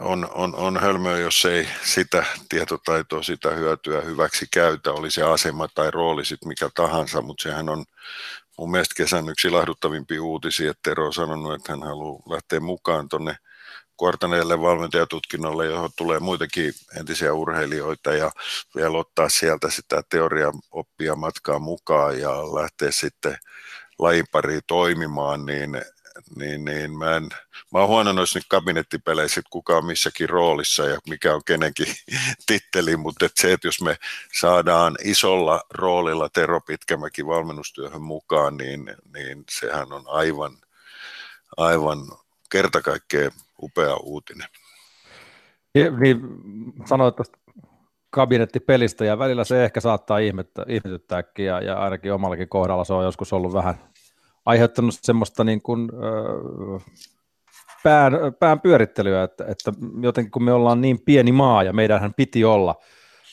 on, 0.00 0.28
on, 0.34 0.54
on 0.54 0.80
hölmöä, 0.80 1.18
jos 1.18 1.44
ei 1.44 1.68
sitä 1.84 2.24
tietotaitoa, 2.48 3.22
sitä 3.22 3.50
hyötyä 3.50 4.00
hyväksi 4.00 4.46
käytä, 4.52 4.92
oli 4.92 5.10
se 5.10 5.22
asema 5.22 5.68
tai 5.68 5.90
rooli 5.90 6.24
sitten 6.24 6.48
mikä 6.48 6.70
tahansa, 6.74 7.22
mutta 7.22 7.42
sehän 7.42 7.68
on 7.68 7.84
mun 8.58 8.70
mielestä 8.70 8.94
kesän 8.96 9.28
yksi 9.28 9.48
ilahduttavimpia 9.48 10.22
uutisia, 10.22 10.70
että 10.70 10.90
Tero 10.90 11.06
on 11.06 11.12
sanonut, 11.12 11.54
että 11.54 11.72
hän 11.72 11.82
haluaa 11.82 12.22
lähteä 12.30 12.60
mukaan 12.60 13.08
tuonne 13.08 13.36
Kuortaneelle 14.02 14.60
valmentajatutkinnolle, 14.60 15.66
johon 15.66 15.90
tulee 15.96 16.20
muitakin 16.20 16.72
entisiä 16.98 17.32
urheilijoita 17.32 18.14
ja 18.14 18.30
vielä 18.76 18.98
ottaa 18.98 19.28
sieltä 19.28 19.70
sitä 19.70 20.02
teoria 20.08 20.52
oppia 20.70 21.14
matkaa 21.14 21.58
mukaan 21.58 22.20
ja 22.20 22.30
lähteä 22.30 22.90
sitten 22.90 23.36
lajipariin 23.98 24.62
toimimaan, 24.66 25.46
niin, 25.46 25.70
niin, 26.36 26.64
niin 26.64 26.98
mä, 26.98 27.16
en, 27.16 27.28
mä 27.72 27.78
oon 27.78 27.88
huono 27.88 28.12
noissa 28.12 28.38
nyt 28.38 28.46
kabinettipeleissä, 28.48 29.40
että 29.40 29.50
kuka 29.50 29.76
on 29.76 29.86
missäkin 29.86 30.28
roolissa 30.28 30.82
ja 30.86 30.98
mikä 31.08 31.34
on 31.34 31.44
kenenkin 31.44 31.94
titteli, 32.46 32.96
mutta 32.96 33.26
et 33.26 33.32
se, 33.36 33.52
että 33.52 33.68
jos 33.68 33.80
me 33.80 33.96
saadaan 34.40 34.96
isolla 35.04 35.62
roolilla 35.70 36.28
Tero 36.28 36.60
Pitkämäki 36.60 37.26
valmennustyöhön 37.26 38.02
mukaan, 38.02 38.56
niin, 38.56 38.96
niin 39.14 39.44
sehän 39.50 39.92
on 39.92 40.04
aivan, 40.06 40.56
aivan 41.56 41.98
kerta 42.50 42.82
kaikkea 42.82 43.30
upea 43.62 43.96
uutinen. 43.96 44.48
Ja, 45.74 45.90
niin, 45.90 46.20
sanoit 46.84 47.16
tuosta 47.16 47.38
kabinettipelistä 48.10 49.04
ja 49.04 49.18
välillä 49.18 49.44
se 49.44 49.64
ehkä 49.64 49.80
saattaa 49.80 50.18
ihmetyttääkin 50.68 51.46
ja, 51.46 51.60
ja 51.60 51.78
ainakin 51.78 52.12
omallakin 52.12 52.48
kohdalla 52.48 52.84
se 52.84 52.92
on 52.92 53.04
joskus 53.04 53.32
ollut 53.32 53.52
vähän 53.52 53.74
aiheuttanut 54.46 54.94
semmoista 55.02 55.44
niin 55.44 55.62
kuin, 55.62 55.90
öö, 55.94 56.78
pään, 57.82 58.12
pään 58.38 58.60
pyörittelyä, 58.60 59.22
että, 59.22 59.44
että 59.48 59.72
jotenkin 60.02 60.30
kun 60.30 60.44
me 60.44 60.52
ollaan 60.52 60.80
niin 60.80 61.00
pieni 61.04 61.32
maa 61.32 61.62
ja 61.62 61.72
meidänhän 61.72 62.14
piti 62.14 62.44
olla 62.44 62.74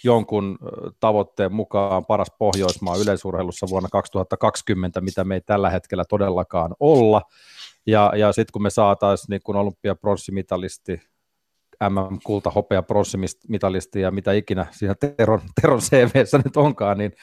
jonkun 0.04 0.58
tavoitteen 1.00 1.54
mukaan 1.54 2.06
paras 2.06 2.32
Pohjoismaa 2.40 2.96
yleisurheilussa 2.96 3.68
vuonna 3.70 3.90
2020, 3.92 5.02
mitä 5.02 5.24
me 5.24 5.36
ei 5.36 5.42
tällä 5.42 5.70
hetkellä 5.70 6.04
todellakaan 6.10 6.76
olla, 6.80 7.22
ja, 7.90 8.12
ja 8.16 8.32
sitten 8.32 8.52
kun 8.54 8.64
me 8.64 8.70
saataisiin 8.70 9.28
niin 9.30 9.42
kun 9.44 9.56
olympiapronssimitalisti, 9.56 11.02
MM-kulta, 11.90 12.50
hopea 12.50 12.84
pronssimitalisti 12.84 14.02
ja 14.02 14.12
mitä 14.12 14.34
ikinä 14.34 14.66
siinä 14.72 14.96
Teron, 15.18 15.42
Teron 15.62 15.80
CVssä 15.80 16.38
nyt 16.38 16.58
onkaan, 16.58 16.98
niin, 16.98 17.14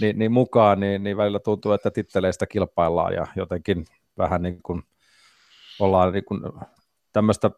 niin, 0.00 0.18
niin 0.18 0.32
mukaan, 0.32 0.80
niin, 0.80 1.02
niin 1.02 1.16
välillä 1.16 1.38
tuntuu, 1.38 1.72
että 1.72 1.90
titteleistä 1.90 2.46
kilpaillaan 2.46 3.14
ja 3.14 3.26
jotenkin 3.36 3.84
vähän 4.18 4.42
niin 4.42 4.62
kuin 4.62 4.82
ollaan 5.78 6.12
niin 6.12 6.24
kuin 6.24 6.40
tämmöistä, 7.12 7.50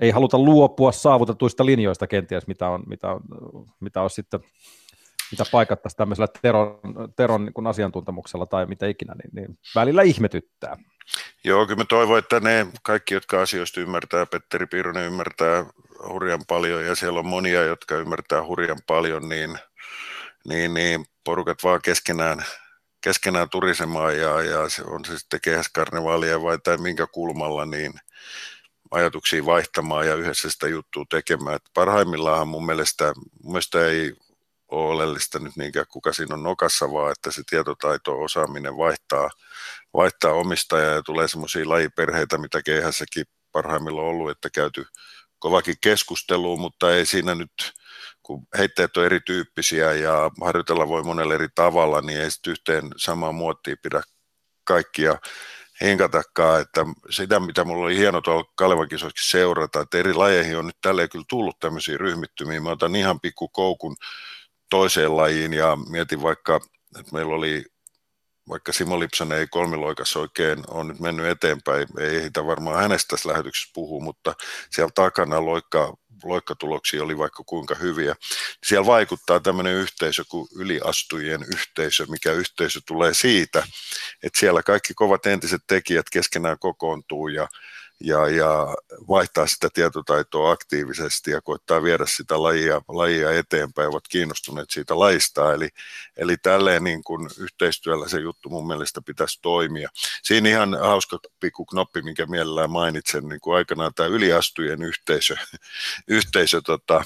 ei 0.00 0.10
haluta 0.10 0.38
luopua 0.38 0.92
saavutetuista 0.92 1.66
linjoista 1.66 2.06
kenties, 2.06 2.46
mitä 2.46 2.68
on, 2.68 2.82
mitä 2.86 3.12
on, 3.12 3.20
mitä 3.80 4.02
on 4.02 4.10
sitten 4.10 4.40
mitä 5.32 5.44
paikattaisiin 5.52 5.96
tämmöisellä 5.96 6.28
Teron, 6.42 6.78
teron 7.16 7.44
niin 7.44 7.66
asiantuntemuksella 7.66 8.46
tai 8.46 8.66
mitä 8.66 8.86
ikinä, 8.86 9.14
niin, 9.14 9.30
niin 9.32 9.58
välillä 9.74 10.02
ihmetyttää. 10.02 10.76
Joo, 11.44 11.66
kyllä 11.66 11.78
mä 11.78 11.84
toivon, 11.84 12.18
että 12.18 12.40
ne 12.40 12.66
kaikki, 12.82 13.14
jotka 13.14 13.42
asioista 13.42 13.80
ymmärtää, 13.80 14.26
Petteri 14.26 14.66
Piironen 14.66 15.06
ymmärtää 15.06 15.64
hurjan 16.08 16.44
paljon 16.48 16.84
ja 16.84 16.94
siellä 16.94 17.18
on 17.18 17.26
monia, 17.26 17.62
jotka 17.62 17.94
ymmärtää 17.96 18.44
hurjan 18.44 18.78
paljon, 18.86 19.28
niin, 19.28 19.58
niin, 20.48 20.74
niin 20.74 21.06
porukat 21.24 21.64
vaan 21.64 21.82
keskenään, 21.82 22.44
keskenään 23.00 23.50
turisemaan 23.50 24.18
ja, 24.18 24.42
ja 24.42 24.68
se 24.68 24.82
on 24.82 25.04
se 25.04 25.18
sitten 25.18 25.40
kehäskarnevaalia 25.40 26.42
vai 26.42 26.58
tai 26.58 26.76
minkä 26.76 27.06
kulmalla, 27.06 27.66
niin 27.66 27.92
ajatuksia 28.90 29.44
vaihtamaan 29.46 30.06
ja 30.06 30.14
yhdessä 30.14 30.50
sitä 30.50 30.68
juttua 30.68 31.04
tekemään. 31.10 31.56
Et 31.56 31.62
parhaimmillaan 31.74 32.48
mun 32.48 32.66
mielestä, 32.66 33.12
mun 33.42 33.52
mielestä 33.52 33.86
ei 33.86 34.12
ole 34.72 34.92
oleellista 34.92 35.38
nyt 35.38 35.56
niinkään 35.56 35.86
kuka 35.88 36.12
siinä 36.12 36.34
on 36.34 36.42
nokassa, 36.42 36.92
vaan 36.92 37.12
että 37.12 37.30
se 37.30 37.42
tietotaito, 37.50 38.20
osaaminen 38.20 38.76
vaihtaa, 38.76 39.30
vaihtaa 39.94 40.32
omistajaa 40.32 40.94
ja 40.94 41.02
tulee 41.02 41.28
semmoisia 41.28 41.68
lajiperheitä, 41.68 42.38
mitä 42.38 42.62
keihässäkin 42.62 43.24
parhaimmillaan 43.52 44.06
ollut, 44.06 44.30
että 44.30 44.50
käyty 44.50 44.84
kovakin 45.38 45.74
keskustelua, 45.80 46.56
mutta 46.56 46.94
ei 46.94 47.06
siinä 47.06 47.34
nyt, 47.34 47.72
kun 48.22 48.46
heitteet 48.58 48.96
on 48.96 49.04
erityyppisiä 49.04 49.92
ja 49.92 50.30
harjoitella 50.42 50.88
voi 50.88 51.02
monella 51.02 51.34
eri 51.34 51.48
tavalla, 51.54 52.00
niin 52.00 52.20
ei 52.20 52.30
sitten 52.30 52.50
yhteen 52.50 52.90
samaan 52.96 53.34
muottiin 53.34 53.76
pidä 53.82 54.02
kaikkia 54.64 55.18
hinkatakaan, 55.80 56.60
että 56.60 56.80
sitä 57.10 57.40
mitä 57.40 57.64
mulla 57.64 57.84
oli 57.84 57.96
hieno 57.96 58.20
tuolla 58.20 58.44
Kalevan 58.54 58.88
seurata, 59.20 59.80
että 59.80 59.98
eri 59.98 60.14
lajeihin 60.14 60.58
on 60.58 60.66
nyt 60.66 60.80
tälleen 60.80 61.08
kyllä 61.08 61.24
tullut 61.28 61.58
tämmöisiä 61.60 61.96
ryhmittymiä. 61.98 62.60
Mä 62.60 62.70
otan 62.70 62.96
ihan 62.96 63.20
pikku 63.20 63.48
koukun 63.48 63.96
toiseen 64.72 65.16
lajiin 65.16 65.52
ja 65.52 65.76
mietin 65.88 66.22
vaikka, 66.22 66.60
että 66.98 67.12
meillä 67.12 67.34
oli 67.34 67.64
vaikka 68.48 68.72
Simo 68.72 69.00
Lipsanen 69.00 69.38
ei 69.38 69.46
kolmiloikassa 69.46 70.20
oikein 70.20 70.58
on 70.68 70.88
nyt 70.88 71.00
mennyt 71.00 71.26
eteenpäin, 71.26 71.86
ei 71.98 72.16
ehditä 72.16 72.46
varmaan 72.46 72.82
hänestä 72.82 73.08
tässä 73.08 73.28
lähetyksessä 73.28 73.70
puhua, 73.74 74.04
mutta 74.04 74.34
siellä 74.70 74.90
takana 74.94 75.44
loikka, 75.44 75.94
loikkatuloksia 76.24 77.02
oli 77.02 77.18
vaikka 77.18 77.42
kuinka 77.46 77.74
hyviä. 77.74 78.14
Siellä 78.66 78.86
vaikuttaa 78.86 79.40
tämmöinen 79.40 79.74
yhteisö 79.74 80.24
kuin 80.28 80.48
yliastujien 80.56 81.42
yhteisö, 81.42 82.06
mikä 82.08 82.32
yhteisö 82.32 82.80
tulee 82.86 83.14
siitä, 83.14 83.66
että 84.22 84.38
siellä 84.40 84.62
kaikki 84.62 84.94
kovat 84.94 85.26
entiset 85.26 85.62
tekijät 85.66 86.06
keskenään 86.12 86.58
kokoontuu 86.58 87.28
ja 87.28 87.48
ja, 88.04 88.28
ja 88.28 88.74
vaihtaa 89.08 89.46
sitä 89.46 89.68
tietotaitoa 89.74 90.50
aktiivisesti 90.50 91.30
ja 91.30 91.40
koittaa 91.40 91.82
viedä 91.82 92.04
sitä 92.06 92.42
lajia, 92.42 92.82
lajia 92.88 93.32
eteenpäin, 93.32 93.88
ovat 93.88 94.08
kiinnostuneet 94.08 94.70
siitä 94.70 94.98
lajista. 94.98 95.52
Eli, 95.52 95.68
eli 96.16 96.36
tälleen 96.36 96.84
niin 96.84 97.04
kuin 97.04 97.30
yhteistyöllä 97.38 98.08
se 98.08 98.20
juttu 98.20 98.48
mun 98.48 98.66
mielestä 98.66 99.02
pitäisi 99.02 99.38
toimia. 99.42 99.88
Siinä 100.22 100.48
ihan 100.48 100.78
hauska 100.80 101.18
pikku 101.40 101.64
knoppi, 101.64 102.02
minkä 102.02 102.26
mielellään 102.26 102.70
mainitsen, 102.70 103.28
niin 103.28 103.40
kuin 103.40 103.56
aikanaan 103.56 103.94
tämä 103.94 104.06
yliastujen 104.06 104.82
yhteisö, 104.82 105.36
yhteisö 106.08 106.60
tota, 106.60 107.04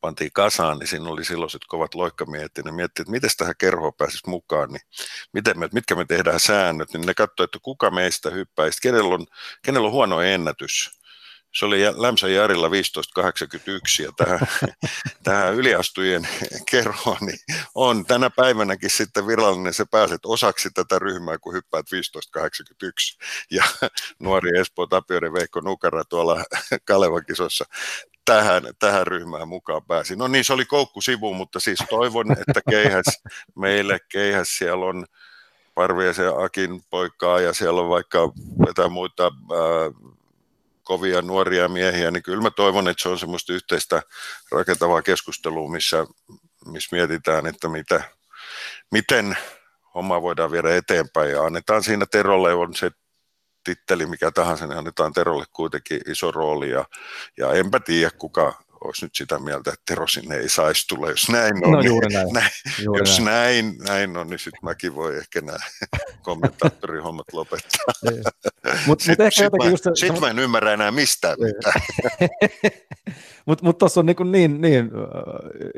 pantiin 0.00 0.32
kasaan, 0.32 0.78
niin 0.78 0.86
siinä 0.86 1.08
oli 1.08 1.24
silloiset 1.24 1.62
kovat 1.68 1.94
loikkamiehet, 1.94 2.52
ja 2.56 2.62
ne 2.62 2.72
miettivät, 2.72 3.04
että 3.04 3.10
miten 3.10 3.30
tähän 3.36 3.54
kerhoon 3.58 3.92
pääsisi 3.98 4.30
mukaan, 4.30 4.68
niin 4.68 4.82
miten 5.32 5.58
me, 5.58 5.68
mitkä 5.72 5.94
me 5.94 6.04
tehdään 6.04 6.40
säännöt, 6.40 6.92
niin 6.92 7.06
ne 7.06 7.14
katsoivat, 7.14 7.48
että 7.48 7.58
kuka 7.62 7.90
meistä 7.90 8.30
hyppäisi, 8.30 8.80
kenellä 8.82 9.14
on, 9.14 9.26
kenellä 9.62 9.86
on 9.86 9.92
huono 9.92 10.20
ennätys. 10.20 10.98
Se 11.54 11.66
oli 11.66 11.80
Lämsä 11.96 12.28
Jarilla 12.28 12.68
1581 12.68 14.02
ja 14.02 14.12
tähän, 14.16 14.40
tähän 15.24 15.54
yliastujien 15.54 16.28
kerhoon 16.70 17.16
niin 17.20 17.38
on 17.74 18.04
tänä 18.06 18.30
päivänäkin 18.30 18.90
sitten 18.90 19.26
virallinen, 19.26 19.74
se 19.74 19.84
pääset 19.90 20.20
osaksi 20.24 20.70
tätä 20.70 20.98
ryhmää, 20.98 21.38
kun 21.38 21.54
hyppäät 21.54 21.86
1581. 21.90 23.18
Ja 23.50 23.64
nuori 24.18 24.58
Espoo 24.58 24.86
Tapioiden 24.86 25.32
Veikko 25.32 25.60
Nukara 25.60 26.04
tuolla 26.04 26.44
Kalevan 26.84 27.24
kisossa 27.26 27.64
tähän, 28.28 28.62
tähän 28.78 29.06
ryhmään 29.06 29.48
mukaan 29.48 29.84
pääsi. 29.84 30.16
No 30.16 30.28
niin, 30.28 30.44
se 30.44 30.52
oli 30.52 30.64
koukku 30.64 31.00
sivu, 31.00 31.34
mutta 31.34 31.60
siis 31.60 31.78
toivon, 31.90 32.32
että 32.32 32.60
keihäs 32.70 33.22
meille, 33.56 33.98
keihäs 34.08 34.58
siellä 34.58 34.84
on 34.84 35.06
Parviasen 35.74 36.44
Akin 36.44 36.82
poikaa 36.90 37.40
ja 37.40 37.52
siellä 37.52 37.80
on 37.80 37.88
vaikka 37.88 38.18
jotain 38.66 38.92
muita 38.92 39.24
ää, 39.24 40.10
kovia 40.82 41.22
nuoria 41.22 41.68
miehiä, 41.68 42.10
niin 42.10 42.22
kyllä 42.22 42.42
mä 42.42 42.50
toivon, 42.50 42.88
että 42.88 43.02
se 43.02 43.08
on 43.08 43.18
semmoista 43.18 43.52
yhteistä 43.52 44.02
rakentavaa 44.52 45.02
keskustelua, 45.02 45.70
missä, 45.70 46.06
missä 46.66 46.96
mietitään, 46.96 47.46
että 47.46 47.68
mitä, 47.68 48.02
miten 48.92 49.36
homma 49.94 50.22
voidaan 50.22 50.50
viedä 50.50 50.76
eteenpäin 50.76 51.30
ja 51.30 51.42
annetaan 51.42 51.82
siinä 51.82 52.06
Terolle 52.10 52.54
on 52.54 52.74
se 52.74 52.90
titteli 53.64 54.06
mikä 54.06 54.30
tahansa, 54.30 54.66
niin 54.66 54.78
annetaan 54.78 55.12
Terolle 55.12 55.44
kuitenkin 55.52 56.00
iso 56.06 56.30
rooli 56.30 56.70
ja, 56.70 56.84
ja 57.36 57.52
enpä 57.52 57.80
tiedä 57.80 58.10
kuka 58.18 58.54
olisi 58.84 59.04
nyt 59.04 59.14
sitä 59.14 59.38
mieltä, 59.38 59.70
että 59.70 59.82
Tero 59.86 60.06
sinne 60.06 60.36
ei 60.36 60.48
saisi 60.48 60.88
tulla. 60.88 61.10
Jos 61.10 61.28
näin 61.30 61.66
on, 61.66 61.72
no, 61.72 61.80
juuri 61.80 62.08
näin. 62.08 62.24
Niin, 62.24 62.34
näin, 62.34 62.50
juuri 62.84 63.00
jos 63.00 63.20
näin. 63.20 63.64
näin, 63.66 63.78
näin 63.88 64.16
on, 64.16 64.26
niin 64.26 64.38
sitten 64.38 64.60
mäkin 64.62 64.94
voi 64.94 65.16
ehkä 65.16 65.40
nämä 65.40 65.58
kommentaattorihommat 66.22 67.26
lopettaa. 67.32 68.12
Mutta 68.86 69.04
sitten 69.04 69.26
mut 69.26 69.34
sit 69.34 69.52
mä, 69.64 69.70
just... 69.70 69.84
sit 69.94 70.20
mä 70.20 70.30
en 70.30 70.38
ymmärrä 70.38 70.72
enää 70.72 70.92
mistään 70.92 71.36
mitään. 71.40 71.80
Mutta 73.46 73.64
mut 73.66 73.78
tuossa 73.78 74.00
on 74.00 74.06
niin, 74.06 74.32
niin, 74.32 74.60
niin 74.60 74.90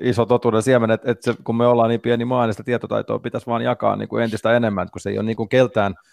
iso 0.01 0.27
totuuden 0.27 0.63
siemen, 0.63 0.91
että, 0.91 1.11
että 1.11 1.33
se, 1.33 1.39
kun 1.45 1.57
me 1.57 1.67
ollaan 1.67 1.89
niin 1.89 2.01
pieni 2.01 2.25
maa, 2.25 2.47
niin 2.47 2.55
sitä 2.55 2.65
tietotaitoa 2.65 3.19
pitäisi 3.19 3.47
vaan 3.47 3.63
jakaa 3.63 3.97
niin 3.97 4.09
kuin 4.09 4.25
entistä 4.25 4.57
enemmän, 4.57 4.91
kun 4.91 5.01
se 5.01 5.11
ei 5.11 5.19
ole 5.19 5.27
niin 5.27 5.37
kuin 5.37 5.49
keltään– 5.49 5.95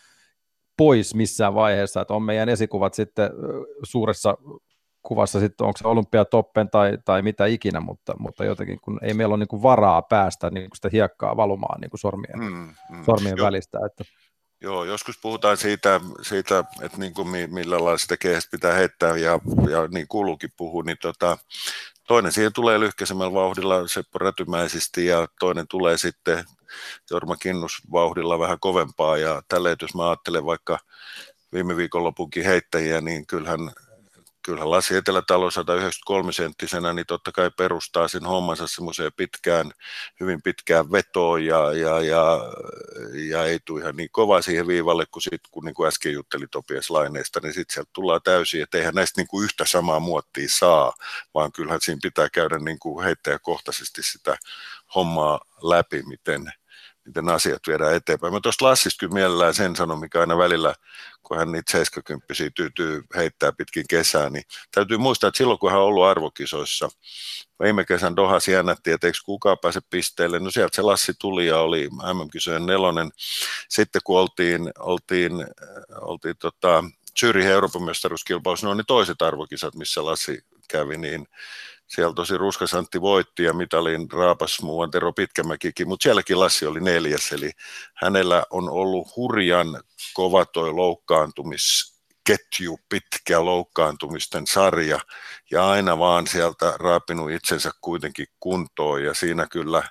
pois 0.78 1.16
missään 1.16 1.56
vaiheessa, 1.56 2.02
että 2.02 2.14
on 2.14 2.24
meidän 2.24 2.50
esikuvat 2.50 2.94
sitten 2.94 3.30
suuressa 3.84 4.38
kuvassa 5.08 5.40
sitten, 5.40 5.68
onko 5.68 5.78
se 5.78 5.88
olympiatoppen 5.88 6.70
tai, 6.70 6.98
tai 7.06 7.22
mitä 7.22 7.46
ikinä, 7.46 7.80
mutta, 7.80 8.14
mutta 8.20 8.46
jotenkin 8.46 8.80
kun 8.82 9.00
ei 9.02 9.14
meillä 9.14 9.34
ole 9.34 9.40
niin 9.40 9.48
kuin 9.48 9.64
varaa 9.64 10.02
päästä 10.02 10.50
niin 10.50 10.70
kuin 10.70 10.76
sitä 10.76 10.90
hiekkaa 10.92 11.38
valumaan 11.38 11.82
niin 11.82 11.90
kuin 11.90 12.00
sormien, 12.00 12.40
mm, 12.40 12.74
mm. 12.90 13.06
sormien 13.06 13.38
välistä. 13.38 13.80
Että. 13.86 14.04
Joo, 14.62 14.84
joskus 14.84 15.20
puhutaan 15.22 15.58
siitä, 15.58 16.02
siitä 16.22 16.64
että 16.82 16.98
niin 16.98 17.14
kuin 17.14 17.28
millä 17.28 17.76
lailla 17.76 17.98
sitä 17.98 18.18
kehästä 18.18 18.52
pitää 18.52 18.74
heittää 18.74 19.18
ja, 19.18 19.40
ja 19.70 19.88
niin 19.92 20.08
kuuluukin 20.08 20.50
puhua, 20.58 20.84
niin 20.84 20.98
tota, 21.02 21.38
toinen 22.08 22.32
siihen 22.32 22.54
tulee 22.54 22.80
lyhkäisemmällä 22.80 23.34
vauhdilla 23.34 23.88
Seppo 23.88 24.20
Rätymäisesti 24.20 25.06
ja 25.06 25.28
toinen 25.40 25.66
tulee 25.70 25.98
sitten 25.98 26.46
Jorma 27.12 27.36
Kinnus 27.36 27.82
vauhdilla 27.92 28.40
vähän 28.40 28.60
kovempaa. 28.60 29.18
Ja 29.18 29.42
tällä 29.48 29.76
jos 29.82 29.96
mä 29.96 30.08
ajattelen 30.10 30.46
vaikka 30.46 30.80
viime 31.54 31.78
viikonlopunkin 31.78 32.46
heittäjiä, 32.46 33.02
niin 33.02 33.28
kyllähän 33.28 33.60
kyllähän 34.48 34.72
Lassi 34.72 34.96
Etelätalo 34.96 35.52
193 35.52 36.32
senttisenä, 36.32 36.94
niin 36.94 37.06
totta 37.06 37.32
kai 37.32 37.52
perustaa 37.52 38.08
sen 38.08 38.26
hommansa 38.26 38.68
semmoiseen 38.68 39.12
pitkään, 39.18 39.72
hyvin 40.20 40.42
pitkään 40.42 40.92
vetoon 40.92 41.46
ja, 41.46 41.74
ja, 41.74 42.02
ja, 42.02 42.40
ja 43.30 43.44
ei 43.44 43.60
tule 43.66 43.82
ihan 43.82 43.96
niin 43.96 44.10
kova 44.12 44.42
siihen 44.42 44.68
viivalle 44.68 45.06
kuin 45.12 45.24
sit, 45.24 45.42
kun, 45.52 45.66
niin 45.66 45.74
kuin 45.74 45.88
äsken 45.88 46.14
jutteli 46.14 46.48
Topias 46.48 46.90
Laineesta, 46.90 47.40
niin 47.44 47.54
sitten 47.54 47.74
sieltä 47.74 47.90
tullaan 47.94 48.22
täysin, 48.24 48.64
että 48.64 48.78
eihän 48.78 48.96
näistä 48.96 49.22
niin 49.22 49.28
kuin 49.28 49.44
yhtä 49.44 49.66
samaa 49.66 50.00
muottia 50.00 50.48
saa, 50.50 50.94
vaan 51.34 51.52
kyllähän 51.52 51.82
siinä 51.82 52.00
pitää 52.04 52.30
käydä 52.30 52.60
niin 52.60 52.80
kuin 52.80 53.06
heittäjäkohtaisesti 53.06 54.04
sitä 54.04 54.38
hommaa 54.96 55.40
läpi, 55.62 56.04
miten, 56.04 56.54
miten 57.08 57.30
asiat 57.30 57.62
viedään 57.68 57.96
eteenpäin. 57.96 58.34
Mä 58.34 58.40
tuosta 58.44 58.66
Lassista 58.66 59.00
kyllä 59.00 59.14
mielellään 59.14 59.54
sen 59.54 59.76
sanon, 59.76 60.00
mikä 60.00 60.20
aina 60.20 60.38
välillä, 60.38 60.76
kun 61.24 61.38
hän 61.38 61.52
niitä 61.52 61.72
70 61.72 62.34
tyytyy 62.56 63.04
heittää 63.16 63.52
pitkin 63.52 63.86
kesää, 63.90 64.30
niin 64.30 64.44
täytyy 64.72 64.98
muistaa, 64.98 65.28
että 65.28 65.38
silloin 65.38 65.60
kun 65.60 65.72
hän 65.72 65.80
on 65.80 65.86
ollut 65.86 66.06
arvokisoissa, 66.06 66.90
viime 67.64 67.86
kesän 67.86 68.16
Doha 68.16 68.38
jännätti, 68.52 68.92
että 68.92 69.08
eikö 69.08 69.20
kukaan 69.26 69.58
pääse 69.62 69.80
pisteelle, 69.90 70.40
no 70.40 70.52
sieltä 70.52 70.76
se 70.76 70.82
Lassi 70.82 71.14
tuli 71.20 71.48
ja 71.48 71.60
oli 71.60 71.90
MM-kisojen 71.90 72.66
nelonen. 72.66 73.10
Sitten 73.70 74.02
kun 74.04 74.20
oltiin, 74.20 74.72
oltiin, 74.80 75.32
oltiin 76.02 76.36
tota, 76.38 76.84
Zürihin 77.20 77.48
Euroopan 77.48 77.84
mestaruuskilpailussa, 77.84 78.70
on 78.70 78.78
ne 78.78 78.84
toiset 78.88 79.22
arvokisat, 79.22 79.76
missä 79.76 80.06
Lassi 80.06 80.40
kävi, 80.70 80.98
niin 80.98 81.28
siellä 81.88 82.14
tosi 82.14 82.38
Ruskasantti 82.38 83.02
voitti 83.02 83.44
ja 83.44 83.54
mitalin 83.54 84.12
raapas 84.12 84.62
muuan 84.62 84.92
Tero 84.92 85.14
Pitkämäkikin, 85.14 85.88
mutta 85.88 86.04
sielläkin 86.04 86.40
Lassi 86.40 86.66
oli 86.66 86.80
neljäs, 86.80 87.32
eli 87.32 87.52
hänellä 87.94 88.44
on 88.50 88.70
ollut 88.70 89.16
hurjan 89.16 89.84
kova 90.14 90.46
toi 90.46 90.74
loukkaantumisketju, 90.74 92.80
pitkä 92.90 93.46
loukkaantumisten 93.46 94.48
sarja, 94.48 95.00
ja 95.52 95.70
aina 95.70 96.00
vaan 96.00 96.28
sieltä 96.28 96.74
raapinut 96.80 97.32
itsensä 97.32 97.72
kuitenkin 97.82 98.28
kuntoon, 98.40 99.04
ja 99.04 99.14
siinä 99.14 99.48
kyllä 99.52 99.84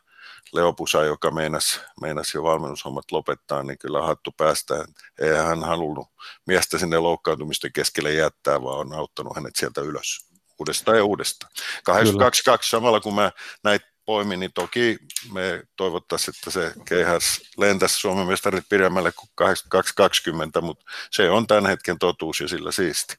Leopusa, 0.52 1.04
joka 1.04 1.30
meinasi, 1.30 1.80
meinasi 2.00 2.38
jo 2.38 2.42
valmennushommat 2.42 3.12
lopettaa, 3.12 3.62
niin 3.62 3.78
kyllä 3.78 4.02
hattu 4.02 4.32
päästä. 4.36 4.84
Ei 5.20 5.36
hän 5.36 5.64
halunnut 5.64 6.08
miestä 6.46 6.78
sinne 6.78 6.98
loukkaantumisten 6.98 7.72
keskelle 7.72 8.12
jättää, 8.12 8.62
vaan 8.62 8.78
on 8.78 8.92
auttanut 8.92 9.36
hänet 9.36 9.56
sieltä 9.56 9.80
ylös 9.80 10.35
uudestaan 10.58 10.96
ja 10.96 11.04
uudestaan. 11.04 11.52
82 11.84 12.70
samalla 12.70 13.00
kun 13.00 13.14
mä 13.14 13.32
näitä 13.64 13.86
poimi, 14.06 14.36
niin 14.36 14.50
toki 14.54 14.98
me 15.32 15.62
toivottaisiin, 15.76 16.34
että 16.36 16.50
se 16.50 16.72
keihäs 16.88 17.40
lentäisi 17.58 17.98
Suomen 17.98 18.26
mestarit 18.26 18.64
pidemmälle 18.68 19.12
kuin 19.12 19.28
8220, 19.34 20.60
mutta 20.60 20.84
se 21.10 21.30
on 21.30 21.46
tämän 21.46 21.66
hetken 21.66 21.98
totuus 21.98 22.40
ja 22.40 22.48
sillä 22.48 22.72
siisti. 22.72 23.14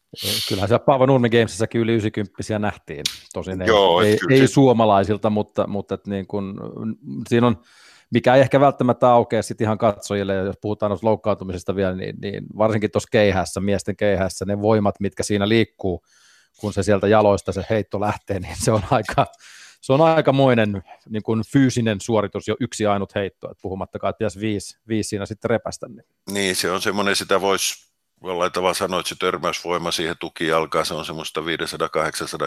Kyllähän 0.50 0.70
se 0.70 0.80
Paavo 0.80 1.06
Nurmi 1.06 1.30
Gamesissakin 1.30 1.82
yli 1.82 1.94
90 1.94 2.60
nähtiin, 2.60 3.04
tosin 3.34 3.62
ei, 3.62 3.68
Joo, 3.68 4.02
ei, 4.02 4.18
ei 4.30 4.48
suomalaisilta, 4.48 5.30
mutta, 5.30 5.68
mutta 5.68 5.96
että 5.96 6.10
niin 6.10 6.28
kun, 6.28 6.60
siinä 7.30 7.48
on, 7.48 7.62
mikä 8.14 8.36
ei 8.36 8.42
ehkä 8.42 8.60
välttämättä 8.60 9.10
aukea 9.10 9.44
sitten 9.44 9.66
ihan 9.66 9.78
katsojille, 9.78 10.36
jos 10.36 10.58
puhutaan 10.62 10.90
noista 10.90 11.08
loukkaantumisesta 11.08 11.76
vielä, 11.76 11.96
niin, 11.96 12.16
niin 12.22 12.44
varsinkin 12.58 12.92
tuossa 12.92 13.10
keihässä, 13.12 13.60
miesten 13.60 13.96
keihässä, 13.96 14.46
ne 14.46 14.62
voimat, 14.62 14.96
mitkä 15.00 15.24
siinä 15.24 15.50
liikkuu, 15.50 16.04
kun 16.58 16.74
se 16.74 16.84
sieltä 16.84 17.08
jaloista 17.08 17.52
se 17.52 17.66
heitto 17.70 18.00
lähtee, 18.00 18.40
niin 18.40 18.56
se 18.64 18.72
on 18.72 18.84
aika, 18.92 19.26
se 19.82 19.94
on 19.94 20.02
aikamoinen 20.02 20.84
niin 21.10 21.24
kuin 21.24 21.44
fyysinen 21.52 22.02
suoritus 22.02 22.48
jo 22.48 22.56
yksi 22.60 22.86
ainut 22.86 23.16
heitto, 23.16 23.52
että 23.52 23.62
puhumattakaan, 23.62 24.10
että 24.10 24.18
pitäisi 24.18 24.40
viisi, 24.40 24.78
viisi 24.88 25.10
siinä 25.10 25.26
sitten 25.26 25.50
repästä. 25.50 25.88
Niin, 25.88 26.06
niin 26.32 26.56
se 26.56 26.72
on 26.72 26.82
semmoinen, 26.82 27.16
sitä 27.16 27.42
voisi 27.42 27.88
jollain 28.24 28.52
tavalla 28.52 28.74
sanoa, 28.74 29.00
että 29.00 29.10
se 29.10 29.16
törmäysvoima 29.20 29.92
siihen 29.92 30.16
tuki 30.20 30.52
alkaa, 30.52 30.86
se 30.86 30.94
on 30.94 31.06
semmoista 31.06 31.42
500-800 31.42 31.46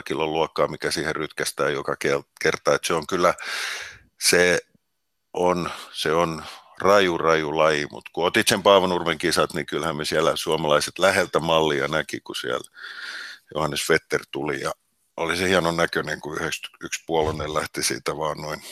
kilon 0.04 0.32
luokkaa, 0.32 0.68
mikä 0.68 0.90
siihen 0.90 1.16
rytkästää 1.16 1.70
joka 1.70 1.96
kerta, 2.40 2.74
että 2.74 2.86
se 2.86 2.94
on 2.94 3.06
kyllä, 3.06 3.34
se 4.20 4.60
on, 5.32 5.70
se 5.92 6.12
on 6.12 6.42
raju, 6.80 7.18
raju 7.18 7.58
laji, 7.58 7.86
mutta 7.90 8.10
kun 8.14 8.26
otit 8.26 8.48
sen 8.48 8.62
Paavanurmen 8.62 9.18
kisat, 9.18 9.54
niin 9.54 9.66
kyllähän 9.66 9.96
me 9.96 10.04
siellä 10.04 10.32
suomalaiset 10.34 10.98
läheltä 10.98 11.40
mallia 11.40 11.88
näki, 11.88 12.20
kun 12.20 12.36
siellä 12.36 12.70
Johannes 13.54 13.88
Vetter 13.88 14.20
tuli 14.30 14.60
ja 14.60 14.72
oli 15.16 15.36
se 15.36 15.48
hienon 15.48 15.76
näköinen, 15.76 16.20
kun 16.20 16.36
91 16.36 17.04
puolonen 17.06 17.54
lähti 17.54 17.82
siitä 17.82 18.16
vaan 18.16 18.38
noin 18.38 18.62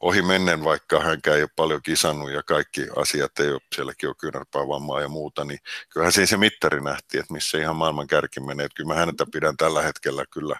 ohi 0.00 0.22
mennen, 0.22 0.64
vaikka 0.64 1.00
hänkään 1.00 1.36
ei 1.36 1.42
ole 1.42 1.50
paljon 1.56 1.82
kisannut 1.82 2.30
ja 2.30 2.42
kaikki 2.42 2.86
asiat 2.96 3.38
ei 3.38 3.50
ole, 3.50 3.60
sielläkin 3.74 4.08
on 4.08 4.68
vammaa 4.68 5.00
ja 5.00 5.08
muuta, 5.08 5.44
niin 5.44 5.58
kyllähän 5.88 6.12
siinä 6.12 6.26
se 6.26 6.36
mittari 6.36 6.80
nähtiin, 6.80 7.20
että 7.20 7.34
missä 7.34 7.58
ihan 7.58 7.76
maailman 7.76 8.06
kärki 8.06 8.40
menee. 8.40 8.66
Että 8.66 8.76
kyllä 8.76 8.94
mä 8.94 9.00
häntä 9.00 9.26
pidän 9.32 9.56
tällä 9.56 9.82
hetkellä 9.82 10.24
kyllä 10.30 10.56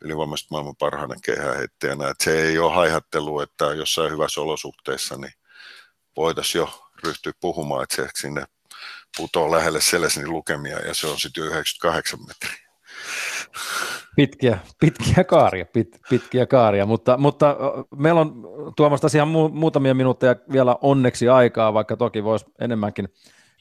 ylivoimaisesti 0.00 0.48
maailman 0.50 0.76
parhaana 0.76 1.14
kehäheittäjänä. 1.24 2.08
Että 2.08 2.24
se 2.24 2.42
ei 2.42 2.58
ole 2.58 2.74
haihattelu, 2.74 3.40
että 3.40 3.64
jossain 3.64 4.12
hyvässä 4.12 4.40
olosuhteissa 4.40 5.16
niin 5.16 5.32
voitaisiin 6.16 6.60
jo 6.60 6.90
ryhtyä 7.04 7.32
puhumaan, 7.40 7.82
että 7.82 7.96
se 7.96 8.08
sinne 8.14 8.44
putoo 9.16 9.50
lähelle 9.50 9.80
Selesnin 9.80 10.30
lukemia 10.30 10.78
ja 10.78 10.94
se 10.94 11.06
on 11.06 11.18
sitten 11.18 11.44
98 11.44 12.20
metriä. 12.20 12.70
Pitkiä, 14.16 14.58
pitkiä 14.80 15.24
kaaria, 15.24 15.66
pit, 15.72 16.00
pitkiä 16.10 16.46
kaaria, 16.46 16.86
mutta, 16.86 17.16
mutta 17.16 17.56
meillä 17.96 18.20
on 18.20 18.34
Tuomas 18.76 19.00
tosiaan 19.00 19.28
mu, 19.28 19.48
muutamia 19.48 19.94
minuutteja 19.94 20.36
vielä 20.52 20.76
onneksi 20.80 21.28
aikaa, 21.28 21.74
vaikka 21.74 21.96
toki 21.96 22.24
voisi 22.24 22.46
enemmänkin, 22.60 23.08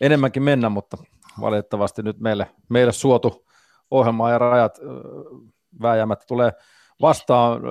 enemmänkin 0.01 0.43
mennä, 0.43 0.69
mutta 0.69 0.97
valitettavasti 1.41 2.03
nyt 2.03 2.19
meille, 2.19 2.51
meille 2.69 2.91
suotu 2.91 3.45
ohjelma 3.91 4.31
ja 4.31 4.37
rajat 4.37 4.79
vääjäämättä 5.81 6.25
tulee 6.27 6.51
vastaan. 7.01 7.61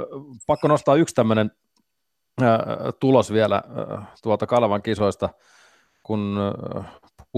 Pakko 0.46 0.68
nostaa 0.68 0.94
yksi 0.94 1.14
tämmöinen 1.14 1.50
tulos 3.00 3.32
vielä 3.32 3.62
tuolta 4.22 4.46
Kalevan 4.46 4.82
kisoista, 4.82 5.28
kun 6.02 6.38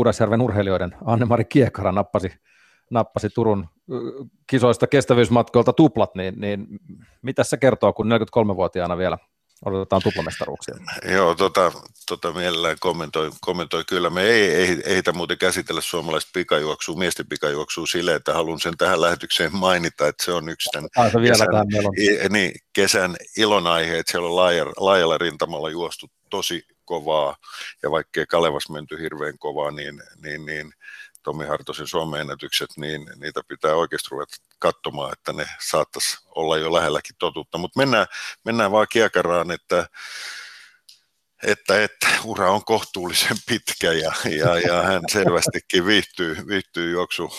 Pudasjärven 0.01 0.41
urheilijoiden 0.43 0.97
Anne-Mari 1.05 1.45
Kiekara 1.45 1.93
nappasi, 1.93 2.33
nappasi 2.91 3.29
Turun 3.31 3.69
kisoista 4.47 4.87
kestävyysmatkoilta 4.87 5.73
tuplat, 5.73 6.15
niin, 6.15 6.35
niin 6.41 6.67
mitä 7.23 7.45
se 7.45 7.57
kertoo, 7.57 7.93
kun 7.93 8.07
43-vuotiaana 8.07 8.99
vielä 8.99 9.19
odotetaan 9.65 10.03
tuplamestaruuksia. 10.03 10.75
Joo, 11.13 11.35
tota, 11.35 11.73
tota 12.09 12.33
mielellään 12.33 12.77
kommentoi, 12.81 13.31
kommentoi 13.41 13.85
kyllä. 13.85 14.11
Me 14.11 14.23
ei, 14.23 14.55
ei 14.55 14.83
ehditä 14.85 15.13
muuten 15.13 15.39
käsitellä 15.39 15.81
suomalaista 15.81 16.31
pikajuoksua, 16.35 16.97
miesten 16.97 17.29
pikajuoksua 17.29 17.87
sille, 17.87 18.15
että 18.15 18.35
haluan 18.35 18.61
sen 18.61 18.77
tähän 18.77 19.01
lähetykseen 19.01 19.57
mainita, 19.57 20.09
että 20.09 20.25
se 20.25 20.33
on 20.33 20.49
yksi 20.49 20.71
tämän 20.73 20.91
kesän, 20.95 21.23
vielä 21.23 21.89
i, 21.99 22.29
niin, 22.29 22.53
kesän 22.73 23.17
ilonaihe, 23.37 23.99
että 23.99 24.13
siellä 24.13 24.29
on 24.29 24.37
laajalla, 24.37 24.73
laajalla 24.77 25.19
rintamalla 25.19 25.71
juostu 25.71 26.07
tosi 26.31 26.63
kovaa, 26.91 27.37
ja 27.83 27.91
vaikkei 27.91 28.27
Kalevas 28.27 28.69
menty 28.69 28.99
hirveän 29.01 29.39
kovaa, 29.39 29.71
niin, 29.71 30.03
niin, 30.23 30.47
niin 30.47 30.73
Tomi 31.23 31.47
Hartosen 31.47 31.87
Suomen 31.87 32.27
niin 32.77 33.07
niitä 33.17 33.41
pitää 33.49 33.75
oikeasti 33.75 34.09
ruveta 34.11 34.37
katsomaan, 34.59 35.13
että 35.13 35.33
ne 35.33 35.47
saattaisi 35.61 36.19
olla 36.35 36.59
jo 36.59 36.73
lähelläkin 36.73 37.17
totuutta. 37.19 37.59
Mutta 37.59 37.81
mennään, 37.81 38.07
mennään 38.45 38.73
vaan 38.73 38.87
kiekaraan, 38.93 39.51
että, 39.51 39.87
että, 41.43 41.83
että 41.83 42.07
ura 42.25 42.51
on 42.51 42.65
kohtuullisen 42.65 43.37
pitkä 43.49 43.93
ja, 43.93 44.13
ja, 44.39 44.59
ja 44.59 44.83
hän 44.83 45.03
selvästikin 45.13 45.87
viihtyy, 45.87 46.37
viihtyy 46.47 46.91
juoksu 46.91 47.31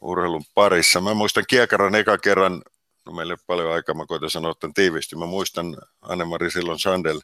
urheilun 0.00 0.44
parissa. 0.54 1.00
Mä 1.00 1.14
muistan 1.14 1.44
Kiekaran 1.48 1.94
eka 1.94 2.18
kerran 2.18 2.62
no 3.06 3.12
meillä 3.12 3.32
ei 3.32 3.44
paljon 3.46 3.72
aikaa, 3.72 3.94
mä 3.94 4.06
koitan 4.06 4.30
sanoa 4.30 4.54
tämän 4.54 4.74
tiivisti. 4.74 5.16
Mä 5.16 5.26
muistan 5.26 5.76
Anne-Mari 6.02 6.50
silloin 6.50 6.78
Sandel, 6.78 7.20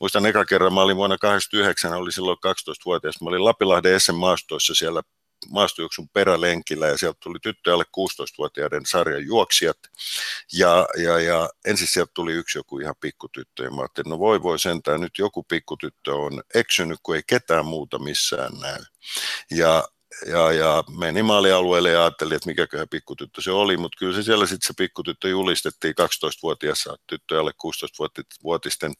muistan 0.00 0.26
eka 0.26 0.44
kerran, 0.44 0.74
mä 0.74 0.80
olin 0.80 0.96
vuonna 0.96 1.18
89, 1.18 1.92
oli 1.92 2.12
silloin 2.12 2.38
12-vuotias, 2.46 3.20
mä 3.20 3.28
olin 3.28 3.44
Lapilahden 3.44 4.00
SM-maastoissa 4.00 4.74
siellä 4.74 5.02
maastojuoksun 5.50 6.08
perälenkillä 6.08 6.86
ja 6.86 6.98
sieltä 6.98 7.18
tuli 7.22 7.38
tyttö 7.42 7.74
alle 7.74 7.84
16-vuotiaiden 7.84 8.86
sarjan 8.86 9.26
juoksijat 9.26 9.78
ja, 10.52 10.86
ja, 10.96 11.20
ja 11.20 11.50
ensin 11.64 11.86
sieltä 11.86 12.10
tuli 12.14 12.32
yksi 12.32 12.58
joku 12.58 12.78
ihan 12.78 12.94
pikkutyttö 13.00 13.64
ja 13.64 13.70
mä 13.70 13.80
ajattelin, 13.80 14.10
no 14.10 14.18
voi 14.18 14.42
voi 14.42 14.58
sentään, 14.58 15.00
nyt 15.00 15.18
joku 15.18 15.42
pikkutyttö 15.42 16.14
on 16.14 16.42
eksynyt, 16.54 16.98
kun 17.02 17.16
ei 17.16 17.22
ketään 17.26 17.66
muuta 17.66 17.98
missään 17.98 18.52
näy. 18.60 18.82
Ja 19.50 19.84
ja, 20.26 20.52
ja 20.52 20.84
meni 20.98 21.22
maalialueelle 21.22 21.90
ja 21.90 22.00
ajattelin, 22.00 22.36
että 22.36 22.48
mikäköhän 22.48 22.88
pikkutyttö 22.88 23.42
se 23.42 23.50
oli, 23.50 23.76
mutta 23.76 23.96
kyllä 23.98 24.16
se 24.16 24.22
siellä 24.22 24.46
sitten 24.46 24.66
se 24.66 24.74
pikkutyttö 24.76 25.28
julistettiin 25.28 25.94
12-vuotiaassa 26.02 26.96
tyttöjä 27.06 27.40
16-vuotisten 27.40 28.92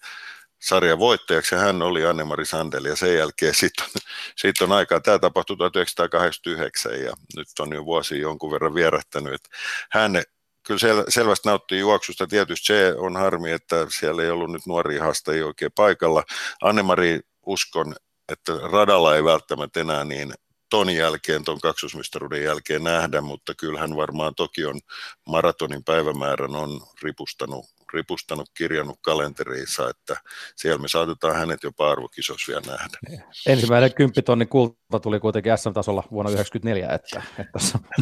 sarjan 0.62 0.98
voittajaksi 0.98 1.54
ja 1.54 1.60
hän 1.60 1.82
oli 1.82 2.06
Anne-Mari 2.06 2.46
Sandel 2.46 2.84
ja 2.84 2.96
sen 2.96 3.14
jälkeen 3.16 3.54
sitten 3.54 3.84
on, 3.84 4.00
siitä 4.36 4.64
on 4.64 4.72
aikaa. 4.72 5.00
Tämä 5.00 5.18
tapahtui 5.18 5.56
1989 5.56 7.00
ja 7.00 7.12
nyt 7.36 7.48
on 7.58 7.72
jo 7.72 7.84
vuosi 7.84 8.18
jonkun 8.18 8.50
verran 8.50 8.74
vierähtänyt. 8.74 9.34
Että 9.34 9.48
hän 9.90 10.22
kyllä 10.66 10.78
sel, 10.78 11.04
selvästi 11.08 11.48
nautti 11.48 11.78
juoksusta. 11.78 12.26
Tietysti 12.26 12.66
se 12.66 12.94
on 12.96 13.16
harmi, 13.16 13.50
että 13.52 13.86
siellä 13.88 14.22
ei 14.22 14.30
ollut 14.30 14.52
nyt 14.52 14.66
nuoria 14.66 15.02
haastajia 15.02 15.46
oikein 15.46 15.72
paikalla. 15.74 16.24
Anne-Mari 16.62 17.20
uskon, 17.46 17.94
että 18.28 18.52
radalla 18.72 19.16
ei 19.16 19.24
välttämättä 19.24 19.80
enää 19.80 20.04
niin 20.04 20.34
ton 20.74 20.90
jälkeen, 20.90 21.44
ton 21.44 21.60
kaksosmestaruuden 21.60 22.44
jälkeen 22.44 22.84
nähdä, 22.84 23.20
mutta 23.20 23.54
kyllähän 23.54 23.96
varmaan 23.96 24.34
Tokion 24.34 24.80
maratonin 25.26 25.84
päivämäärän 25.84 26.56
on 26.56 26.80
ripustanut, 27.02 27.64
ripustanut 27.92 28.50
kirjannut 28.54 28.98
kalenteriinsa, 29.02 29.88
että 29.90 30.16
siellä 30.56 30.82
me 30.82 30.88
saatetaan 30.88 31.36
hänet 31.36 31.62
jopa 31.62 31.90
arvokisossa 31.90 32.52
vielä 32.52 32.62
nähdä. 32.66 33.22
Ensimmäinen 33.46 33.94
kymppitonnin 33.94 34.48
kulta 34.48 35.00
tuli 35.02 35.20
kuitenkin 35.20 35.58
SM-tasolla 35.58 36.02
vuonna 36.10 36.30
1994, 36.30 36.88
että, 36.94 37.22
että 37.38 37.58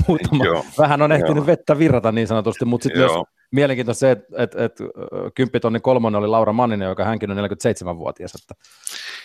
muutama, 0.09 0.65
vähän 0.79 1.03
on 1.03 1.13
ehtinyt 1.13 1.37
Joo. 1.37 1.47
vettä 1.47 1.79
virrata 1.79 2.13
niin 2.13 2.29
sanotusti, 2.29 2.65
mutta 2.65 2.83
sitten 2.83 3.01
myös 3.01 3.13
mielenkiintoista 3.53 4.01
se, 4.01 4.11
että, 4.11 4.27
että, 4.43 4.65
että 4.65 4.85
kymppitonnin 5.35 5.83
kolmonen 5.83 6.19
oli 6.19 6.29
Laura 6.29 6.53
Manninen, 6.53 6.89
joka 6.89 7.05
hänkin 7.05 7.31
on 7.31 7.37
47-vuotias. 7.37 8.35
Että, 8.35 8.55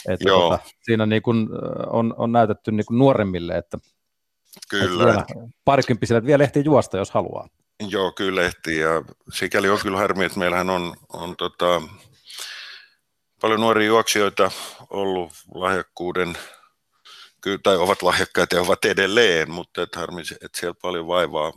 että 0.10 0.30
Joo. 0.30 0.42
Tota, 0.42 0.60
siinä 0.82 1.06
niin 1.06 1.22
kuin 1.22 1.50
on, 1.88 2.14
on 2.18 2.32
näytetty 2.32 2.72
niin 2.72 2.86
kuin 2.86 2.98
nuoremmille, 2.98 3.58
että, 3.58 3.78
Kyllä. 4.70 5.10
Että 5.10 5.26
parikymppisille, 5.66 6.18
että 6.18 6.28
vielä 6.28 6.44
ehtii 6.44 6.64
juosta, 6.66 6.98
jos 6.98 7.12
haluaa. 7.12 7.48
Joo, 7.90 8.12
kyllä 8.12 8.42
ehtii. 8.42 8.80
Ja 8.80 9.04
sikäli 9.34 9.70
on 9.70 9.80
kyllä 9.82 9.98
harmi, 9.98 10.26
että 10.26 10.40
meillähän 10.40 10.70
on, 10.70 10.96
on 11.14 11.36
tota, 11.38 11.82
paljon 13.42 13.62
nuoria 13.62 13.88
juoksijoita 13.88 14.52
ollut 14.90 15.32
lahjakkuuden, 15.54 16.38
tai 17.64 17.78
ovat 17.78 18.02
lahjakkaita 18.02 18.56
ja 18.56 18.62
ovat 18.62 18.86
edelleen, 18.86 19.52
mutta 19.52 19.82
että 19.82 20.00
harmi, 20.00 20.22
että 20.22 20.60
siellä 20.60 20.76
paljon 20.82 21.08
vaivaa, 21.08 21.54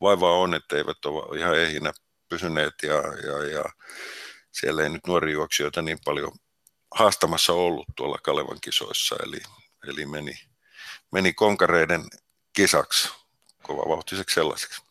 vaivaa 0.00 0.32
on, 0.32 0.54
että 0.54 0.76
eivät 0.76 1.04
ole 1.04 1.38
ihan 1.38 1.58
ehinä 1.58 1.92
pysyneet 2.34 2.74
ja, 2.82 2.94
ja, 3.26 3.44
ja 3.50 3.64
siellä 4.50 4.82
ei 4.82 4.88
nyt 4.88 5.06
nuoria 5.06 5.32
juoksijoita 5.32 5.82
niin 5.82 5.98
paljon 6.04 6.32
haastamassa 6.94 7.52
ollut 7.52 7.86
tuolla 7.96 8.18
Kalevan 8.22 8.58
kisoissa, 8.60 9.16
eli, 9.26 9.38
eli 9.88 10.06
meni, 10.06 10.32
meni 11.12 11.32
konkareiden 11.32 12.02
kisaksi, 12.56 13.08
vauhtiseksi 13.68 14.34
sellaiseksi. 14.34 14.82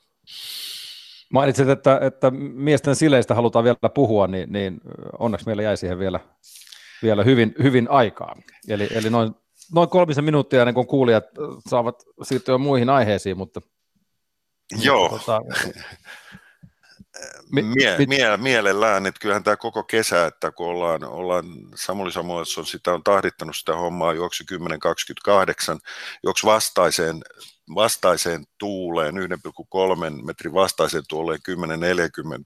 Mainitsit, 1.34 1.70
että, 1.70 2.00
että 2.02 2.32
miesten 2.54 2.96
sileistä 2.96 3.36
halutaan 3.36 3.66
vielä 3.66 3.90
puhua, 3.94 4.28
niin, 4.28 4.52
niin 4.52 4.82
onneksi 5.20 5.46
meillä 5.46 5.64
jäi 5.64 5.78
siihen 5.78 6.00
vielä, 6.00 6.20
vielä 7.04 7.24
hyvin, 7.24 7.56
hyvin 7.64 7.90
aikaa. 7.90 8.36
Eli, 8.68 8.88
eli 8.92 9.10
noin, 9.10 9.36
noin 9.74 9.90
kolmisen 9.90 10.24
minuuttia 10.24 10.62
ennen 10.62 10.76
kuin 10.76 10.88
kuulijat 10.88 11.24
saavat 11.70 12.04
siirtyä 12.24 12.58
muihin 12.58 12.90
aiheisiin, 12.90 13.38
mutta 13.38 13.62
Joo. 14.82 15.10
Tota, 15.10 15.42
mie, 17.52 17.98
mie, 18.08 18.38
mielellään, 18.38 19.06
että 19.06 19.20
kyllähän 19.20 19.44
tämä 19.44 19.58
koko 19.58 19.84
kesä, 19.84 20.26
että 20.26 20.52
kun 20.52 20.68
ollaan, 20.68 21.04
ollaan 21.04 21.46
Samuli 21.76 22.12
Samuelson 22.12 22.66
sitä 22.66 22.94
on 22.94 23.04
tahdittanut 23.04 23.56
sitä 23.58 23.76
hommaa 23.76 24.14
juoksi 24.14 24.44
10.28, 24.54 25.80
juoksi 26.24 26.46
vastaiseen, 26.46 27.22
vastaiseen 27.76 28.46
tuuleen, 28.58 29.16
1,3 29.16 30.26
metrin 30.26 30.54
vastaiseen 30.54 31.04
tuuleen 31.10 31.40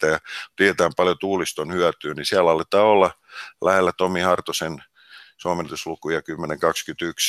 10.40 0.04 0.10
ja 0.12 0.20
tiedetään 0.56 0.92
paljon 0.98 1.18
tuuliston 1.20 1.74
hyötyä, 1.74 2.14
niin 2.14 2.26
siellä 2.26 2.52
aletaan 2.52 2.86
olla 2.86 3.12
lähellä 3.62 3.92
Tomi 3.98 4.22
Hartosen 4.22 4.84
suomentuslukuja 5.38 6.20
10-21 6.20 6.24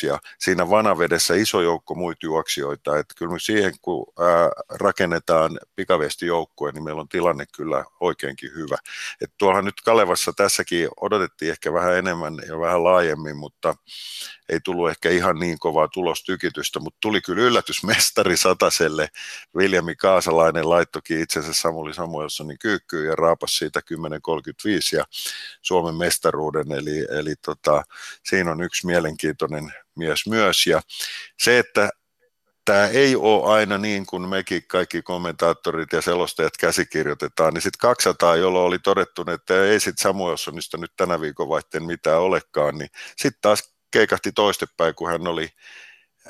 ja 0.06 0.18
siinä 0.38 0.70
vanavedessä 0.70 1.34
iso 1.34 1.60
joukko 1.60 1.94
muita 1.94 2.26
juoksijoita, 2.26 2.98
että 2.98 3.14
kyllä 3.18 3.38
siihen 3.38 3.72
kun 3.82 4.06
ää, 4.18 4.50
rakennetaan 4.70 5.58
pikavestijoukkue, 5.76 6.72
niin 6.72 6.84
meillä 6.84 7.00
on 7.00 7.08
tilanne 7.08 7.44
kyllä 7.54 7.84
oikeinkin 8.00 8.50
hyvä. 8.54 8.76
Et 9.20 9.32
tuollahan 9.38 9.64
nyt 9.64 9.80
Kalevassa 9.84 10.32
tässäkin 10.32 10.88
odotettiin 11.00 11.50
ehkä 11.50 11.72
vähän 11.72 11.96
enemmän 11.96 12.34
ja 12.48 12.60
vähän 12.60 12.84
laajemmin, 12.84 13.36
mutta 13.36 13.74
ei 14.48 14.60
tullut 14.60 14.90
ehkä 14.90 15.10
ihan 15.10 15.38
niin 15.38 15.58
kovaa 15.58 15.88
tulostykitystä, 15.88 16.80
mutta 16.80 16.98
tuli 17.00 17.20
kyllä 17.20 17.42
yllätysmestari 17.42 18.36
Sataselle. 18.36 19.08
Viljami 19.56 19.96
Kaasalainen 19.96 20.70
laittokin 20.70 21.20
itsensä 21.20 21.54
Samuli 21.54 21.94
Samuelsonin 21.94 22.58
kyykkyyn 22.58 23.06
ja 23.06 23.16
raapasi 23.16 23.56
siitä 23.56 23.80
10.35 23.92 24.96
ja 24.96 25.04
Suomen 25.62 25.94
mestaruuden, 25.94 26.72
eli, 26.72 27.06
eli 27.18 27.34
tota, 27.44 27.82
siinä 28.24 28.50
on 28.50 28.62
yksi 28.62 28.86
mielenkiintoinen 28.86 29.72
mies 29.94 30.26
myös. 30.26 30.66
Ja 30.66 30.80
se, 31.38 31.58
että 31.58 31.90
tämä 32.68 32.86
ei 32.86 33.16
ole 33.16 33.52
aina 33.52 33.78
niin 33.78 34.06
kuin 34.06 34.28
mekin 34.28 34.62
kaikki 34.68 35.02
kommentaattorit 35.02 35.92
ja 35.92 36.02
selostajat 36.02 36.56
käsikirjoitetaan, 36.56 37.54
niin 37.54 37.62
sitten 37.62 37.80
200, 37.80 38.36
jolloin 38.36 38.66
oli 38.66 38.78
todettu, 38.78 39.24
että 39.34 39.64
ei 39.64 39.80
sitten 39.80 40.02
Samuelsonista 40.02 40.76
nyt 40.76 40.92
tänä 40.96 41.20
viikon 41.20 41.48
vaihteen 41.48 41.84
mitään 41.84 42.20
olekaan, 42.20 42.78
niin 42.78 42.90
sitten 43.16 43.38
taas 43.42 43.77
keikahti 43.90 44.32
toistepäin, 44.32 44.94
kun 44.94 45.10
hän 45.10 45.26
oli, 45.26 45.48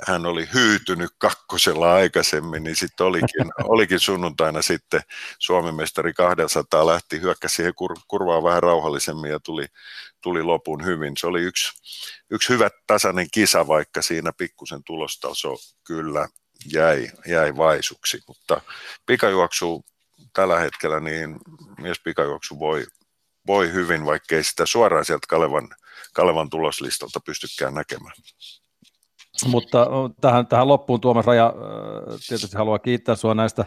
hän 0.07 0.27
oli 0.27 0.49
hyytynyt 0.55 1.11
kakkosella 1.19 1.95
aikaisemmin, 1.95 2.65
niin 2.65 2.77
sitten 2.77 3.07
olikin, 3.07 3.47
olikin 3.75 4.01
sunnuntaina 4.01 4.63
sitten 4.63 5.01
Suomen 5.39 5.75
mestari 5.75 6.13
200 6.13 6.87
lähti, 6.87 7.21
hyökkäsi 7.21 7.55
siihen 7.55 7.75
kur, 7.75 7.97
kurvaan 8.09 8.45
vähän 8.45 8.63
rauhallisemmin 8.63 9.31
ja 9.31 9.41
tuli, 9.41 9.67
tuli 10.23 10.43
lopun 10.43 10.85
hyvin. 10.85 11.17
Se 11.17 11.27
oli 11.27 11.43
yksi, 11.43 11.73
yksi 12.31 12.49
hyvä 12.49 12.71
tasainen 12.87 13.27
kisa, 13.33 13.67
vaikka 13.67 14.03
siinä 14.03 14.33
pikkusen 14.39 14.85
tulostaso 14.85 15.57
kyllä 15.85 16.29
jäi, 16.73 17.09
jäi 17.27 17.57
vaisuksi, 17.57 18.23
mutta 18.29 18.61
pikajuoksu 19.07 19.85
tällä 20.33 20.61
hetkellä, 20.61 21.01
niin 21.01 21.37
mies 21.79 22.01
pikajuoksu 22.05 22.59
voi, 22.59 22.87
voi 23.47 23.73
hyvin, 23.73 24.05
vaikkei 24.05 24.45
sitä 24.45 24.67
suoraan 24.67 25.05
sieltä 25.05 25.27
Kalevan 25.29 25.69
Kalevan 26.15 26.51
tuloslistalta 26.51 27.21
pystykään 27.27 27.75
näkemään. 27.75 28.15
Mutta 29.47 29.87
tähän, 30.21 30.47
tähän 30.47 30.69
loppuun 30.69 31.01
Tuomas 31.01 31.27
Raja 31.27 31.55
tietysti 32.29 32.57
haluaa 32.57 32.79
kiittää 32.79 33.15
sinua 33.15 33.35
näistä, 33.35 33.65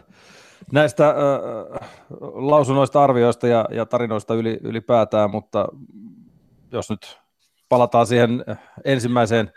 näistä 0.71 1.09
äh, 1.09 1.89
lausunnoista, 2.33 3.03
arvioista 3.03 3.47
ja, 3.47 3.65
ja 3.71 3.85
tarinoista 3.85 4.33
yli, 4.33 4.59
ylipäätään, 4.63 5.31
mutta 5.31 5.67
jos 6.71 6.89
nyt 6.89 7.19
palataan 7.69 8.07
siihen 8.07 8.45
ensimmäiseen, 8.85 9.51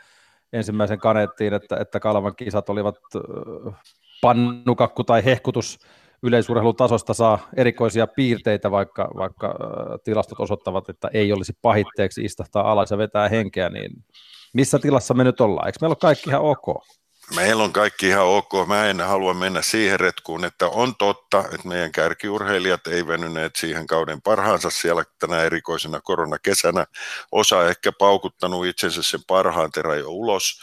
ensimmäiseen 0.52 1.00
kaneettiin, 1.00 1.52
että, 1.52 1.76
että 1.76 2.00
Kalevan 2.00 2.36
kisat 2.36 2.68
olivat 2.68 2.96
äh, 3.16 3.74
pannukakku 4.20 5.04
tai 5.04 5.24
hehkutus 5.24 5.78
yleisurheilutasosta 6.22 7.14
saa 7.14 7.48
erikoisia 7.56 8.06
piirteitä, 8.06 8.70
vaikka, 8.70 9.10
vaikka 9.16 9.54
tilastot 10.04 10.40
osoittavat, 10.40 10.88
että 10.88 11.10
ei 11.12 11.32
olisi 11.32 11.52
pahitteeksi 11.62 12.24
istahtaa 12.24 12.72
alas 12.72 12.90
ja 12.90 12.98
vetää 12.98 13.28
henkeä, 13.28 13.68
niin 13.68 14.04
missä 14.52 14.78
tilassa 14.78 15.14
me 15.14 15.24
nyt 15.24 15.40
ollaan? 15.40 15.66
Eikö 15.66 15.78
meillä 15.80 15.92
ole 15.92 15.98
kaikki 16.00 16.30
ihan 16.30 16.42
ok? 16.42 16.84
Meillä 17.34 17.64
on 17.64 17.72
kaikki 17.72 18.08
ihan 18.08 18.26
ok. 18.26 18.52
Mä 18.66 18.86
en 18.86 19.00
halua 19.00 19.34
mennä 19.34 19.62
siihen 19.62 20.00
retkuun, 20.00 20.44
että 20.44 20.68
on 20.68 20.96
totta, 20.96 21.44
että 21.52 21.68
meidän 21.68 21.92
kärkiurheilijat 21.92 22.86
ei 22.86 23.06
venyneet 23.06 23.56
siihen 23.56 23.86
kauden 23.86 24.22
parhaansa 24.22 24.70
siellä 24.70 25.04
tänä 25.18 25.42
erikoisena 25.42 26.00
koronakesänä. 26.00 26.86
Osa 27.32 27.68
ehkä 27.68 27.92
paukuttanut 27.98 28.66
itsensä 28.66 29.02
sen 29.02 29.20
parhaan 29.26 29.70
terän 29.70 29.98
jo 29.98 30.10
ulos 30.10 30.60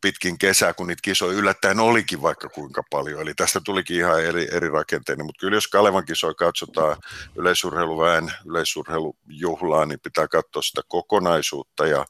pitkin 0.00 0.38
kesää, 0.38 0.74
kun 0.74 0.86
niitä 0.86 1.00
kisoja 1.02 1.38
yllättäen 1.38 1.80
olikin 1.80 2.22
vaikka 2.22 2.48
kuinka 2.48 2.82
paljon. 2.90 3.20
Eli 3.20 3.34
tästä 3.34 3.60
tulikin 3.64 3.96
ihan 3.96 4.24
eri, 4.24 4.48
eri 4.52 4.68
rakenteinen. 4.68 5.26
Mutta 5.26 5.40
kyllä 5.40 5.56
jos 5.56 5.68
Kalevan 5.68 6.04
kisoja 6.04 6.34
katsotaan 6.34 6.96
yleisurheiluväen, 7.36 8.32
yleisurheilujuhlaa, 8.46 9.86
niin 9.86 10.00
pitää 10.00 10.28
katsoa 10.28 10.62
sitä 10.62 10.80
kokonaisuutta. 10.88 11.86
Ja, 11.86 12.04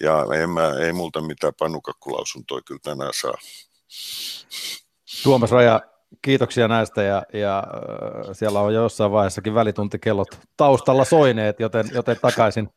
ja 0.00 0.26
en 0.42 0.50
mä, 0.50 0.72
ei 0.80 0.92
multa 0.92 1.20
mitään 1.20 1.52
pannukakkulausuntoa 1.58 2.60
kyllä 2.62 2.80
tänään 2.82 3.12
saa. 3.14 3.34
Tuomas 5.22 5.50
Raja, 5.50 5.80
kiitoksia 6.22 6.68
näistä 6.68 7.02
ja, 7.02 7.22
ja 7.32 7.58
äh, 7.58 8.30
siellä 8.32 8.60
on 8.60 8.74
jo 8.74 8.82
jossain 8.82 9.12
vaiheessakin 9.12 9.54
välituntikellot 9.54 10.28
taustalla 10.56 11.04
soineet, 11.04 11.60
joten, 11.60 11.86
joten 11.94 12.16
takaisin, 12.22 12.68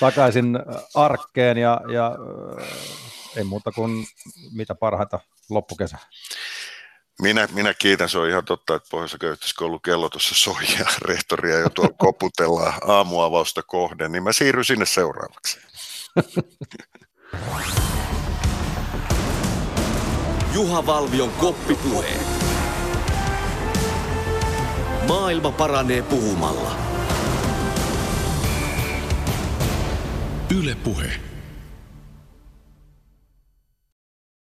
takaisin 0.00 0.58
arkkeen 0.94 1.58
ja, 1.58 1.80
ja 1.92 2.16
äh, 2.60 3.09
ei 3.36 3.44
muuta 3.44 3.72
kuin 3.72 4.06
mitä 4.52 4.74
parhaita 4.74 5.20
loppukesä. 5.50 5.98
Minä, 7.22 7.48
minä 7.52 7.74
kiitän, 7.74 8.08
se 8.08 8.18
on 8.18 8.28
ihan 8.28 8.44
totta, 8.44 8.74
että 8.74 8.88
pohjois 8.90 9.16
köyhtyskoulun 9.20 9.82
kello 9.82 10.08
tuossa 10.08 10.34
soi 10.34 10.64
ja 10.78 10.86
rehtoria 11.08 11.58
jo 11.58 11.70
tuolla 11.70 11.94
koputellaan 11.98 12.74
aamuavausta 12.86 13.62
kohden, 13.62 14.12
niin 14.12 14.22
mä 14.22 14.32
siirryn 14.32 14.64
sinne 14.64 14.86
seuraavaksi. 14.86 15.58
Juha 20.54 20.86
Valvion 20.86 21.30
koppipuhe. 21.30 22.08
Maailma 25.08 25.52
paranee 25.52 26.02
puhumalla. 26.02 26.76
Yle 30.58 30.74
Puhe. 30.74 31.29